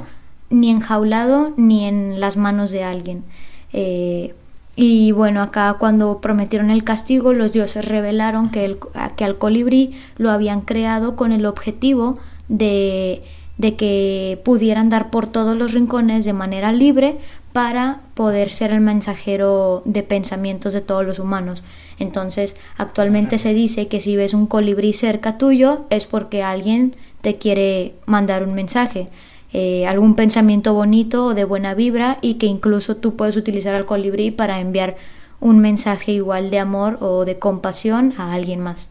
ni 0.49 0.71
enjaulado, 0.71 1.53
ni 1.57 1.87
en 1.87 2.21
las 2.21 2.37
manos 2.37 2.71
de 2.71 2.85
alguien. 2.85 3.25
Eh, 3.73 4.35
y 4.77 5.11
bueno, 5.13 5.41
acá 5.41 5.77
cuando 5.81 6.21
prometieron 6.21 6.71
el 6.71 6.85
castigo, 6.85 7.33
los 7.33 7.51
dioses 7.51 7.87
revelaron 7.87 8.51
que, 8.51 8.67
el, 8.67 8.79
que 9.17 9.25
al 9.25 9.39
colibrí 9.39 9.97
lo 10.19 10.31
habían 10.31 10.61
creado 10.61 11.17
con 11.17 11.33
el 11.33 11.47
objetivo 11.47 12.19
de, 12.49 13.23
de 13.57 13.75
que 13.75 14.41
pudieran 14.45 14.91
dar 14.91 15.11
por 15.11 15.27
todos 15.27 15.57
los 15.57 15.73
rincones 15.73 16.27
de 16.27 16.35
manera 16.35 16.73
libre 16.73 17.19
para 17.55 18.03
poder 18.13 18.51
ser 18.51 18.71
el 18.71 18.83
mensajero 18.83 19.83
de 19.87 20.03
pensamientos 20.03 20.75
de 20.75 20.83
todos 20.83 21.07
los 21.07 21.19
humanos. 21.19 21.65
Entonces, 21.99 22.55
actualmente 22.77 23.39
se 23.39 23.55
dice 23.55 23.89
que 23.89 24.03
si 24.03 24.15
ves 24.15 24.35
un 24.35 24.47
colibrí 24.47 24.93
cerca 24.93 25.39
tuyo 25.39 25.87
es 25.89 26.05
porque 26.05 26.43
alguien 26.43 26.97
te 27.23 27.37
quiere 27.37 27.95
mandar 28.05 28.43
un 28.43 28.55
mensaje. 28.55 29.07
Eh, 29.53 29.87
algún 29.87 30.17
pensamiento 30.17 30.75
bonito 30.75 31.27
o 31.27 31.35
de 31.35 31.45
buena 31.45 31.75
vibra 31.75 32.19
y 32.21 32.35
que 32.35 32.47
incluso 32.47 32.97
tú 32.97 33.17
puedes 33.17 33.37
utilizar 33.37 33.75
al 33.75 33.87
colibrí 33.87 34.31
para 34.31 34.61
enviar 34.61 34.97
un 35.41 35.61
mensaje 35.61 36.13
igual 36.13 36.51
de 36.51 36.59
amor 36.59 36.99
o 37.01 37.25
de 37.25 37.39
compasión 37.39 38.15
a 38.19 38.35
alguien 38.35 38.61
más. 38.61 38.89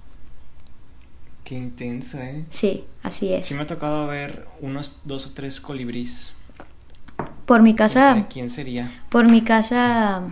Qué 1.44 1.56
intenso, 1.56 2.18
¿eh? 2.20 2.46
Sí, 2.50 2.86
así 3.04 3.34
es. 3.34 3.46
Sí 3.46 3.54
me 3.54 3.62
ha 3.62 3.68
tocado 3.68 4.08
ver 4.08 4.48
unos 4.62 5.02
dos 5.04 5.28
o 5.28 5.32
tres 5.34 5.62
colibríes. 5.62 6.34
Por 7.46 7.62
mi 7.62 7.76
casa... 7.76 8.26
¿Quién 8.32 8.50
sería? 8.50 8.92
Por 9.10 9.28
mi 9.28 9.42
casa 9.42 10.24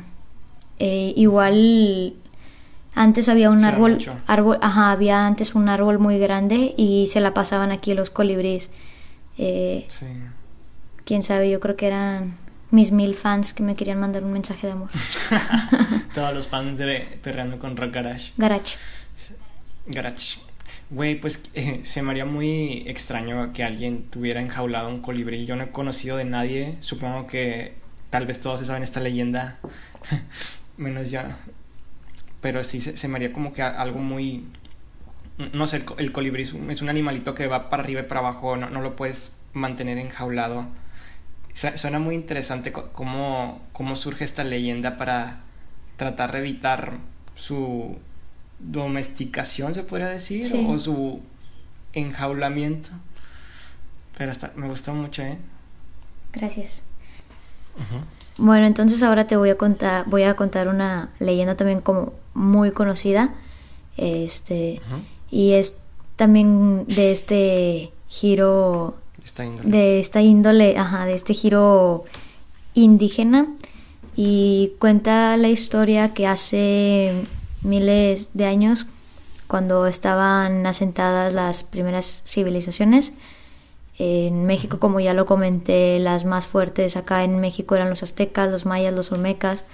eh, 0.80 1.14
igual 1.16 2.16
antes 2.96 3.30
había 3.30 3.50
un 3.50 3.64
árbol, 3.64 4.00
árbol, 4.28 4.58
ajá, 4.62 4.92
había 4.92 5.26
antes 5.26 5.56
un 5.56 5.70
árbol 5.70 6.00
muy 6.00 6.20
grande 6.20 6.74
y 6.78 7.08
se 7.08 7.22
la 7.22 7.34
pasaban 7.34 7.72
aquí 7.72 7.94
los 7.94 8.10
colibríes. 8.10 8.70
Eh, 9.38 9.86
sí. 9.88 10.06
Quién 11.06 11.24
sabe, 11.24 11.50
yo 11.50 11.60
creo 11.60 11.76
que 11.76 11.88
eran 11.88 12.38
mis 12.72 12.92
mil 12.92 13.16
fans 13.16 13.54
que 13.54 13.62
me 13.62 13.76
querían 13.76 14.00
mandar 14.00 14.24
un 14.24 14.34
mensaje 14.34 14.68
de 14.68 14.74
amor. 14.74 14.90
Todos 16.14 16.34
los 16.34 16.48
fans 16.48 16.78
de 16.78 17.20
Perreando 17.22 17.60
con 17.60 17.78
Rock 17.78 17.94
Garage. 17.94 18.34
Garage. 18.38 18.78
Garage. 19.86 20.40
Güey, 20.90 21.20
pues 21.20 21.44
eh, 21.54 21.80
se 21.84 22.02
me 22.02 22.12
haría 22.12 22.26
muy 22.26 22.84
extraño 22.88 23.52
que 23.54 23.64
alguien 23.64 24.04
tuviera 24.10 24.42
enjaulado 24.42 24.90
un 24.90 25.02
colibrí. 25.02 25.46
Yo 25.46 25.56
no 25.56 25.64
he 25.64 25.72
conocido 25.72 26.18
de 26.18 26.26
nadie. 26.26 26.78
Supongo 26.80 27.28
que 27.28 27.74
tal 28.10 28.26
vez 28.26 28.40
todos 28.42 28.62
saben 28.62 28.84
esta 28.84 29.00
leyenda. 29.00 29.60
Menos 30.78 31.12
ya. 31.12 31.40
pero 32.42 32.64
sí 32.64 32.82
se, 32.82 33.08
me 33.08 33.16
haría 33.18 33.32
como 33.34 33.54
que 33.54 33.62
algo 33.62 34.00
muy... 34.00 34.46
No 35.38 35.68
sé, 35.68 35.84
el, 35.98 36.12
colibrí 36.12 36.44
es 36.44 36.54
un, 36.54 36.90
animalito 36.90 37.34
que 37.34 37.48
va 37.48 37.70
para 37.70 37.84
arriba 37.84 38.02
y 38.02 38.04
para 38.04 38.20
abajo, 38.20 38.56
no, 38.56 38.70
no 38.70 38.82
lo 38.82 38.96
puedes 38.96 39.36
mantener 39.54 39.98
enjaulado. 39.98 40.68
Suena 41.54 42.00
muy 42.00 42.16
interesante 42.16 42.72
cómo, 42.72 43.62
cómo 43.74 43.96
surge 43.96 44.24
esta 44.24 44.44
leyenda 44.44 44.98
para 44.98 45.42
tratar 45.98 46.32
de 46.32 46.40
evitar 46.40 46.98
su 47.36 47.98
domesticación, 48.60 49.74
se 49.74 49.84
podría 49.84 50.08
decir, 50.08 50.46
o 50.68 50.78
su 50.78 51.22
enjaulamiento. 51.94 52.90
Pero 54.18 54.32
hasta, 54.32 54.52
me 54.56 54.68
gustó 54.68 54.94
mucho, 54.94 55.22
¿eh? 55.24 55.38
Gracias. 56.34 56.84
Bueno, 58.38 58.66
entonces 58.66 59.04
ahora 59.04 59.28
te 59.28 59.36
voy 59.36 59.50
a 59.50 59.58
contar, 59.58 60.06
voy 60.08 60.24
a 60.24 60.36
contar 60.36 60.68
una 60.68 61.10
leyenda 61.20 61.56
también 61.56 61.82
como 61.82 62.14
muy 62.34 62.72
conocida. 62.72 63.34
Este, 63.98 64.82
y 65.34 65.54
es 65.54 65.78
también 66.16 66.86
de 66.86 67.12
este 67.12 67.92
giro 68.08 68.94
de 69.64 70.00
esta 70.00 70.22
índole, 70.22 70.78
ajá, 70.78 71.06
de 71.08 71.16
este 71.16 71.34
giro 71.34 72.04
indígena 72.76 73.48
y 74.16 74.74
cuenta 74.78 75.36
la 75.38 75.50
historia 75.50 76.14
que 76.14 76.28
hace 76.28 77.26
miles 77.64 78.32
de 78.36 78.46
años 78.46 78.86
cuando 79.48 79.88
estaban 79.88 80.68
asentadas 80.68 81.34
las 81.34 81.64
primeras 81.64 82.22
civilizaciones 82.28 83.14
en 83.98 84.46
México, 84.46 84.78
como 84.78 85.00
ya 85.00 85.16
lo 85.16 85.26
comenté, 85.26 85.98
las 85.98 86.26
más 86.26 86.46
fuertes 86.46 86.96
acá 86.96 87.24
en 87.24 87.40
México 87.40 87.74
eran 87.74 87.90
los 87.90 88.04
aztecas, 88.04 88.52
los 88.52 88.68
mayas, 88.68 88.94
los 88.94 89.12
olmecas. 89.12 89.66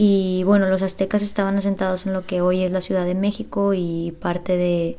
Y 0.00 0.44
bueno, 0.44 0.68
los 0.68 0.82
aztecas 0.82 1.22
estaban 1.22 1.56
asentados 1.56 2.06
en 2.06 2.12
lo 2.12 2.24
que 2.24 2.40
hoy 2.40 2.62
es 2.62 2.70
la 2.70 2.80
Ciudad 2.80 3.04
de 3.04 3.16
México 3.16 3.74
y 3.74 4.14
parte 4.20 4.56
de, 4.56 4.94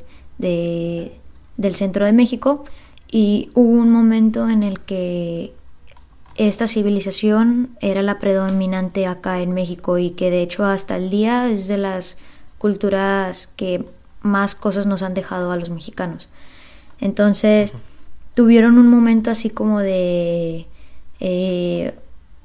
del 1.56 1.74
centro 1.74 2.04
de 2.04 2.12
México. 2.12 2.66
Y 3.10 3.50
hubo 3.54 3.80
un 3.80 3.90
momento 3.90 4.50
en 4.50 4.62
el 4.62 4.78
que 4.80 5.54
esta 6.36 6.66
civilización 6.66 7.78
era 7.80 8.02
la 8.02 8.18
predominante 8.18 9.06
acá 9.06 9.40
en 9.40 9.54
México 9.54 9.96
y 9.96 10.10
que 10.10 10.30
de 10.30 10.42
hecho 10.42 10.66
hasta 10.66 10.98
el 10.98 11.08
día 11.08 11.48
es 11.48 11.66
de 11.66 11.78
las 11.78 12.18
culturas 12.58 13.48
que 13.56 13.86
más 14.20 14.54
cosas 14.54 14.84
nos 14.84 15.00
han 15.02 15.14
dejado 15.14 15.50
a 15.50 15.56
los 15.56 15.70
mexicanos. 15.70 16.28
Entonces, 17.00 17.72
tuvieron 18.34 18.76
un 18.76 18.88
momento 18.88 19.30
así 19.30 19.48
como 19.48 19.80
de 19.80 20.66
eh, 21.20 21.94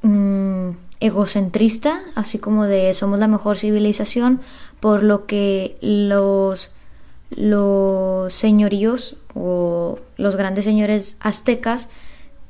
mm, 0.03 0.69
egocentrista, 0.99 2.01
así 2.15 2.39
como 2.39 2.65
de 2.65 2.93
somos 2.93 3.19
la 3.19 3.27
mejor 3.27 3.57
civilización, 3.57 4.39
por 4.79 5.03
lo 5.03 5.25
que 5.25 5.77
los, 5.81 6.71
los 7.31 8.33
señoríos 8.33 9.17
o 9.33 9.99
los 10.17 10.35
grandes 10.35 10.65
señores 10.65 11.17
aztecas 11.19 11.89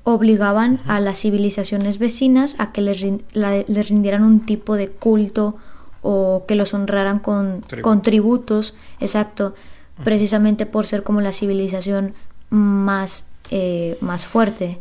obligaban 0.04 0.82
a 0.86 1.00
las 1.00 1.20
civilizaciones 1.20 1.98
vecinas 1.98 2.56
a 2.60 2.72
que 2.72 2.82
les, 2.82 3.04
les 3.34 3.90
rindieran 3.90 4.24
un 4.24 4.46
tipo 4.46 4.76
de 4.76 4.90
culto 4.90 5.56
o 6.02 6.44
que 6.48 6.54
los 6.54 6.76
honraran 6.76 7.18
con, 7.18 7.64
con 7.82 8.04
tributos, 8.04 8.76
exacto, 9.00 9.56
precisamente 10.04 10.68
por 10.68 10.86
ser 10.86 11.02
como 11.02 11.22
la 11.22 11.34
civilización 11.34 12.14
más 12.52 13.26
eh, 13.52 13.98
más 14.02 14.26
fuerte. 14.26 14.80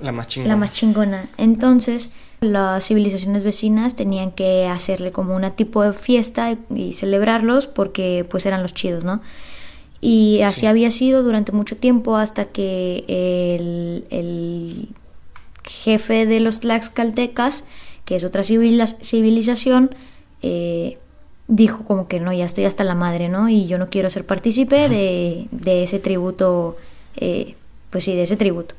la 0.00 0.12
más 0.12 0.28
chingona. 0.28 0.54
La 0.54 0.56
más 0.56 0.72
chingona. 0.72 1.28
Entonces, 1.36 2.10
las 2.40 2.86
civilizaciones 2.86 3.42
vecinas 3.42 3.96
tenían 3.96 4.30
que 4.30 4.66
hacerle 4.66 5.12
como 5.12 5.34
una 5.34 5.52
tipo 5.52 5.82
de 5.82 5.92
fiesta 5.92 6.56
y, 6.74 6.92
celebrarlos 6.92 7.66
porque 7.66 8.26
pues 8.28 8.46
eran 8.46 8.62
los 8.62 8.74
chidos, 8.74 9.04
¿no? 9.04 9.22
Y 10.00 10.42
así 10.42 10.66
había 10.66 10.90
sido 10.90 11.22
durante 11.22 11.52
mucho 11.52 11.76
tiempo 11.76 12.16
hasta 12.16 12.44
que 12.44 13.04
el, 14.10 14.88
jefe 15.64 16.26
de 16.26 16.38
los 16.38 16.60
Tlaxcaltecas, 16.60 17.64
que 18.04 18.14
es 18.16 18.24
otra 18.24 18.44
civilización, 18.44 19.94
eh, 20.42 20.98
dijo 21.48 21.84
como 21.84 22.06
que 22.06 22.20
no, 22.20 22.32
ya 22.32 22.44
estoy 22.44 22.66
hasta 22.66 22.84
la 22.84 22.94
madre, 22.94 23.28
¿no? 23.28 23.48
Y 23.48 23.66
yo 23.66 23.78
no 23.78 23.90
quiero 23.90 24.10
ser 24.10 24.24
partícipe 24.24 24.88
de, 24.88 25.48
de, 25.50 25.82
ese 25.82 25.98
tributo 25.98 26.76
eh, 27.16 27.56
pues 27.90 28.04
sí, 28.04 28.14
de 28.14 28.22
ese 28.22 28.36
tributo. 28.36 28.74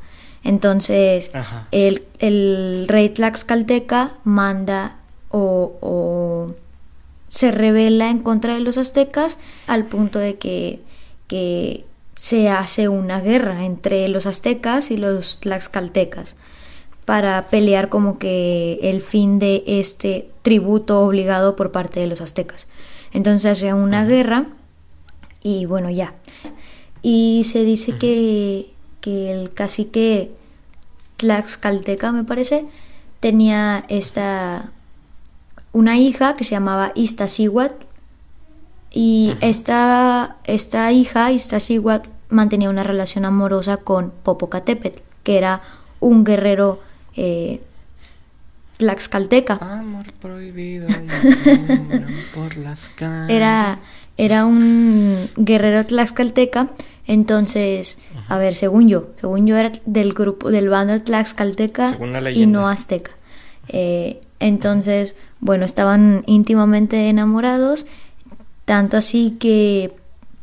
Entonces, 0.47 1.29
el, 1.71 2.87
rey 2.87 3.09
Tlaxcalteca 3.09 4.13
manda 4.23 4.95
o, 5.29 6.47
se 7.27 7.51
revela 7.51 8.09
en 8.09 8.19
contra 8.19 8.53
de 8.53 8.61
los 8.61 8.77
aztecas 8.77 9.39
al 9.67 9.87
punto 9.87 10.19
de 10.19 10.37
que, 10.37 10.79
que 11.27 11.83
se 12.15 12.47
hace 12.47 12.87
una 12.87 13.19
guerra 13.19 13.65
entre 13.65 14.07
los 14.07 14.25
aztecas 14.25 14.89
y 14.89 14.95
los 14.95 15.41
tlaxcaltecas 15.41 16.37
para 17.05 17.49
pelear 17.49 17.89
como 17.89 18.17
que 18.17 18.79
el 18.81 19.01
fin 19.01 19.39
de 19.39 19.65
este 19.67 20.29
tributo 20.43 21.01
obligado 21.01 21.57
por 21.57 21.73
parte 21.73 21.99
de 21.99 22.07
los 22.07 22.21
aztecas. 22.21 22.67
Entonces 23.11 23.51
hace 23.51 23.73
una 23.73 24.05
guerra 24.05 24.45
y 25.43 25.65
bueno, 25.65 25.89
ya. 25.89 26.13
Y 27.01 27.43
se 27.43 27.65
dice 27.65 27.97
que 27.97 28.76
que 29.08 29.32
el 29.32 29.53
cacique 29.53 30.32
Tlaxcalteca, 31.16 32.12
me 32.12 32.26
parece, 32.26 32.66
tenía 33.22 33.86
esta 33.88 34.72
una 35.72 35.97
hija 35.97 36.36
que 36.36 36.43
se 36.43 36.51
llamaba 36.51 36.91
Iztaccíhuatl 36.93 37.86
y 38.91 39.36
esta, 39.39 40.36
esta 40.43 40.91
hija, 40.91 41.32
Iztaccíhuatl, 41.32 42.10
mantenía 42.28 42.70
una 42.70 42.84
relación 42.84 43.24
amorosa 43.24 43.78
con 43.78 44.12
Popocatépetl, 44.12 45.01
que 45.24 45.38
era 45.38 45.62
un 46.01 46.26
guerrero 46.26 46.82
eh, 47.16 47.62
tlaxcalteca. 48.76 49.58
Amor 49.62 50.05
prohibido 50.22 50.88
por 52.36 52.58
las 52.58 52.91
Era, 53.30 53.80
era 54.18 54.45
un 54.45 55.30
guerrero 55.38 55.86
tlaxcalteca 55.86 56.72
entonces, 57.08 57.97
a 58.28 58.38
ver, 58.38 58.55
según 58.55 58.89
yo, 58.89 59.07
según 59.19 59.47
yo 59.47 59.55
era 59.57 59.71
del 59.86 60.13
grupo, 60.13 60.51
del 60.51 60.69
bando 60.69 61.01
Tlaxcalteca 61.01 61.97
y 62.34 62.45
no 62.45 62.67
Azteca. 62.67 63.11
Eh, 63.69 64.21
entonces, 64.39 65.15
bueno, 65.39 65.65
estaban 65.65 66.23
íntimamente 66.25 67.09
enamorados, 67.09 67.86
tanto 68.65 68.97
así 68.97 69.38
que 69.39 69.93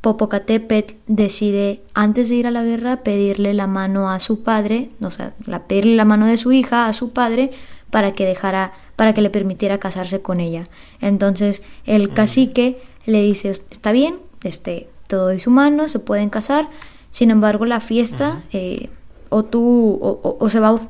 Popocatépetl 0.00 0.94
decide, 1.06 1.82
antes 1.94 2.28
de 2.28 2.34
ir 2.34 2.46
a 2.46 2.50
la 2.50 2.62
guerra, 2.62 3.02
pedirle 3.02 3.54
la 3.54 3.66
mano 3.66 4.10
a 4.10 4.20
su 4.20 4.42
padre, 4.42 4.90
o 5.00 5.10
sea, 5.10 5.32
la, 5.46 5.62
pedirle 5.62 5.96
la 5.96 6.04
mano 6.04 6.26
de 6.26 6.36
su 6.36 6.52
hija 6.52 6.86
a 6.86 6.92
su 6.92 7.12
padre 7.12 7.52
para 7.90 8.12
que 8.12 8.26
dejara, 8.26 8.72
para 8.96 9.14
que 9.14 9.22
le 9.22 9.30
permitiera 9.30 9.78
casarse 9.78 10.20
con 10.20 10.40
ella. 10.40 10.68
Entonces, 11.00 11.62
el 11.86 12.12
cacique 12.12 12.82
le 13.06 13.22
dice, 13.22 13.50
está 13.50 13.92
bien, 13.92 14.16
este, 14.42 14.88
todo 15.06 15.30
es 15.30 15.46
humano, 15.46 15.88
se 15.88 16.00
pueden 16.00 16.28
casar, 16.28 16.68
sin 17.14 17.30
embargo 17.30 17.64
la 17.64 17.78
fiesta 17.78 18.42
eh, 18.52 18.88
o 19.28 19.44
tú 19.44 20.00
o, 20.02 20.48
se 20.48 20.58
va 20.58 20.80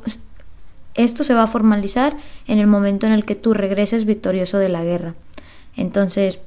esto 0.95 1.23
se 1.23 1.35
va 1.35 1.43
a 1.43 1.47
formalizar 1.47 2.17
en 2.47 2.59
el 2.59 2.67
momento 2.67 3.05
en 3.05 3.13
el 3.13 3.27
que 3.27 3.35
tú 3.35 3.53
regreses 3.53 4.07
victorioso 4.07 4.57
de 4.57 4.71
la 4.71 4.83
guerra. 4.83 5.13
Entonces, 5.77 6.41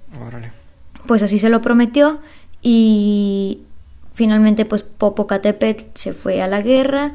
pues 1.06 1.22
así 1.22 1.38
se 1.38 1.50
lo 1.50 1.62
prometió 1.62 2.20
y 2.64 3.60
finalmente 4.16 4.66
pues 4.66 4.82
Popocatépetl 4.82 5.84
se 5.94 6.14
fue 6.14 6.42
a 6.42 6.48
la 6.48 6.64
guerra 6.64 7.12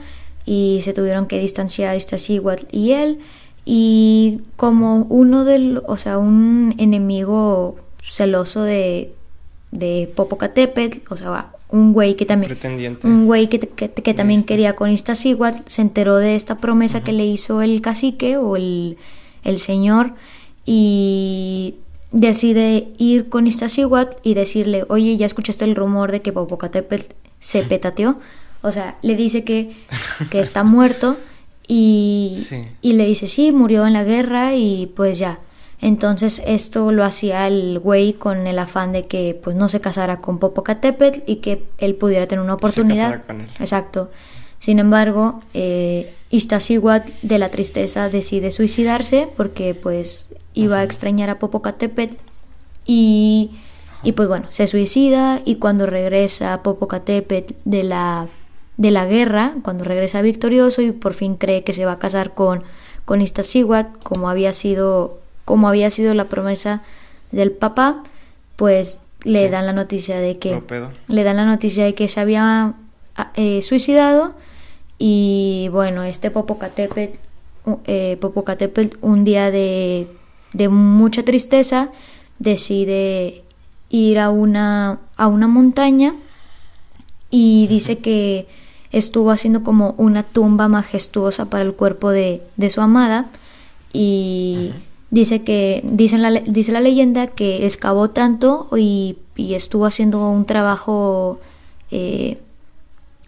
y 0.47 0.83
se 0.85 0.93
tuvieron 0.93 1.27
que 1.27 1.41
distanciar 1.41 1.97
Iztaccíhuatl 1.97 2.67
y 2.71 2.93
él. 2.93 3.19
Y 3.65 4.43
como 4.55 4.99
uno 5.09 5.45
del, 5.45 5.83
o 5.85 5.97
sea, 5.97 6.19
un 6.19 6.77
enemigo 6.79 7.77
celoso 8.05 8.63
de 8.63 9.17
de 9.73 10.13
Popocatépetl, 10.15 11.13
o 11.13 11.17
sea, 11.17 11.51
un 11.73 11.93
güey 11.93 12.14
que 12.14 12.27
también 12.27 12.99
un 13.03 13.27
güey 13.27 13.49
que, 13.49 13.59
que, 13.59 14.14
también 14.14 14.45
quería 14.45 14.77
con 14.77 14.91
Iztaccíhuatl 14.91 15.62
se 15.64 15.83
enteró 15.83 16.18
de 16.18 16.37
esta 16.37 16.59
promesa 16.59 17.03
que 17.03 17.12
le 17.12 17.27
hizo 17.27 17.62
el 17.62 17.81
cacique 17.81 18.37
o 18.37 18.57
el, 18.57 18.99
el 19.43 19.59
señor 19.59 20.12
y 20.66 21.77
decide 22.12 22.89
ir 22.99 23.31
con 23.31 23.47
Iztaccíhuatl 23.47 24.18
y 24.23 24.35
decirle, 24.35 24.85
oye, 24.89 25.16
ya 25.16 25.25
escuchaste 25.25 25.64
el 25.64 25.75
rumor 25.75 26.12
de 26.12 26.20
que 26.20 26.33
Popocatépetl 26.33 27.14
se 27.41 27.62
petateó, 27.68 28.20
o 28.61 28.70
sea, 28.70 28.99
le 29.01 29.16
dice 29.16 29.43
que, 29.43 29.73
que 30.31 30.41
está 30.41 30.64
muerto 30.64 31.16
y, 31.66 32.47
y 32.83 32.93
le 32.93 33.07
dice, 33.07 33.27
sí, 33.27 33.51
murió 33.51 33.87
en 33.87 33.95
la 33.95 34.05
guerra 34.05 34.55
y 34.55 34.93
pues 34.95 35.18
ya. 35.18 35.41
Entonces 35.83 36.41
esto 36.47 36.93
lo 36.93 37.05
hacía 37.05 37.49
el 37.49 37.80
güey 37.80 38.14
con 38.14 38.47
el 38.47 38.59
afán 38.61 38.93
de 38.93 39.03
que 39.03 39.39
pues 39.43 39.57
no 39.57 39.68
se 39.68 39.80
casara 39.80 40.18
con 40.18 40.39
Popocatépetl 40.39 41.20
y 41.26 41.37
que 41.37 41.64
él 41.78 41.97
pudiera 41.97 42.26
tener 42.28 42.43
una 42.43 42.55
oportunidad. 42.55 43.22
Exacto. 43.59 44.09
Sin 44.61 44.78
embargo, 44.78 45.43
eh, 45.55 46.14
Iztaccíhuatl 46.30 47.12
de 47.22 47.39
la 47.41 47.51
tristeza 47.51 48.09
decide 48.09 48.53
suicidarse 48.53 49.28
porque 49.37 49.74
pues 49.74 50.28
iba 50.55 50.78
a 50.78 50.85
extrañar 50.85 51.30
a 51.30 51.41
Popocatépetl 51.41 52.14
y, 52.87 53.51
y 54.05 54.12
pues 54.12 54.28
bueno, 54.28 54.47
se 54.51 54.68
suicida 54.68 55.43
y 55.45 55.57
cuando 55.57 55.87
regresa 55.87 56.62
Popocatépetl 56.62 57.55
de 57.64 57.83
la, 57.83 58.28
de 58.76 58.93
la 58.93 59.05
guerra, 59.05 59.55
cuando 59.62 59.83
regresa 59.83 60.22
victorioso 60.22 60.80
y 60.80 60.93
por 60.93 61.14
fin 61.14 61.35
cree 61.35 61.64
que 61.64 61.72
se 61.72 61.85
va 61.85 61.93
a 61.93 61.99
casar 61.99 62.35
con, 62.35 62.62
con 63.05 63.20
Iztaccíhuatl, 63.20 63.99
como 64.05 64.30
había 64.30 64.53
sido, 64.53 65.22
como 65.45 65.68
había 65.68 65.90
sido 65.90 66.14
la 66.14 66.28
promesa 66.28 66.82
del 67.30 67.53
papá, 67.53 68.03
pues 68.57 68.99
le 69.24 69.51
dan 69.51 69.66
la 69.66 69.72
noticia 69.72 70.18
de 70.18 70.38
que 70.38 70.62
le 71.09 71.24
dan 71.24 71.36
la 71.36 71.47
noticia 71.47 71.84
de 71.84 71.95
que 71.95 72.09
se 72.09 72.20
había 72.20 72.74
ah, 73.16 73.32
eh, 73.34 73.62
suicidado 73.62 74.34
y 74.99 75.68
bueno 75.72 76.03
este 76.03 76.30
Popocatépetl 76.30 77.18
eh, 77.86 78.16
Popocatépetl 78.20 78.97
un 79.01 79.24
día 79.24 79.51
de, 79.51 80.09
de, 80.53 80.68
mucha 80.68 81.22
tristeza 81.22 81.90
decide 82.38 83.45
ir 83.90 84.18
a 84.18 84.30
una 84.30 84.99
a 85.16 85.28
una 85.28 85.47
montaña 85.47 86.14
y 87.30 87.66
dice 87.68 87.99
que 87.99 88.49
estuvo 88.90 89.30
haciendo 89.30 89.62
como 89.62 89.95
una 89.97 90.22
tumba 90.22 90.68
majestuosa 90.68 91.47
para 91.47 91.64
el 91.64 91.74
cuerpo 91.74 92.11
de, 92.11 92.43
de 92.57 92.70
su 92.70 92.80
amada 92.80 93.30
y 93.93 94.72
Dice 95.13 95.43
que, 95.43 95.83
dice 95.85 96.17
la, 96.17 96.31
dice 96.31 96.73
la 96.73 96.81
leyenda 96.81 97.27
que 97.27 97.67
excavó 97.67 98.09
tanto 98.09 98.67
y, 98.75 99.19
estuvo 99.37 99.85
haciendo 99.85 100.27
un 100.31 100.47
trabajo 100.47 101.39
eh, 101.91 102.39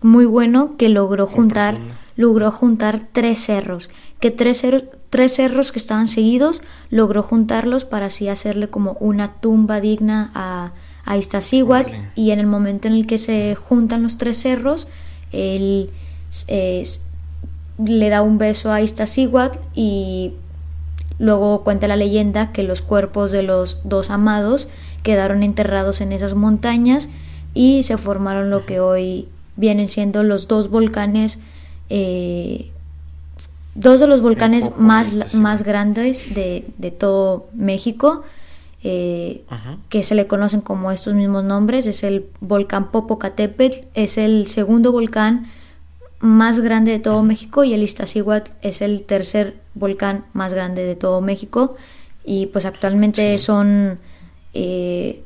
muy 0.01 0.25
bueno 0.25 0.79
que 0.79 0.89
logró 0.89 1.27
juntar, 1.27 1.77
logró 2.17 2.51
juntar 2.51 3.07
tres 3.13 3.39
cerros, 3.39 3.91
que 4.19 4.31
tres, 4.31 4.63
cerros, 4.63 4.85
tres 5.11 5.35
cerros 5.35 5.73
que 5.73 5.79
estaban 5.79 6.07
seguidos 6.07 6.63
logró 6.89 7.23
juntarlos 7.23 7.85
para 7.85 8.07
así 8.07 8.29
hacerle 8.29 8.69
como 8.69 8.97
una 8.99 9.35
tumba 9.35 9.83
digna 9.83 10.31
a, 10.35 10.73
a 11.05 11.19
Iztaccíhuatl. 11.19 11.93
Y 12.15 12.31
en 12.31 12.39
el 12.39 12.47
momento 12.47 12.89
en 12.89 12.95
el 12.95 13.07
que 13.07 13.19
se 13.19 13.57
juntan 13.57 14.03
los 14.03 14.17
tres 14.17 14.39
cerros, 14.39 14.89
él 15.33 15.91
le 17.77 18.09
da 18.09 18.23
un 18.23 18.39
beso 18.39 18.73
a 18.73 18.81
Iztaccíhuatl 18.81 19.59
y 19.75 20.33
Luego 21.19 21.63
cuenta 21.63 21.89
la 21.89 21.97
leyenda 21.97 22.53
que 22.53 22.63
los 22.63 22.83
cuerpos 22.83 23.31
de 23.31 23.43
los 23.43 23.79
dos 23.85 24.11
amados 24.11 24.69
quedaron 25.03 25.43
enterrados 25.43 26.01
en 26.01 26.13
esas 26.13 26.35
montañas 26.35 27.09
y 27.53 27.85
se 27.85 27.97
formaron 27.99 28.51
lo 28.51 28.67
que 28.67 28.81
hoy 28.81 29.29
vienen 29.57 29.87
siendo 29.87 30.23
los 30.23 30.49
dos 30.49 30.71
volcanes, 30.71 31.39
eh, 31.89 32.71
dos 33.75 34.01
de 34.01 34.07
los 34.09 34.21
volcanes 34.21 34.77
más, 34.77 35.35
más 35.35 35.63
grandes 35.63 36.35
de, 36.35 36.67
de 36.79 36.91
todo 36.91 37.47
México, 37.55 38.25
eh, 38.83 39.45
que 39.89 40.03
se 40.03 40.15
le 40.15 40.27
conocen 40.27 40.61
como 40.61 40.91
estos 40.91 41.15
mismos 41.15 41.45
nombres. 41.45 41.87
Es 41.87 42.03
el 42.03 42.27
volcán 42.41 42.91
Popocatépetl, 42.91 43.87
es 43.95 44.19
el 44.19 44.47
segundo 44.49 44.93
volcán 44.93 45.47
más 46.25 46.61
grande 46.61 46.91
de 46.91 47.01
todo 47.01 47.23
México 47.23 47.65
y 47.65 47.75
el 47.75 47.83
Iztaccíhuatl 47.83 48.51
es 48.63 48.81
el 48.81 49.03
tercer 49.03 49.57
volcán 49.75 50.25
más 50.33 50.55
grande 50.55 50.83
de 50.85 50.97
todo 50.97 51.21
México. 51.21 51.77
Y 52.25 52.47
pues 52.47 52.65
actualmente 52.65 53.37
son 53.39 53.99
eh, 54.55 55.23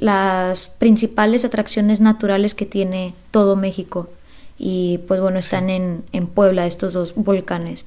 las 0.00 0.66
principales 0.66 1.44
atracciones 1.44 2.00
naturales 2.00 2.56
que 2.56 2.66
tiene 2.66 3.14
todo 3.30 3.54
México. 3.54 4.10
Y 4.58 4.98
pues 5.06 5.20
bueno 5.20 5.38
están 5.38 5.70
en, 5.70 6.02
en, 6.10 6.26
Puebla 6.26 6.66
estos 6.66 6.92
dos 6.92 7.14
volcanes. 7.14 7.84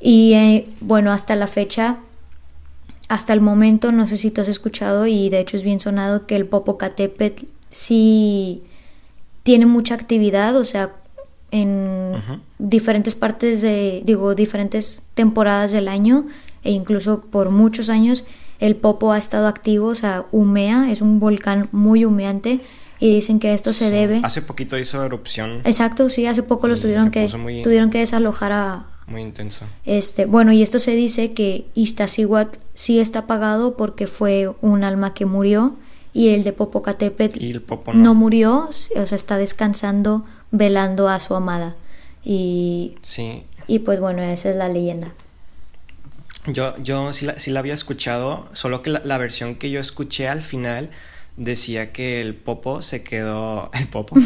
Y 0.00 0.34
eh, 0.34 0.66
bueno 0.80 1.12
hasta 1.12 1.36
la 1.36 1.46
fecha 1.46 1.98
hasta 3.06 3.32
el 3.32 3.40
momento 3.40 3.92
no 3.92 4.08
sé 4.08 4.16
si 4.16 4.32
tú 4.32 4.40
has 4.40 4.48
escuchado 4.48 5.06
y 5.06 5.30
de 5.30 5.38
hecho 5.38 5.56
es 5.56 5.62
bien 5.62 5.78
sonado 5.78 6.26
que 6.26 6.36
el 6.36 6.46
Popocatépetl 6.46 7.44
sí 7.70 8.62
tiene 9.42 9.66
mucha 9.66 9.94
actividad 9.94 10.56
o 10.56 10.64
sea 10.64 10.99
en 11.50 12.14
diferentes 12.58 13.14
partes 13.14 13.62
de, 13.62 14.02
digo, 14.04 14.34
diferentes 14.34 15.02
temporadas 15.14 15.72
del 15.72 15.88
año 15.88 16.26
e 16.62 16.70
incluso 16.70 17.22
por 17.22 17.50
muchos 17.50 17.88
años 17.88 18.24
el 18.60 18.76
Popo 18.76 19.12
ha 19.12 19.18
estado 19.18 19.46
activo, 19.46 19.88
o 19.88 19.94
sea, 19.94 20.26
humea, 20.32 20.92
es 20.92 21.00
un 21.00 21.18
volcán 21.18 21.68
muy 21.72 22.04
humeante 22.04 22.60
y 22.98 23.14
dicen 23.14 23.40
que 23.40 23.54
esto 23.54 23.72
se 23.72 23.90
debe... 23.90 24.20
Hace 24.22 24.42
poquito 24.42 24.78
hizo 24.78 25.02
erupción. 25.02 25.62
Exacto, 25.64 26.10
sí, 26.10 26.26
hace 26.26 26.42
poco 26.42 26.68
los 26.68 26.80
tuvieron 26.80 27.10
que, 27.10 27.28
tuvieron 27.64 27.88
que 27.88 27.98
desalojar 27.98 28.52
a... 28.52 28.86
Muy 29.06 29.22
intenso. 29.22 29.64
Este, 29.86 30.26
bueno, 30.26 30.52
y 30.52 30.62
esto 30.62 30.78
se 30.78 30.94
dice 30.94 31.32
que 31.32 31.66
Iztaccíhuatl 31.74 32.58
sí 32.74 33.00
está 33.00 33.20
apagado 33.20 33.76
porque 33.76 34.06
fue 34.06 34.52
un 34.60 34.84
alma 34.84 35.14
que 35.14 35.24
murió 35.24 35.76
y 36.12 36.28
el 36.28 36.44
de 36.44 36.52
Popocatépetl 36.52 37.42
y 37.42 37.50
el 37.50 37.62
Popo 37.62 37.94
no. 37.94 38.02
no 38.02 38.14
murió, 38.14 38.68
o 38.68 38.72
sea, 38.72 39.02
está 39.02 39.38
descansando 39.38 40.24
velando 40.50 41.08
a 41.08 41.20
su 41.20 41.34
amada. 41.34 41.76
Y, 42.24 42.96
sí. 43.02 43.44
y 43.66 43.80
pues 43.80 44.00
bueno, 44.00 44.22
esa 44.22 44.50
es 44.50 44.56
la 44.56 44.68
leyenda. 44.68 45.12
Yo, 46.46 46.76
yo 46.78 47.12
sí, 47.12 47.26
la, 47.26 47.38
sí 47.38 47.50
la 47.50 47.60
había 47.60 47.74
escuchado, 47.74 48.48
solo 48.52 48.82
que 48.82 48.90
la, 48.90 49.18
versión 49.18 49.56
que 49.56 49.70
yo 49.70 49.80
escuché 49.80 50.26
al 50.26 50.42
final 50.42 50.90
decía 51.36 51.92
que 51.92 52.20
el 52.20 52.34
Popo 52.34 52.80
se 52.82 53.02
quedó, 53.02 53.70
el 53.74 53.88
Popo, 53.88 54.16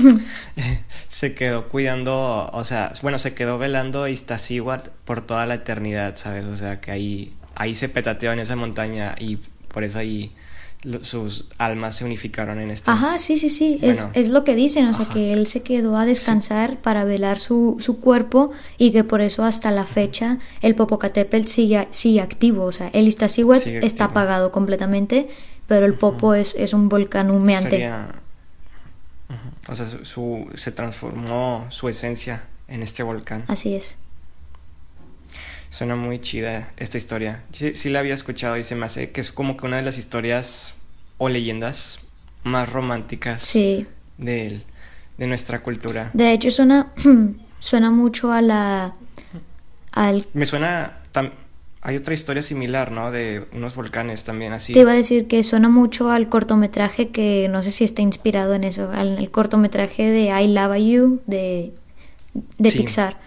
se 1.09 1.35
quedó 1.35 1.69
cuidando, 1.69 2.49
o 2.53 2.65
sea, 2.65 2.93
bueno, 3.03 3.19
se 3.19 3.35
quedó 3.35 3.59
velando 3.59 4.07
Iztaccíhuatl 4.07 4.91
por 5.05 5.27
toda 5.27 5.47
la 5.47 5.55
eternidad, 5.55 6.17
¿sabes? 6.17 6.47
O 6.47 6.57
sea, 6.57 6.81
que 6.81 6.93
ahí, 6.93 7.35
ahí 7.57 7.75
se 7.75 7.89
petateó 7.89 8.33
en 8.33 8.39
esa 8.39 8.55
montaña 8.55 9.17
y 9.19 9.39
por 9.69 9.83
eso 9.83 9.99
ahí 9.99 10.33
sus 11.03 11.47
almas 11.59 11.97
se 11.97 12.05
unificaron 12.05 12.61
en 12.61 12.71
esta. 12.71 12.93
Ajá, 12.93 13.19
sí, 13.19 13.39
sí, 13.39 13.49
sí, 13.49 13.79
es, 13.83 14.09
es, 14.13 14.29
lo 14.29 14.45
que 14.45 14.55
dicen, 14.55 14.87
o 14.87 14.95
sea, 14.95 15.07
que 15.07 15.33
él 15.33 15.47
se 15.47 15.63
quedó 15.63 15.97
a 15.97 16.05
descansar 16.05 16.79
para 16.81 17.05
velar 17.05 17.39
su, 17.39 17.77
su, 17.81 18.01
cuerpo 18.01 18.53
y 18.77 18.93
que 18.93 19.05
por 19.05 19.21
eso 19.21 19.45
hasta 19.45 19.71
la 19.71 19.85
fecha 19.85 20.39
el 20.61 20.75
Popocatépetl 20.75 21.47
sigue, 21.47 21.89
sigue 21.91 22.21
activo, 22.21 22.65
o 22.65 22.73
sea, 22.73 22.89
el 22.89 23.09
Iztaccíhuatl 23.09 23.69
está 23.83 24.07
apagado 24.07 24.53
completamente, 24.53 25.29
pero 25.67 25.87
el 25.87 25.95
Popo 25.95 26.35
es, 26.35 26.55
es, 26.57 26.75
un 26.75 26.89
volcán 26.89 27.31
humeante. 27.31 27.91
O 29.67 29.75
sea, 29.75 29.87
su, 30.03 30.51
se 30.55 30.73
transformó 30.73 31.67
su 31.71 31.89
esencia 31.89 32.45
en 32.69 32.83
este 32.83 33.03
volcán. 33.03 33.45
Así 33.49 33.75
es. 33.75 33.97
Suena 35.75 35.97
muy 35.97 36.21
chida 36.21 36.71
esta 36.77 36.99
historia. 36.99 37.43
Sí, 37.51 37.91
la 37.91 37.99
había 37.99 38.15
escuchado 38.15 38.57
y 38.57 38.63
se 38.63 38.77
me 38.77 38.87
hace 38.87 39.11
que 39.11 39.21
es 39.21 39.33
como 39.33 39.57
que 39.57 39.67
una 39.67 39.79
de 39.79 39.83
las 39.83 39.99
historias 39.99 40.77
o 41.19 41.29
leyendas 41.29 41.99
más 42.45 42.71
románticas 42.71 43.53
de, 43.53 44.63
de 45.19 45.27
nuestra 45.27 45.65
cultura. 45.65 46.13
De 46.15 46.33
hecho, 46.33 46.53
suena, 46.53 46.93
suena 47.59 47.91
mucho 47.91 48.31
a 48.31 48.41
la... 48.41 48.95
Al... 49.91 50.29
Me 50.33 50.47
suena... 50.47 51.01
hay 51.81 51.97
otra 51.97 52.15
historia 52.15 52.43
similar, 52.43 52.93
¿no? 52.93 53.11
De 53.11 53.45
unos 53.53 53.75
volcanes 53.75 54.23
también 54.23 54.53
así. 54.53 54.75
Te 54.75 54.79
iba 54.79 54.93
a 54.93 54.95
decir 54.95 55.27
que 55.27 55.43
suena 55.43 55.69
mucho 55.69 56.09
al 56.09 56.29
cortometraje 56.29 57.09
que 57.09 57.49
no 57.51 57.65
sé 57.65 57.73
si 57.73 57.83
está 57.83 58.01
inspirado 58.01 58.55
en 58.55 58.63
eso, 58.63 58.93
al 58.93 59.19
el 59.19 59.31
cortometraje 59.33 60.09
de 60.09 60.41
I 60.41 60.55
Love 60.55 60.85
You 60.85 61.21
de, 61.27 61.75
de 62.59 62.71
Pixar. 62.71 63.19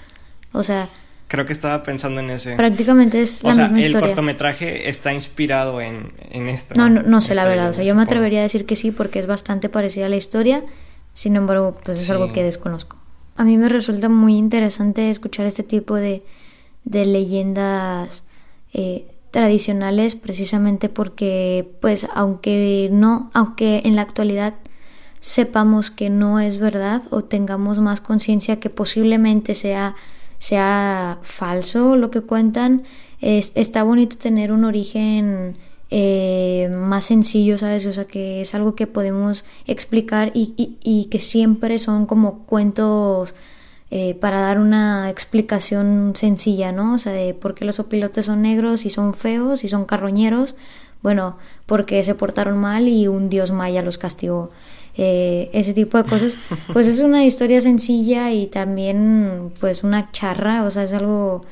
O 0.53 0.63
sea, 0.63 0.87
Creo 1.27 1.45
que 1.45 1.53
estaba 1.53 1.83
pensando 1.83 2.21
en 2.21 2.29
ese. 2.29 2.55
Prácticamente 2.55 3.21
es 3.21 3.43
la 3.43 3.49
o 3.49 3.53
sea, 3.53 3.65
el 3.75 3.99
cortometraje 3.99 4.89
está 4.89 5.13
inspirado 5.13 5.81
en, 5.81 6.13
en 6.31 6.47
esto. 6.47 6.73
No, 6.75 6.89
no, 6.89 7.03
no 7.03 7.19
sé 7.19 7.35
la 7.35 7.45
verdad. 7.45 7.69
O 7.69 7.73
sea, 7.73 7.83
yo 7.83 7.95
me 7.95 8.03
atrevería 8.03 8.39
a 8.39 8.43
decir 8.43 8.65
que 8.65 8.77
sí 8.77 8.91
porque 8.91 9.19
es 9.19 9.27
bastante 9.27 9.67
parecida 9.67 10.05
a 10.05 10.09
la 10.09 10.15
historia. 10.15 10.63
Sin 11.11 11.35
embargo, 11.35 11.77
pues 11.83 12.01
es 12.01 12.09
algo 12.09 12.31
que 12.31 12.43
desconozco. 12.43 12.97
A 13.35 13.43
mí 13.43 13.57
me 13.57 13.69
resulta 13.69 14.07
muy 14.07 14.37
interesante 14.37 15.09
escuchar 15.09 15.45
este 15.45 15.63
tipo 15.63 15.95
de, 15.95 16.23
de 16.85 17.05
leyendas 17.05 18.23
eh, 18.73 19.07
tradicionales 19.31 20.15
precisamente 20.15 20.89
porque, 20.89 21.69
pues, 21.81 22.07
aunque 22.15 22.89
no, 22.91 23.29
aunque 23.33 23.81
en 23.83 23.95
la 23.95 24.01
actualidad 24.03 24.55
sepamos 25.19 25.91
que 25.91 26.09
no 26.09 26.39
es 26.39 26.57
verdad 26.57 27.01
o 27.09 27.23
tengamos 27.23 27.79
más 27.79 27.99
conciencia 27.99 28.59
que 28.59 28.69
posiblemente 28.69 29.55
sea 29.55 29.95
sea 30.37 31.19
falso 31.23 31.95
lo 31.95 32.11
que 32.11 32.21
cuentan, 32.21 32.83
es, 33.21 33.51
está 33.55 33.83
bonito 33.83 34.17
tener 34.17 34.51
un 34.51 34.65
origen 34.65 35.57
eh, 35.89 36.69
más 36.75 37.05
sencillo, 37.05 37.57
¿sabes? 37.57 37.85
O 37.85 37.93
sea, 37.93 38.05
que 38.05 38.41
es 38.41 38.53
algo 38.53 38.75
que 38.75 38.87
podemos 38.87 39.45
explicar 39.65 40.31
y, 40.33 40.77
y, 40.83 41.05
que 41.05 41.19
siempre 41.19 41.79
son 41.79 42.05
como 42.05 42.39
cuentos 42.45 43.33
eh, 43.89 44.15
para 44.15 44.41
dar 44.41 44.59
una 44.59 45.09
explicación 45.09 46.13
sencilla, 46.15 46.73
¿no? 46.73 46.95
O 46.95 46.97
sea, 46.97 47.13
de 47.13 47.33
por 47.33 47.55
qué 47.55 47.63
los 47.63 47.79
opilotes 47.79 48.25
son 48.25 48.41
negros 48.41 48.85
y 48.85 48.89
son 48.89 49.13
feos 49.13 49.63
y 49.63 49.69
son 49.69 49.85
carroñeros. 49.85 50.55
Bueno, 51.01 51.37
porque 51.65 52.03
se 52.03 52.15
portaron 52.15 52.57
mal 52.57 52.87
y 52.89 53.07
un 53.07 53.29
dios 53.29 53.51
maya 53.51 53.81
los 53.81 53.97
castigó. 53.97 54.49
Eh, 54.99 55.51
ese 55.53 55.73
tipo 55.75 55.97
de 56.01 56.09
cosas, 56.09 56.39
pues 56.73 56.87
es 56.87 56.99
una 56.99 57.23
historia 57.23 57.61
sencilla 57.61 58.31
y 58.31 58.47
también 58.47 59.53
pues 59.59 59.83
una 59.83 60.11
charra, 60.11 60.63
o 60.63 60.71
sea, 60.71 60.83
es 60.83 60.93
algo 60.93 61.45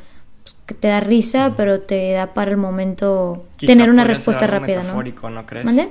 que 0.65 0.73
te 0.73 0.87
da 0.87 0.99
risa, 0.99 1.53
pero 1.55 1.79
te 1.79 2.11
da 2.13 2.33
para 2.33 2.49
el 2.51 2.57
momento 2.57 3.45
tener 3.57 3.91
una 3.91 4.03
respuesta 4.03 4.47
rápida, 4.47 4.83
¿no? 4.83 5.45
crees? 5.45 5.65
¿Mande? 5.65 5.89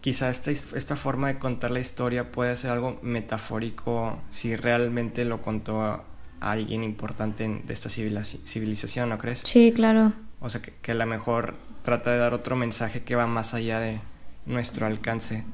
Quizá 0.00 0.30
esta, 0.30 0.50
esta 0.50 0.96
forma 0.96 1.28
de 1.28 1.38
contar 1.38 1.70
la 1.70 1.78
historia 1.78 2.32
puede 2.32 2.56
ser 2.56 2.70
algo 2.70 2.98
metafórico 3.02 4.18
si 4.30 4.56
realmente 4.56 5.24
lo 5.24 5.42
contó 5.42 5.82
a 5.82 6.02
alguien 6.40 6.82
importante 6.82 7.46
de 7.46 7.72
esta 7.72 7.88
civilización, 7.90 9.10
¿no 9.10 9.18
crees? 9.18 9.42
Sí, 9.44 9.72
claro. 9.72 10.12
O 10.40 10.48
sea, 10.48 10.62
que, 10.62 10.72
que 10.80 10.92
a 10.92 10.94
lo 10.94 11.06
mejor 11.06 11.54
trata 11.84 12.10
de 12.10 12.18
dar 12.18 12.34
otro 12.34 12.56
mensaje 12.56 13.02
que 13.02 13.14
va 13.14 13.26
más 13.26 13.54
allá 13.54 13.78
de 13.78 14.00
nuestro 14.46 14.86
alcance. 14.86 15.44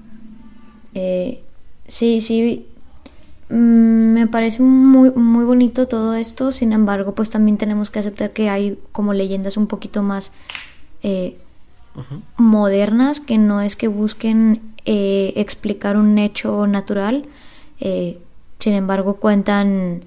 Eh, 0.96 1.42
sí, 1.86 2.20
sí, 2.20 2.66
Mm, 3.48 4.14
me 4.14 4.26
parece 4.26 4.62
muy, 4.62 5.10
muy 5.12 5.44
bonito 5.44 5.86
todo 5.86 6.14
esto, 6.14 6.50
sin 6.50 6.72
embargo, 6.72 7.14
pues 7.14 7.30
también 7.30 7.58
tenemos 7.58 7.90
que 7.90 8.00
aceptar 8.00 8.32
que 8.32 8.48
hay 8.48 8.78
como 8.92 9.12
leyendas 9.12 9.56
un 9.56 9.68
poquito 9.68 10.02
más 10.02 10.32
eh, 11.02 11.38
modernas, 12.36 13.20
que 13.20 13.38
no 13.38 13.60
es 13.60 13.76
que 13.76 13.88
busquen 13.88 14.74
eh, 14.84 15.32
explicar 15.36 15.96
un 15.96 16.18
hecho 16.18 16.66
natural, 16.66 17.26
eh, 17.80 18.18
sin 18.58 18.74
embargo 18.74 19.16
cuentan 19.16 20.04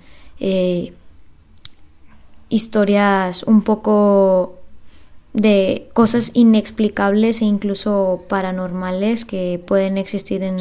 historias 2.50 3.44
un 3.44 3.62
poco 3.62 4.59
de 5.34 5.90
cosas 5.94 6.32
inexplicables 6.34 7.42
e 7.42 7.46
incluso 7.46 8.24
paranormales 8.28 9.26
que 9.26 9.62
pueden 9.66 9.98
existir 9.98 10.44
en, 10.44 10.58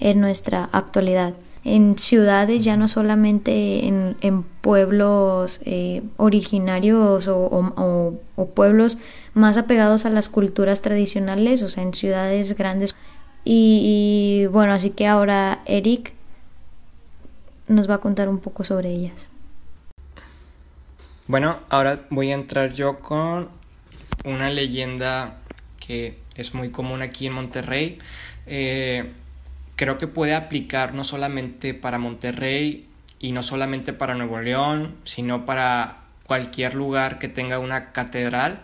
en 0.00 0.20
nuestra 0.20 0.68
actualidad 0.72 1.34
en 1.64 1.98
ciudades, 1.98 2.62
ya 2.62 2.76
no 2.76 2.88
solamente 2.88 3.86
en, 3.86 4.16
en 4.20 4.42
pueblos 4.42 5.60
eh, 5.64 6.02
originarios 6.18 7.26
o, 7.26 8.18
o, 8.36 8.46
pueblos 8.50 8.98
más 9.32 9.56
apegados 9.56 10.04
a 10.04 10.10
las 10.10 10.28
culturas 10.28 10.82
tradicionales, 10.82 11.62
o 11.62 11.68
sea, 11.68 11.82
en 11.82 11.94
ciudades 11.94 12.56
grandes. 12.56 12.94
Y, 13.44 14.46
bueno, 14.52 14.72
así 14.72 14.90
que 14.90 15.06
ahora 15.06 15.62
Eric 15.64 16.12
nos 17.66 17.88
va 17.88 17.94
a 17.94 17.98
contar 17.98 18.28
un 18.28 18.38
poco 18.38 18.62
sobre 18.62 18.90
ellas. 18.90 19.28
Bueno, 21.26 21.56
ahora 21.70 22.00
voy 22.10 22.30
a 22.30 22.34
entrar 22.34 22.72
yo 22.72 23.00
con 23.00 23.48
una 24.24 24.50
leyenda 24.50 25.38
que 25.86 26.18
es 26.34 26.54
muy 26.54 26.70
común 26.70 27.02
aquí 27.02 27.26
en 27.26 27.32
Monterrey. 27.34 27.98
Eh, 28.46 29.12
creo 29.76 29.98
que 29.98 30.06
puede 30.06 30.34
aplicar 30.34 30.94
no 30.94 31.04
solamente 31.04 31.74
para 31.74 31.98
Monterrey 31.98 32.86
y 33.18 33.32
no 33.32 33.42
solamente 33.42 33.92
para 33.92 34.14
Nuevo 34.14 34.40
León, 34.40 34.94
sino 35.04 35.46
para 35.46 36.04
cualquier 36.24 36.74
lugar 36.74 37.18
que 37.18 37.28
tenga 37.28 37.58
una 37.58 37.92
catedral, 37.92 38.62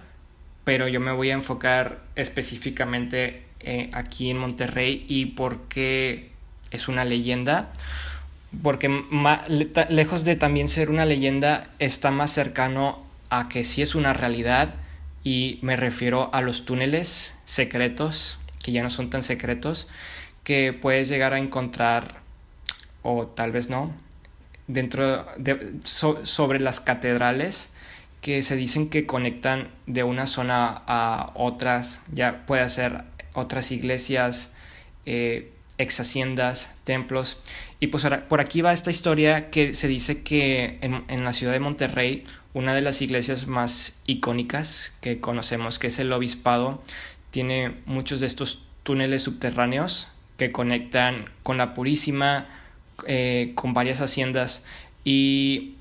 pero 0.65 0.89
yo 0.89 1.01
me 1.01 1.13
voy 1.13 1.31
a 1.31 1.35
enfocar 1.35 2.01
específicamente 2.17 3.45
eh, 3.61 3.91
aquí 3.93 4.31
en 4.31 4.39
Monterrey 4.39 5.05
y 5.09 5.27
por 5.27 5.69
qué 5.69 6.31
es 6.71 6.89
una 6.89 7.05
leyenda, 7.05 7.71
porque 8.63 9.05
lejos 9.89 10.25
de 10.25 10.37
también 10.37 10.69
ser 10.69 10.91
una 10.91 11.05
leyenda, 11.05 11.69
está 11.79 12.11
más 12.11 12.31
cercano 12.33 13.05
a 13.29 13.49
que 13.49 13.65
sí 13.65 13.83
es 13.83 13.95
una 13.95 14.13
realidad 14.13 14.75
y 15.23 15.59
me 15.63 15.77
refiero 15.77 16.31
a 16.35 16.41
los 16.41 16.65
túneles 16.65 17.39
secretos, 17.45 18.39
que 18.63 18.73
ya 18.73 18.83
no 18.83 18.91
son 18.91 19.11
tan 19.11 19.23
secretos, 19.23 19.89
que 20.45 20.73
puedes 20.73 21.09
llegar 21.09 21.35
a 21.35 21.39
encontrar, 21.39 22.21
o 23.03 23.27
tal 23.27 23.53
vez 23.53 23.71
no, 23.71 23.93
dentro 24.67 25.27
de, 25.37 25.79
sobre 25.83 26.61
las 26.61 26.81
catedrales 26.81 27.73
que 28.21 28.43
se 28.43 28.57
dicen 28.57 28.91
que 28.91 29.07
conectan 29.07 29.71
de 29.87 30.05
una 30.05 30.27
zona 30.27 30.83
a 30.87 31.33
otras, 31.35 32.03
ya 32.13 32.45
puede 32.47 32.69
ser 32.69 33.05
otras 33.35 33.73
iglesias, 33.73 34.53
eh, 35.07 35.53
ex 35.81 36.01
haciendas, 36.01 36.77
templos. 36.85 37.43
Y 37.81 37.89
pues 37.89 38.07
por 38.29 38.41
aquí 38.41 38.61
va 38.61 38.73
esta 38.73 38.91
historia 38.91 39.51
que 39.51 39.75
se 39.75 39.89
dice 39.89 40.23
que 40.23 40.79
en, 40.81 41.05
en, 41.09 41.25
la 41.25 41.33
ciudad 41.33 41.53
de 41.53 41.61
Monterrey, 41.61 42.25
una 42.55 42.75
de 42.75 42.81
las 42.81 43.01
iglesias 43.03 43.47
más 43.47 43.99
icónicas 44.07 44.97
que 45.01 45.21
conocemos, 45.21 45.79
que 45.79 45.89
es 45.89 45.99
el 45.99 46.13
obispado, 46.13 46.83
tiene 47.31 47.77
muchos 47.87 48.21
de 48.21 48.27
estos 48.27 48.65
túneles 48.83 49.23
subterráneos 49.23 50.13
que 50.37 50.53
conectan 50.53 51.27
con 51.43 51.59
la 51.59 51.75
Purísima, 51.75 52.49
eh, 53.07 53.53
con 53.55 53.73
varias 53.75 54.01
haciendas 54.01 54.65
y 55.05 55.75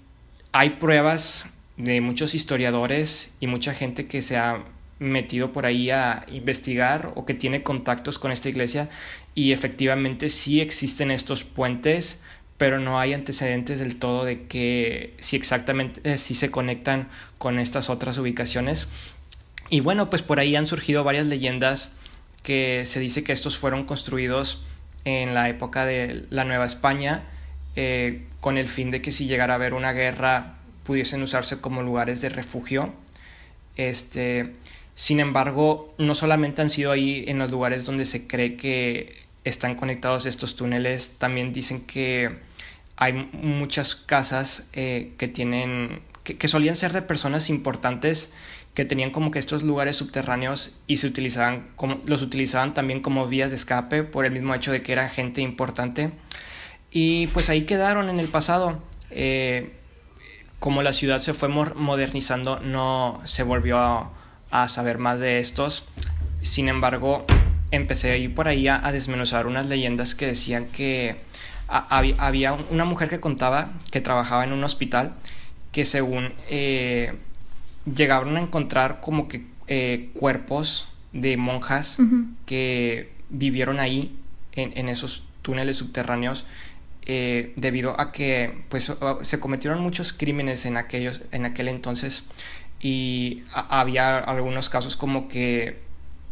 hay 0.51 0.71
pruebas 0.71 1.47
de 1.77 2.01
muchos 2.01 2.35
historiadores 2.35 3.31
y 3.39 3.47
mucha 3.47 3.73
gente 3.73 4.07
que 4.07 4.21
se 4.21 4.37
ha 4.37 4.63
metido 4.99 5.53
por 5.53 5.65
ahí 5.65 5.89
a 5.91 6.25
investigar 6.29 7.13
o 7.15 7.25
que 7.25 7.33
tiene 7.33 7.63
contactos 7.63 8.19
con 8.19 8.31
esta 8.31 8.49
iglesia 8.49 8.89
y 9.35 9.51
efectivamente 9.51 10.29
sí 10.29 10.61
existen 10.61 11.11
estos 11.11 11.43
puentes 11.43 12.21
pero 12.57 12.79
no 12.79 12.99
hay 12.99 13.13
antecedentes 13.13 13.79
del 13.79 13.95
todo 13.95 14.25
de 14.25 14.47
que 14.47 15.15
si 15.19 15.37
exactamente 15.37 16.01
eh, 16.03 16.17
si 16.17 16.35
se 16.35 16.51
conectan 16.51 17.07
con 17.37 17.57
estas 17.57 17.89
otras 17.89 18.17
ubicaciones 18.17 18.87
y 19.69 19.79
bueno 19.79 20.09
pues 20.09 20.21
por 20.21 20.39
ahí 20.39 20.55
han 20.55 20.65
surgido 20.65 21.03
varias 21.03 21.25
leyendas 21.25 21.93
que 22.43 22.83
se 22.85 22.99
dice 22.99 23.23
que 23.23 23.31
estos 23.31 23.57
fueron 23.57 23.85
construidos 23.85 24.63
en 25.05 25.33
la 25.33 25.49
época 25.49 25.85
de 25.85 26.25
la 26.29 26.43
Nueva 26.43 26.65
España 26.65 27.23
eh, 27.75 28.25
con 28.39 28.57
el 28.57 28.67
fin 28.67 28.91
de 28.91 29.01
que 29.01 29.11
si 29.11 29.25
llegara 29.25 29.53
a 29.53 29.55
haber 29.55 29.73
una 29.73 29.93
guerra 29.93 30.59
pudiesen 30.89 31.21
usarse 31.21 31.61
como 31.61 31.83
lugares 31.83 32.19
de 32.19 32.29
refugio. 32.29 32.91
Este, 33.75 34.55
sin 34.99 35.21
embargo, 35.21 35.95
no 35.97 36.13
solamente 36.13 36.61
han 36.61 36.69
sido 36.69 36.91
ahí 36.91 37.23
en 37.25 37.39
los 37.39 37.49
lugares 37.49 37.85
donde 37.85 38.03
se 38.03 38.27
cree 38.27 38.57
que 38.57 39.15
están 39.45 39.75
conectados 39.75 40.25
estos 40.25 40.57
túneles, 40.57 41.15
también 41.17 41.53
dicen 41.53 41.85
que 41.85 42.39
hay 42.97 43.13
muchas 43.31 43.95
casas 43.95 44.67
eh, 44.73 45.13
que 45.17 45.29
tienen 45.29 46.01
que, 46.25 46.47
solían 46.49 46.75
ser 46.75 46.91
de 46.91 47.01
personas 47.01 47.49
importantes 47.49 48.33
que 48.73 48.83
tenían 48.83 49.11
como 49.11 49.31
que 49.31 49.39
estos 49.39 49.63
lugares 49.63 49.95
subterráneos 49.95 50.75
y 50.85 50.97
se 50.97 51.07
utilizaban 51.07 51.69
como, 51.77 52.01
los 52.05 52.21
utilizaban 52.21 52.73
también 52.73 53.01
como 53.01 53.25
vías 53.25 53.51
de 53.51 53.55
escape 53.55 54.03
por 54.03 54.25
el 54.25 54.33
mismo 54.33 54.53
hecho 54.53 54.73
de 54.73 54.81
que 54.83 54.91
era 54.91 55.07
gente 55.07 55.39
importante. 55.39 56.11
Y 56.91 57.27
pues 57.27 57.49
ahí 57.49 57.61
quedaron 57.61 58.09
en 58.09 58.19
el 58.19 58.27
pasado. 58.27 58.83
Eh, 59.11 59.71
como 60.59 60.83
la 60.83 60.91
ciudad 60.91 61.19
se 61.19 61.33
fue 61.33 61.47
modernizando 61.47 62.59
no 62.59 63.21
se 63.23 63.43
volvió 63.43 63.77
a, 63.77 64.18
saber 64.67 64.97
más 64.97 65.19
de 65.19 65.39
estos. 65.39 65.85
Sin 66.41 66.69
embargo 66.69 67.25
empecé 67.71 68.11
a 68.11 68.17
ir 68.17 68.33
por 68.33 68.47
ahí 68.47 68.67
a, 68.67 68.79
desmenuzar 68.91 69.47
unas 69.47 69.65
leyendas 69.65 70.15
que 70.15 70.25
decían 70.25 70.65
que 70.67 71.17
había 71.67 72.53
una 72.71 72.85
mujer 72.85 73.09
que 73.09 73.19
contaba 73.19 73.73
que 73.91 74.01
trabajaba 74.01 74.43
en 74.43 74.53
un 74.53 74.63
hospital 74.63 75.13
que 75.71 75.85
según 75.85 76.33
eh, 76.49 77.13
llegaron 77.85 78.37
a 78.37 78.41
encontrar 78.41 79.01
como 79.01 79.27
que 79.27 79.45
eh, 79.67 80.09
cuerpos 80.15 80.87
de 81.13 81.37
monjas 81.37 81.99
que 82.47 83.11
vivieron 83.29 83.79
ahí 83.79 84.15
en, 84.53 84.89
esos 84.89 85.23
túneles 85.43 85.77
subterráneos 85.77 86.45
eh, 87.05 87.53
debido 87.55 87.99
a 87.99 88.11
que 88.11 88.63
pues 88.69 88.91
se 89.21 89.39
cometieron 89.39 89.79
muchos 89.79 90.11
crímenes 90.11 90.65
en 90.65 90.77
aquellos 90.77 91.21
en 91.31 91.45
aquel 91.45 91.67
entonces 91.67 92.23
y 92.79 93.43
había 93.51 94.19
algunos 94.19 94.69
casos 94.69 94.95
como 94.95 95.27
que 95.27 95.79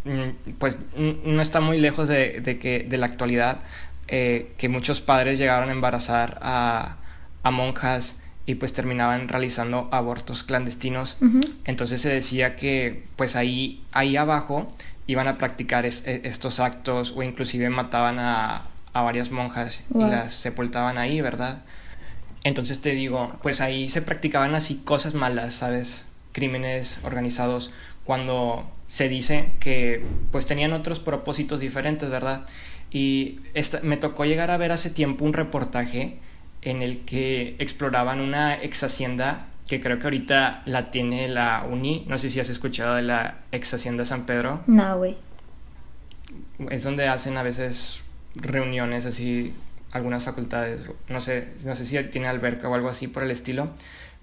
mm, 0.06 0.54
pues 0.60 0.78
no 0.96 1.42
está 1.42 1.60
muy 1.60 1.78
lejos 1.78 2.08
de, 2.08 2.58
que 2.62 2.86
de 2.88 2.98
la 2.98 3.06
actualidad 3.08 3.60
que 4.08 4.70
muchos 4.70 5.02
padres 5.02 5.38
llegaron 5.38 5.68
a 5.68 5.74
embarazar 5.74 6.40
a, 6.42 6.96
a 7.44 7.52
monjas 7.52 8.22
y 8.48 8.56
pues 8.56 8.72
terminaban 8.72 9.28
realizando 9.28 9.90
abortos 9.92 10.44
clandestinos. 10.44 11.18
Entonces 11.66 12.02
se 12.02 12.10
decía 12.10 12.56
que 12.56 13.04
pues 13.18 13.36
ahí, 13.36 13.84
ahí 13.92 14.16
abajo 14.16 14.74
iban 15.06 15.28
a 15.28 15.38
practicar 15.38 15.86
e, 15.86 15.92
estos 16.24 16.62
actos 16.62 17.14
o 17.16 17.24
inclusive 17.24 17.70
mataban 17.70 18.20
a, 18.20 18.68
a 18.94 19.02
varias 19.02 19.32
monjas 19.32 19.84
y 19.94 20.00
las 20.00 20.34
sepultaban 20.34 20.98
ahí, 20.98 21.20
¿verdad? 21.20 21.64
Entonces 22.46 22.80
te 22.80 22.92
digo, 22.92 23.36
pues 23.44 23.60
ahí 23.60 23.90
se 23.90 24.02
practicaban 24.02 24.56
así 24.56 24.82
cosas 24.86 25.14
malas, 25.14 25.54
¿sabes? 25.54 26.06
Crímenes 26.38 27.00
organizados 27.04 27.74
cuando 28.04 28.70
se 28.88 29.10
dice 29.10 29.54
que 29.60 30.06
pues 30.32 30.46
tenían 30.46 30.72
otros 30.72 31.00
propósitos 31.00 31.62
diferentes, 31.62 32.12
¿verdad? 32.12 32.46
Y 32.92 33.40
esta, 33.56 33.80
me 33.82 33.98
tocó 33.98 34.24
llegar 34.24 34.52
a 34.52 34.58
ver 34.58 34.72
hace 34.72 34.92
tiempo 34.92 35.26
un 35.26 35.34
reportaje 35.34 36.20
en 36.62 36.84
el 36.84 37.00
que 37.06 37.56
exploraban 37.58 38.22
una 38.22 38.62
ex 38.62 38.84
hacienda 38.84 39.48
que 39.68 39.82
creo 39.82 39.98
que 39.98 40.04
ahorita 40.04 40.62
la 40.68 40.92
tiene 40.92 41.28
la 41.28 41.66
uni. 41.68 42.06
No 42.08 42.20
sé 42.20 42.30
si 42.30 42.40
has 42.40 42.50
escuchado 42.50 42.94
de 42.94 43.02
la 43.02 43.40
ex 43.52 43.74
hacienda 43.74 44.06
San 44.06 44.28
Pedro. 44.28 44.62
No, 44.68 44.96
güey. 44.96 45.18
Es 46.70 46.84
donde 46.84 47.08
hacen 47.08 47.36
a 47.38 47.42
veces 47.42 48.04
reuniones 48.36 49.08
así 49.08 49.56
algunas 49.92 50.24
facultades. 50.24 50.92
No 51.10 51.20
sé, 51.20 51.48
no 51.66 51.74
sé 51.74 51.84
si 51.84 51.98
tiene 52.12 52.28
alberca 52.28 52.70
o 52.70 52.76
algo 52.76 52.90
así 52.90 53.08
por 53.08 53.24
el 53.24 53.32
estilo. 53.32 53.72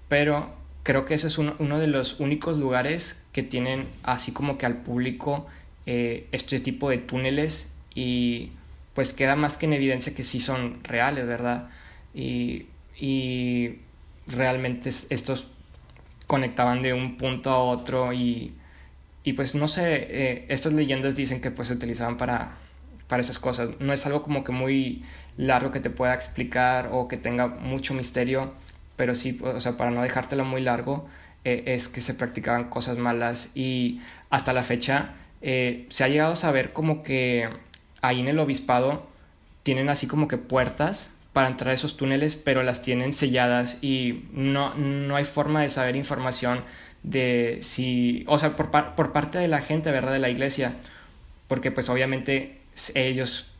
Pero 0.07 0.64
creo 0.85 1.05
que 1.05 1.15
ese 1.15 1.27
es 1.27 1.39
uno, 1.39 1.79
de 1.79 1.87
los 1.87 2.19
únicos 2.19 2.59
lugares 2.59 3.25
que 3.33 3.41
tienen 3.41 3.87
así 4.03 4.31
como 4.31 4.59
que 4.59 4.67
al 4.67 4.83
público 4.83 5.47
eh, 5.87 6.27
este 6.31 6.59
tipo 6.59 6.91
de 6.91 6.99
túneles 6.99 7.73
y 7.95 8.51
pues 8.93 9.11
queda 9.11 9.35
más 9.35 9.57
que 9.57 9.65
en 9.65 9.73
evidencia 9.73 10.13
que 10.13 10.21
sí 10.21 10.39
son 10.39 10.83
reales, 10.83 11.25
¿verdad? 11.25 11.69
Y, 12.13 12.67
y 12.95 13.79
realmente 14.27 14.89
estos 14.89 15.47
conectaban 16.27 16.83
de 16.83 16.93
un 16.93 17.17
punto 17.17 17.49
a 17.49 17.57
otro 17.57 18.13
y, 18.13 18.53
y 19.23 19.33
pues 19.33 19.55
no 19.55 19.67
sé, 19.67 20.05
eh, 20.07 20.45
estas 20.49 20.73
leyendas 20.73 21.15
dicen 21.15 21.41
que 21.41 21.49
pues 21.49 21.67
se 21.69 21.73
utilizaban 21.73 22.15
para, 22.15 22.57
para 23.07 23.21
esas 23.21 23.39
cosas. 23.39 23.71
No 23.79 23.91
es 23.91 24.05
algo 24.05 24.21
como 24.21 24.43
que 24.43 24.51
muy 24.51 25.03
largo 25.35 25.71
que 25.71 25.79
te 25.79 25.89
pueda 25.89 26.13
explicar 26.13 26.89
o 26.91 27.07
que 27.07 27.17
tenga 27.17 27.47
mucho 27.47 27.95
misterio, 27.95 28.53
pero 28.95 29.15
sí, 29.15 29.39
o 29.43 29.59
sea, 29.59 29.77
para 29.77 29.91
no 29.91 30.01
dejártelo 30.01 30.45
muy 30.45 30.61
largo, 30.61 31.07
eh, 31.43 31.63
es 31.67 31.87
que 31.87 32.01
se 32.01 32.13
practicaban 32.13 32.69
cosas 32.69 32.97
malas 32.97 33.51
y 33.55 34.01
hasta 34.29 34.53
la 34.53 34.63
fecha 34.63 35.13
eh, 35.41 35.85
se 35.89 36.03
ha 36.03 36.07
llegado 36.07 36.33
a 36.33 36.35
saber 36.35 36.73
como 36.73 37.03
que 37.03 37.49
ahí 38.01 38.19
en 38.19 38.27
el 38.27 38.39
obispado 38.39 39.07
tienen 39.63 39.89
así 39.89 40.07
como 40.07 40.27
que 40.27 40.37
puertas 40.37 41.11
para 41.33 41.47
entrar 41.47 41.71
a 41.71 41.73
esos 41.73 41.97
túneles, 41.97 42.35
pero 42.35 42.63
las 42.63 42.81
tienen 42.81 43.13
selladas 43.13 43.77
y 43.83 44.25
no, 44.31 44.73
no 44.75 45.15
hay 45.15 45.25
forma 45.25 45.61
de 45.61 45.69
saber 45.69 45.95
información 45.95 46.61
de 47.03 47.59
si, 47.61 48.23
o 48.27 48.39
sea, 48.39 48.55
por, 48.55 48.71
por 48.95 49.11
parte 49.11 49.37
de 49.37 49.47
la 49.47 49.61
gente, 49.61 49.91
¿verdad? 49.91 50.13
De 50.13 50.19
la 50.19 50.29
iglesia, 50.29 50.73
porque 51.47 51.71
pues 51.71 51.89
obviamente 51.89 52.61
ellos 52.95 53.51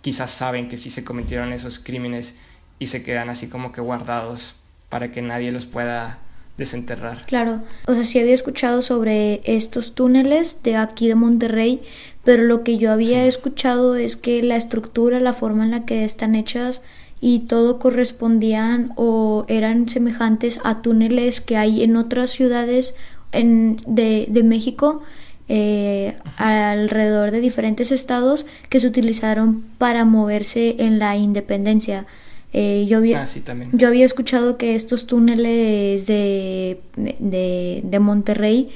quizás 0.00 0.30
saben 0.30 0.68
que 0.68 0.76
sí 0.76 0.90
se 0.90 1.04
cometieron 1.04 1.52
esos 1.52 1.78
crímenes 1.78 2.36
y 2.78 2.86
se 2.86 3.02
quedan 3.02 3.30
así 3.30 3.48
como 3.48 3.72
que 3.72 3.80
guardados 3.80 4.56
para 4.94 5.10
que 5.10 5.22
nadie 5.22 5.50
los 5.50 5.66
pueda 5.66 6.18
desenterrar. 6.56 7.26
Claro, 7.26 7.62
o 7.88 7.94
sea, 7.94 8.04
sí 8.04 8.20
había 8.20 8.32
escuchado 8.32 8.80
sobre 8.80 9.40
estos 9.42 9.96
túneles 9.96 10.62
de 10.62 10.76
aquí 10.76 11.08
de 11.08 11.16
Monterrey, 11.16 11.80
pero 12.22 12.44
lo 12.44 12.62
que 12.62 12.78
yo 12.78 12.92
había 12.92 13.26
escuchado 13.26 13.96
es 13.96 14.14
que 14.14 14.40
la 14.44 14.54
estructura, 14.54 15.18
la 15.18 15.32
forma 15.32 15.64
en 15.64 15.72
la 15.72 15.84
que 15.84 16.04
están 16.04 16.36
hechas, 16.36 16.80
y 17.20 17.40
todo 17.40 17.80
correspondían 17.80 18.92
o 18.94 19.44
eran 19.48 19.88
semejantes 19.88 20.60
a 20.62 20.80
túneles 20.80 21.40
que 21.40 21.56
hay 21.56 21.82
en 21.82 21.96
otras 21.96 22.30
ciudades 22.30 22.94
en, 23.32 23.78
de, 23.88 24.26
de, 24.28 24.44
México 24.44 25.02
eh, 25.48 26.16
alrededor 26.36 27.32
de 27.32 27.40
diferentes 27.40 27.90
estados 27.90 28.46
que 28.68 28.78
se 28.78 28.86
utilizaron 28.86 29.64
para 29.76 30.04
moverse 30.04 30.76
en 30.78 31.00
la 31.00 31.16
independencia. 31.16 32.06
Eh, 32.56 32.86
yo, 32.88 32.98
había, 32.98 33.22
ah, 33.22 33.54
yo 33.72 33.88
había 33.88 34.04
escuchado 34.04 34.56
que 34.56 34.76
estos 34.76 35.06
túneles 35.06 36.06
de, 36.06 36.80
de, 36.96 37.80
de 37.82 37.98
Monterrey 37.98 38.70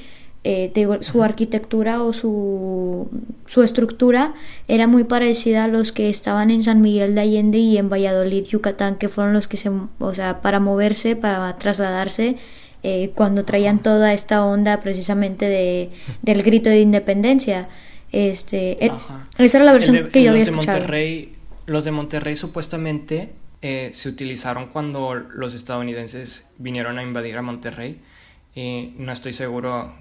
eh, 0.45 0.71
su 1.01 1.21
arquitectura 1.21 2.01
o 2.01 2.13
su, 2.13 3.09
su, 3.45 3.61
estructura 3.61 4.33
era 4.69 4.87
muy 4.87 5.03
parecida 5.03 5.65
a 5.65 5.67
los 5.67 5.91
que 5.91 6.09
estaban 6.09 6.49
en 6.49 6.63
San 6.63 6.79
Miguel 6.79 7.13
de 7.13 7.21
Allende 7.21 7.57
y 7.57 7.77
en 7.77 7.89
Valladolid, 7.89 8.45
Yucatán, 8.45 8.95
que 8.95 9.09
fueron 9.09 9.33
los 9.33 9.47
que 9.47 9.57
se, 9.57 9.69
o 9.69 10.13
sea, 10.13 10.41
para 10.41 10.61
moverse, 10.61 11.17
para 11.17 11.57
trasladarse, 11.57 12.37
eh, 12.83 13.11
cuando 13.15 13.43
traían 13.43 13.79
toda 13.79 14.13
esta 14.13 14.45
onda 14.45 14.81
precisamente 14.81 15.49
de, 15.49 15.89
del 16.21 16.41
grito 16.41 16.69
de 16.69 16.79
independencia. 16.79 17.67
Este, 18.13 18.85
eh, 18.85 18.91
esa 19.37 19.57
era 19.57 19.65
la 19.65 19.73
versión 19.73 20.07
que 20.07 20.23
yo 20.23 20.31
había 20.31 20.43
escuchado. 20.43 20.79
Monterrey, 20.79 21.33
los 21.65 21.83
de 21.83 21.91
Monterrey 21.91 22.37
supuestamente 22.37 23.33
se 23.61 24.09
utilizaron 24.09 24.67
cuando 24.67 25.15
los 25.15 25.53
estadounidenses 25.53 26.49
vinieron 26.57 26.97
a 26.97 27.03
invadir 27.03 27.37
a 27.37 27.41
Monterrey. 27.41 27.99
no 28.55 29.11
estoy 29.11 29.33
seguro 29.33 29.93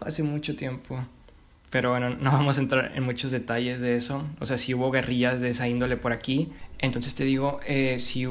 hace 0.00 0.22
mucho 0.22 0.56
tiempo. 0.56 1.04
Pero 1.70 1.90
bueno, 1.90 2.10
no 2.10 2.30
vamos 2.30 2.58
a 2.58 2.60
entrar 2.60 2.92
en 2.94 3.02
muchos 3.02 3.30
detalles 3.30 3.80
de 3.80 3.96
eso. 3.96 4.24
O 4.40 4.46
sea, 4.46 4.58
si 4.58 4.74
hubo 4.74 4.90
guerrillas 4.90 5.40
de 5.40 5.50
esa 5.50 5.68
índole 5.68 5.96
por 5.96 6.12
aquí. 6.12 6.52
Entonces 6.78 7.14
te 7.14 7.24
digo, 7.24 7.58
eh, 7.66 7.98
si 7.98 8.28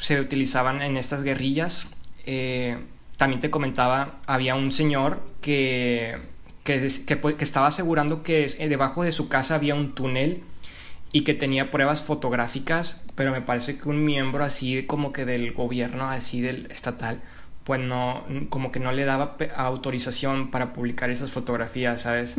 se 0.00 0.20
utilizaban 0.20 0.80
en 0.80 0.96
estas 0.96 1.22
guerrillas, 1.22 1.88
eh, 2.24 2.78
también 3.16 3.40
te 3.40 3.50
comentaba, 3.50 4.20
había 4.26 4.54
un 4.54 4.72
señor 4.72 5.20
que, 5.40 6.16
que, 6.64 6.88
que, 7.06 7.44
estaba 7.44 7.66
asegurando 7.66 8.22
que 8.22 8.46
debajo 8.68 9.02
de 9.02 9.12
su 9.12 9.28
casa 9.28 9.56
había 9.56 9.74
un 9.74 9.94
túnel 9.94 10.42
y 11.12 11.22
que 11.22 11.34
tenía 11.34 11.70
pruebas 11.70 12.02
fotográficas, 12.02 13.00
pero 13.14 13.32
me 13.32 13.40
parece 13.40 13.78
que 13.78 13.88
un 13.88 14.04
miembro 14.04 14.44
así 14.44 14.82
como 14.84 15.12
que 15.12 15.24
del 15.24 15.52
gobierno, 15.52 16.08
así 16.08 16.40
del 16.40 16.70
estatal, 16.70 17.22
pues 17.64 17.80
no, 17.80 18.24
como 18.48 18.72
que 18.72 18.80
no 18.80 18.92
le 18.92 19.04
daba 19.04 19.36
autorización 19.56 20.50
para 20.50 20.72
publicar 20.72 21.10
esas 21.10 21.30
fotografías, 21.32 22.02
¿sabes? 22.02 22.36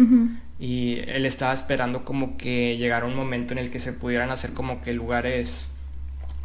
Y 0.59 0.99
él 1.07 1.25
estaba 1.25 1.53
esperando 1.53 2.03
como 2.03 2.37
que 2.37 2.77
llegara 2.77 3.05
un 3.05 3.15
momento 3.15 3.53
en 3.53 3.59
el 3.59 3.69
que 3.69 3.79
se 3.79 3.93
pudieran 3.93 4.31
hacer 4.31 4.53
como 4.53 4.81
que 4.81 4.93
lugares 4.93 5.69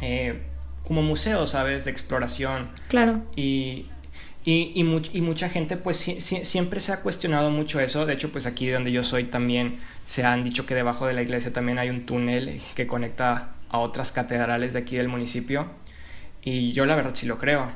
eh, 0.01 0.41
como 0.87 1.01
museos, 1.01 1.51
¿sabes? 1.51 1.85
De 1.85 1.91
exploración. 1.91 2.69
Claro. 2.87 3.23
Y, 3.35 3.87
y, 4.45 4.71
y, 4.75 5.21
mucha 5.21 5.49
gente 5.49 5.75
pues 5.75 5.97
siempre 5.97 6.79
se 6.79 6.93
ha 6.93 7.01
cuestionado 7.01 7.49
mucho 7.49 7.79
eso. 7.79 8.05
De 8.05 8.13
hecho, 8.13 8.31
pues 8.31 8.45
aquí 8.45 8.67
donde 8.69 8.91
yo 8.91 9.03
soy 9.03 9.25
también 9.25 9.79
se 10.05 10.23
han 10.23 10.43
dicho 10.43 10.65
que 10.65 10.75
debajo 10.75 11.07
de 11.07 11.13
la 11.13 11.23
iglesia 11.23 11.51
también 11.51 11.79
hay 11.79 11.89
un 11.89 12.05
túnel 12.05 12.61
que 12.75 12.85
conecta 12.85 13.55
a 13.69 13.79
otras 13.79 14.11
catedrales 14.11 14.73
de 14.73 14.79
aquí 14.79 14.97
del 14.97 15.07
municipio. 15.07 15.67
Y 16.43 16.73
yo 16.73 16.85
la 16.85 16.95
verdad 16.95 17.15
sí 17.15 17.25
lo 17.25 17.39
creo 17.39 17.71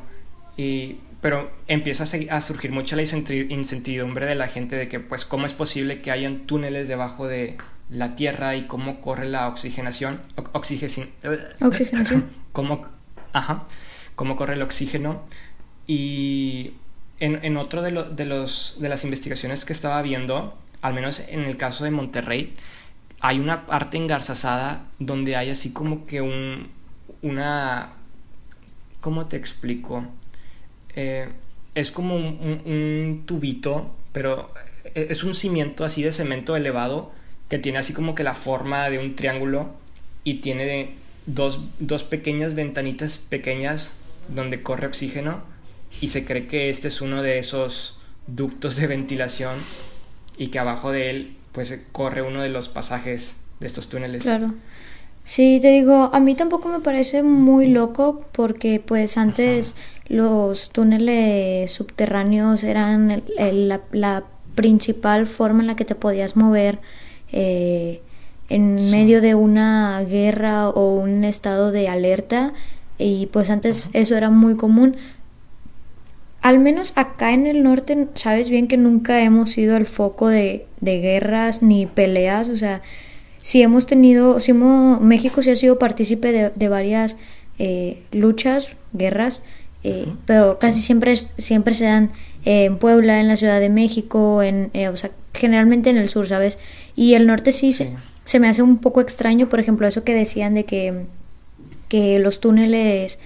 pero 1.22 1.52
empieza 1.68 2.04
a, 2.04 2.42
surgir 2.42 2.72
mucha 2.72 2.96
la 2.96 3.02
incertidumbre 3.02 4.26
de 4.26 4.36
la 4.36 4.48
gente 4.48 4.76
de 4.76 4.88
que, 4.88 5.00
pues, 5.00 5.26
cómo 5.26 5.46
es 5.46 5.54
posible 5.54 6.02
que 6.02 6.12
hayan 6.12 6.46
túneles 6.46 6.88
debajo 6.88 7.28
de 7.28 7.58
la 7.90 8.16
tierra 8.16 8.56
y 8.56 8.68
cómo 8.68 9.02
corre 9.02 9.28
la 9.28 9.48
oxigenación. 9.48 10.22
oxigenación. 10.52 11.10
cómo, 12.52 12.88
ajá, 13.34 13.66
cómo 14.16 14.36
corre 14.36 14.54
el 14.54 14.62
oxígeno. 14.62 15.24
Y 15.90 16.74
en, 17.20 17.44
en 17.44 17.58
otro 17.58 17.82
de, 17.82 17.92
de, 18.12 18.26
los, 18.26 18.78
de 18.80 18.90
las 18.90 19.04
investigaciones 19.04 19.66
que 19.66 19.74
estaba 19.74 20.00
viendo, 20.04 20.56
al 20.84 20.94
menos 20.94 21.28
en 21.30 21.40
el 21.40 21.58
caso 21.58 21.84
de 21.84 21.90
Monterrey, 21.90 22.54
hay 23.22 23.40
una 23.40 23.66
parte 23.66 23.98
engarzazada 23.98 24.86
donde 25.00 25.36
hay 25.36 25.50
así 25.50 25.74
como 25.74 26.06
que 26.06 26.22
un, 26.22 26.68
una... 27.24 27.94
¿Cómo 29.02 29.26
te 29.26 29.38
explico? 29.38 30.06
Eh, 30.96 31.30
es 31.74 31.90
como 31.90 32.18
un, 32.18 33.24
tubito, 33.26 33.90
pero 34.12 34.54
es 34.94 35.24
un 35.24 35.34
cimiento 35.34 35.86
así 35.86 36.04
de 36.04 36.12
cemento 36.12 36.56
elevado 36.56 37.12
que 37.50 37.58
tiene 37.58 37.80
así 37.80 37.94
como 37.94 38.14
que 38.14 38.24
la 38.24 38.36
forma 38.36 38.92
de 38.92 39.00
un 39.00 39.16
triángulo 39.16 39.72
y 40.24 40.36
tiene 40.36 40.98
dos, 41.26 41.62
dos 41.80 42.04
pequeñas 42.04 42.54
ventanitas 42.54 43.18
pequeñas 43.18 43.94
donde 44.28 44.62
corre 44.62 44.86
oxígeno 44.86 45.58
y 46.02 46.10
se 46.10 46.26
cree 46.26 46.48
que 46.48 46.70
este 46.70 46.88
es 46.88 47.02
uno 47.02 47.22
de 47.22 47.40
esos 47.40 48.00
ductos 48.28 48.76
de 48.76 48.88
ventilación 48.88 49.58
y 50.38 50.48
que 50.48 50.60
abajo 50.60 50.92
de 50.92 51.10
él 51.10 51.36
pues 51.52 51.78
corre 51.92 52.22
uno 52.22 52.42
de 52.42 52.50
los 52.50 52.70
pasajes 52.70 53.42
de 53.60 53.68
estos 53.68 53.90
túneles. 53.90 54.24
Claro. 54.24 54.54
Sí, 55.24 55.60
te 55.62 55.70
digo, 55.70 56.10
a 56.12 56.20
mí 56.20 56.34
tampoco 56.36 56.70
me 56.70 56.80
parece 56.80 57.22
muy 57.22 57.68
loco 57.68 58.26
porque 58.32 58.82
pues 58.84 59.18
antes 59.18 59.76
los 60.08 60.72
túneles 60.72 61.70
subterráneos 61.72 62.64
eran 62.64 63.24
la, 63.38 64.24
principal 64.56 65.26
forma 65.26 65.62
en 65.62 65.68
la 65.68 65.76
que 65.78 65.86
te 65.86 65.96
podías 65.96 66.36
mover 66.36 66.80
eh, 67.32 68.02
en 68.50 68.76
medio 68.92 69.22
de 69.22 69.36
una 69.36 70.04
guerra 70.04 70.68
o 70.68 70.96
un 70.96 71.24
estado 71.24 71.72
de 71.72 71.88
alerta 71.88 72.54
y 72.98 73.28
pues 73.28 73.50
antes 73.50 73.90
eso 73.94 74.18
era 74.18 74.30
muy 74.30 74.58
común. 74.58 74.98
Al 76.42 76.60
menos 76.60 76.94
acá 76.96 77.34
en 77.34 77.48
el 77.48 77.64
norte, 77.64 78.08
sabes 78.14 78.50
bien 78.50 78.68
que 78.68 78.78
nunca 78.78 79.22
hemos 79.22 79.52
sido 79.52 79.76
el 79.76 79.86
foco 79.86 80.30
de, 80.30 80.66
de 80.80 81.00
guerras 81.00 81.62
ni 81.62 81.86
peleas, 81.86 82.48
o 82.48 82.56
sea, 82.56 82.82
si 83.42 83.62
hemos 83.62 83.86
tenido, 83.86 84.40
si 84.40 84.54
México 84.54 85.42
sí 85.42 85.50
ha 85.50 85.56
sido 85.56 85.80
partícipe 85.80 86.52
de, 86.54 86.70
varias 86.70 87.18
eh, 87.58 88.04
luchas, 88.12 88.76
guerras, 88.94 89.42
eh, 89.84 90.08
pero 90.26 90.60
casi 90.60 90.82
siempre, 90.82 91.16
siempre 91.16 91.74
se 91.74 91.86
dan 91.86 92.12
en 92.46 92.78
Puebla, 92.78 93.20
en 93.20 93.28
la 93.28 93.38
Ciudad 93.38 93.60
de 93.60 93.70
México, 93.70 94.44
en, 94.44 94.72
eh, 94.74 94.90
o 94.90 94.98
sea, 94.98 95.12
generalmente 95.34 95.90
en 95.90 95.98
el 95.98 96.10
sur, 96.10 96.28
¿sabes? 96.28 96.58
Y 96.96 97.14
el 97.14 97.28
norte 97.28 97.52
sí, 97.52 97.72
Se, 97.72 98.40
me 98.40 98.48
hace 98.48 98.62
un 98.62 98.78
poco 98.78 99.02
extraño, 99.02 99.48
por 99.48 99.60
ejemplo, 99.60 99.88
eso 99.88 100.04
que 100.04 100.14
decían 100.14 100.54
de 100.54 100.66
que, 100.66 101.06
que 101.88 102.20
los 102.20 102.42
túneles 102.42 103.20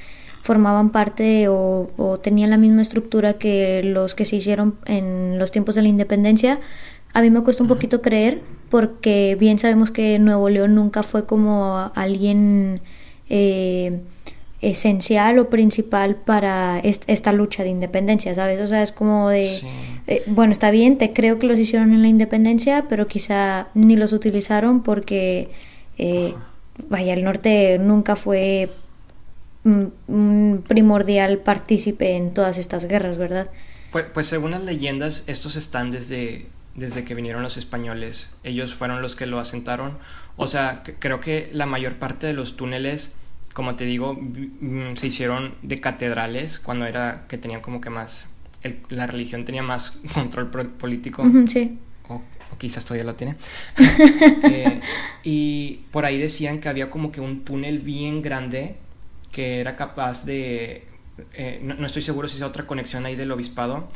formaban 0.43 0.89
parte 0.89 1.47
o, 1.47 1.89
o, 1.95 2.19
tenían 2.19 2.49
la 2.49 2.57
misma 2.57 2.81
estructura 2.81 3.35
que 3.35 3.81
los 3.81 4.13
que 4.13 4.25
se 4.25 4.35
hicieron 4.35 4.75
en 4.85 5.39
los 5.39 5.51
tiempos 5.51 5.73
de 5.75 5.81
la 5.81 5.87
independencia. 5.87 6.59
A 7.13 7.21
mí 7.21 7.29
me 7.29 7.41
cuesta 7.41 7.63
un 7.63 7.69
poquito 7.69 8.01
creer 8.01 8.41
porque 8.69 9.37
bien 9.39 9.57
sabemos 9.57 9.89
que 9.89 10.19
Nuevo 10.19 10.49
León 10.49 10.75
nunca 10.75 11.01
fue 11.01 11.25
como 11.25 11.91
alguien... 11.95 12.81
Eh, 13.29 14.01
esencial 14.63 15.39
o 15.39 15.49
principal 15.49 16.15
para 16.15 16.79
esta 16.79 17.33
lucha 17.33 17.63
de 17.63 17.69
independencia, 17.69 18.33
¿sabes? 18.33 18.61
O 18.61 18.67
sea, 18.67 18.81
es 18.81 18.93
como 18.93 19.27
de, 19.27 19.59
eh, 20.07 20.23
bueno, 20.25 20.53
está 20.53 20.71
bien, 20.71 20.97
te 20.97 21.11
creo 21.11 21.37
que 21.37 21.47
los 21.47 21.59
hicieron 21.59 21.93
en 21.93 22.01
la 22.01 22.07
independencia, 22.07 22.85
pero 22.87 23.05
quizá 23.05 23.67
ni 23.73 23.97
los 23.97 24.13
utilizaron 24.13 24.81
porque, 24.81 25.49
eh, 25.97 26.33
vaya, 26.87 27.13
el 27.13 27.25
norte 27.25 27.77
nunca 27.77 28.15
fue 28.15 28.69
un 29.63 30.63
primordial 30.67 31.39
partícipe 31.39 32.15
en 32.15 32.33
todas 32.33 32.57
estas 32.57 32.85
guerras, 32.85 33.17
¿verdad? 33.17 33.49
Pues, 33.91 34.05
pues 34.13 34.27
según 34.27 34.51
las 34.51 34.63
leyendas, 34.63 35.23
estos 35.27 35.55
están 35.55 35.91
desde, 35.91 36.47
desde 36.75 37.03
que 37.03 37.15
vinieron 37.15 37.43
los 37.43 37.57
españoles. 37.57 38.31
Ellos 38.43 38.73
fueron 38.73 39.01
los 39.01 39.15
que 39.15 39.25
lo 39.25 39.39
asentaron. 39.39 39.97
O 40.35 40.47
sea, 40.47 40.83
creo 40.99 41.19
que 41.21 41.49
la 41.53 41.65
mayor 41.65 41.95
parte 41.95 42.27
de 42.27 42.33
los 42.33 42.57
túneles 42.57 43.13
como 43.53 43.75
te 43.75 43.85
digo, 43.85 44.15
mm, 44.15 44.95
se 44.95 45.07
hicieron 45.07 45.55
de 45.61 45.79
catedrales 45.79 46.59
cuando 46.59 46.85
era 46.85 47.25
que 47.29 47.37
tenían 47.37 47.61
como 47.61 47.79
que 47.79 47.89
más, 47.89 48.27
la 48.89 49.07
religión 49.07 49.45
tenía 49.45 49.63
más 49.63 49.91
control 50.13 50.49
político. 50.49 51.23
sí. 51.49 51.77
O, 52.09 52.21
quizás 52.57 52.83
todavía 52.83 53.05
lo 53.05 53.15
tiene. 53.15 53.35
Eh, 54.45 54.81
y 55.23 55.79
por 55.91 56.05
ahí 56.05 56.17
decían 56.17 56.59
que 56.59 56.67
había 56.67 56.89
como 56.89 57.11
que 57.11 57.21
un 57.21 57.45
túnel 57.45 57.79
bien 57.79 58.21
grande 58.21 58.75
que 59.33 59.59
era 59.59 59.75
capaz 59.75 60.23
de... 60.25 60.85
Eh, 61.33 61.59
no, 61.61 61.85
estoy 61.85 62.01
seguro 62.01 62.29
si 62.29 62.37
es 62.37 62.43
otra 62.43 62.65
conexión 62.65 63.05
ahí 63.05 63.15
del 63.15 63.31
obispado, 63.31 63.87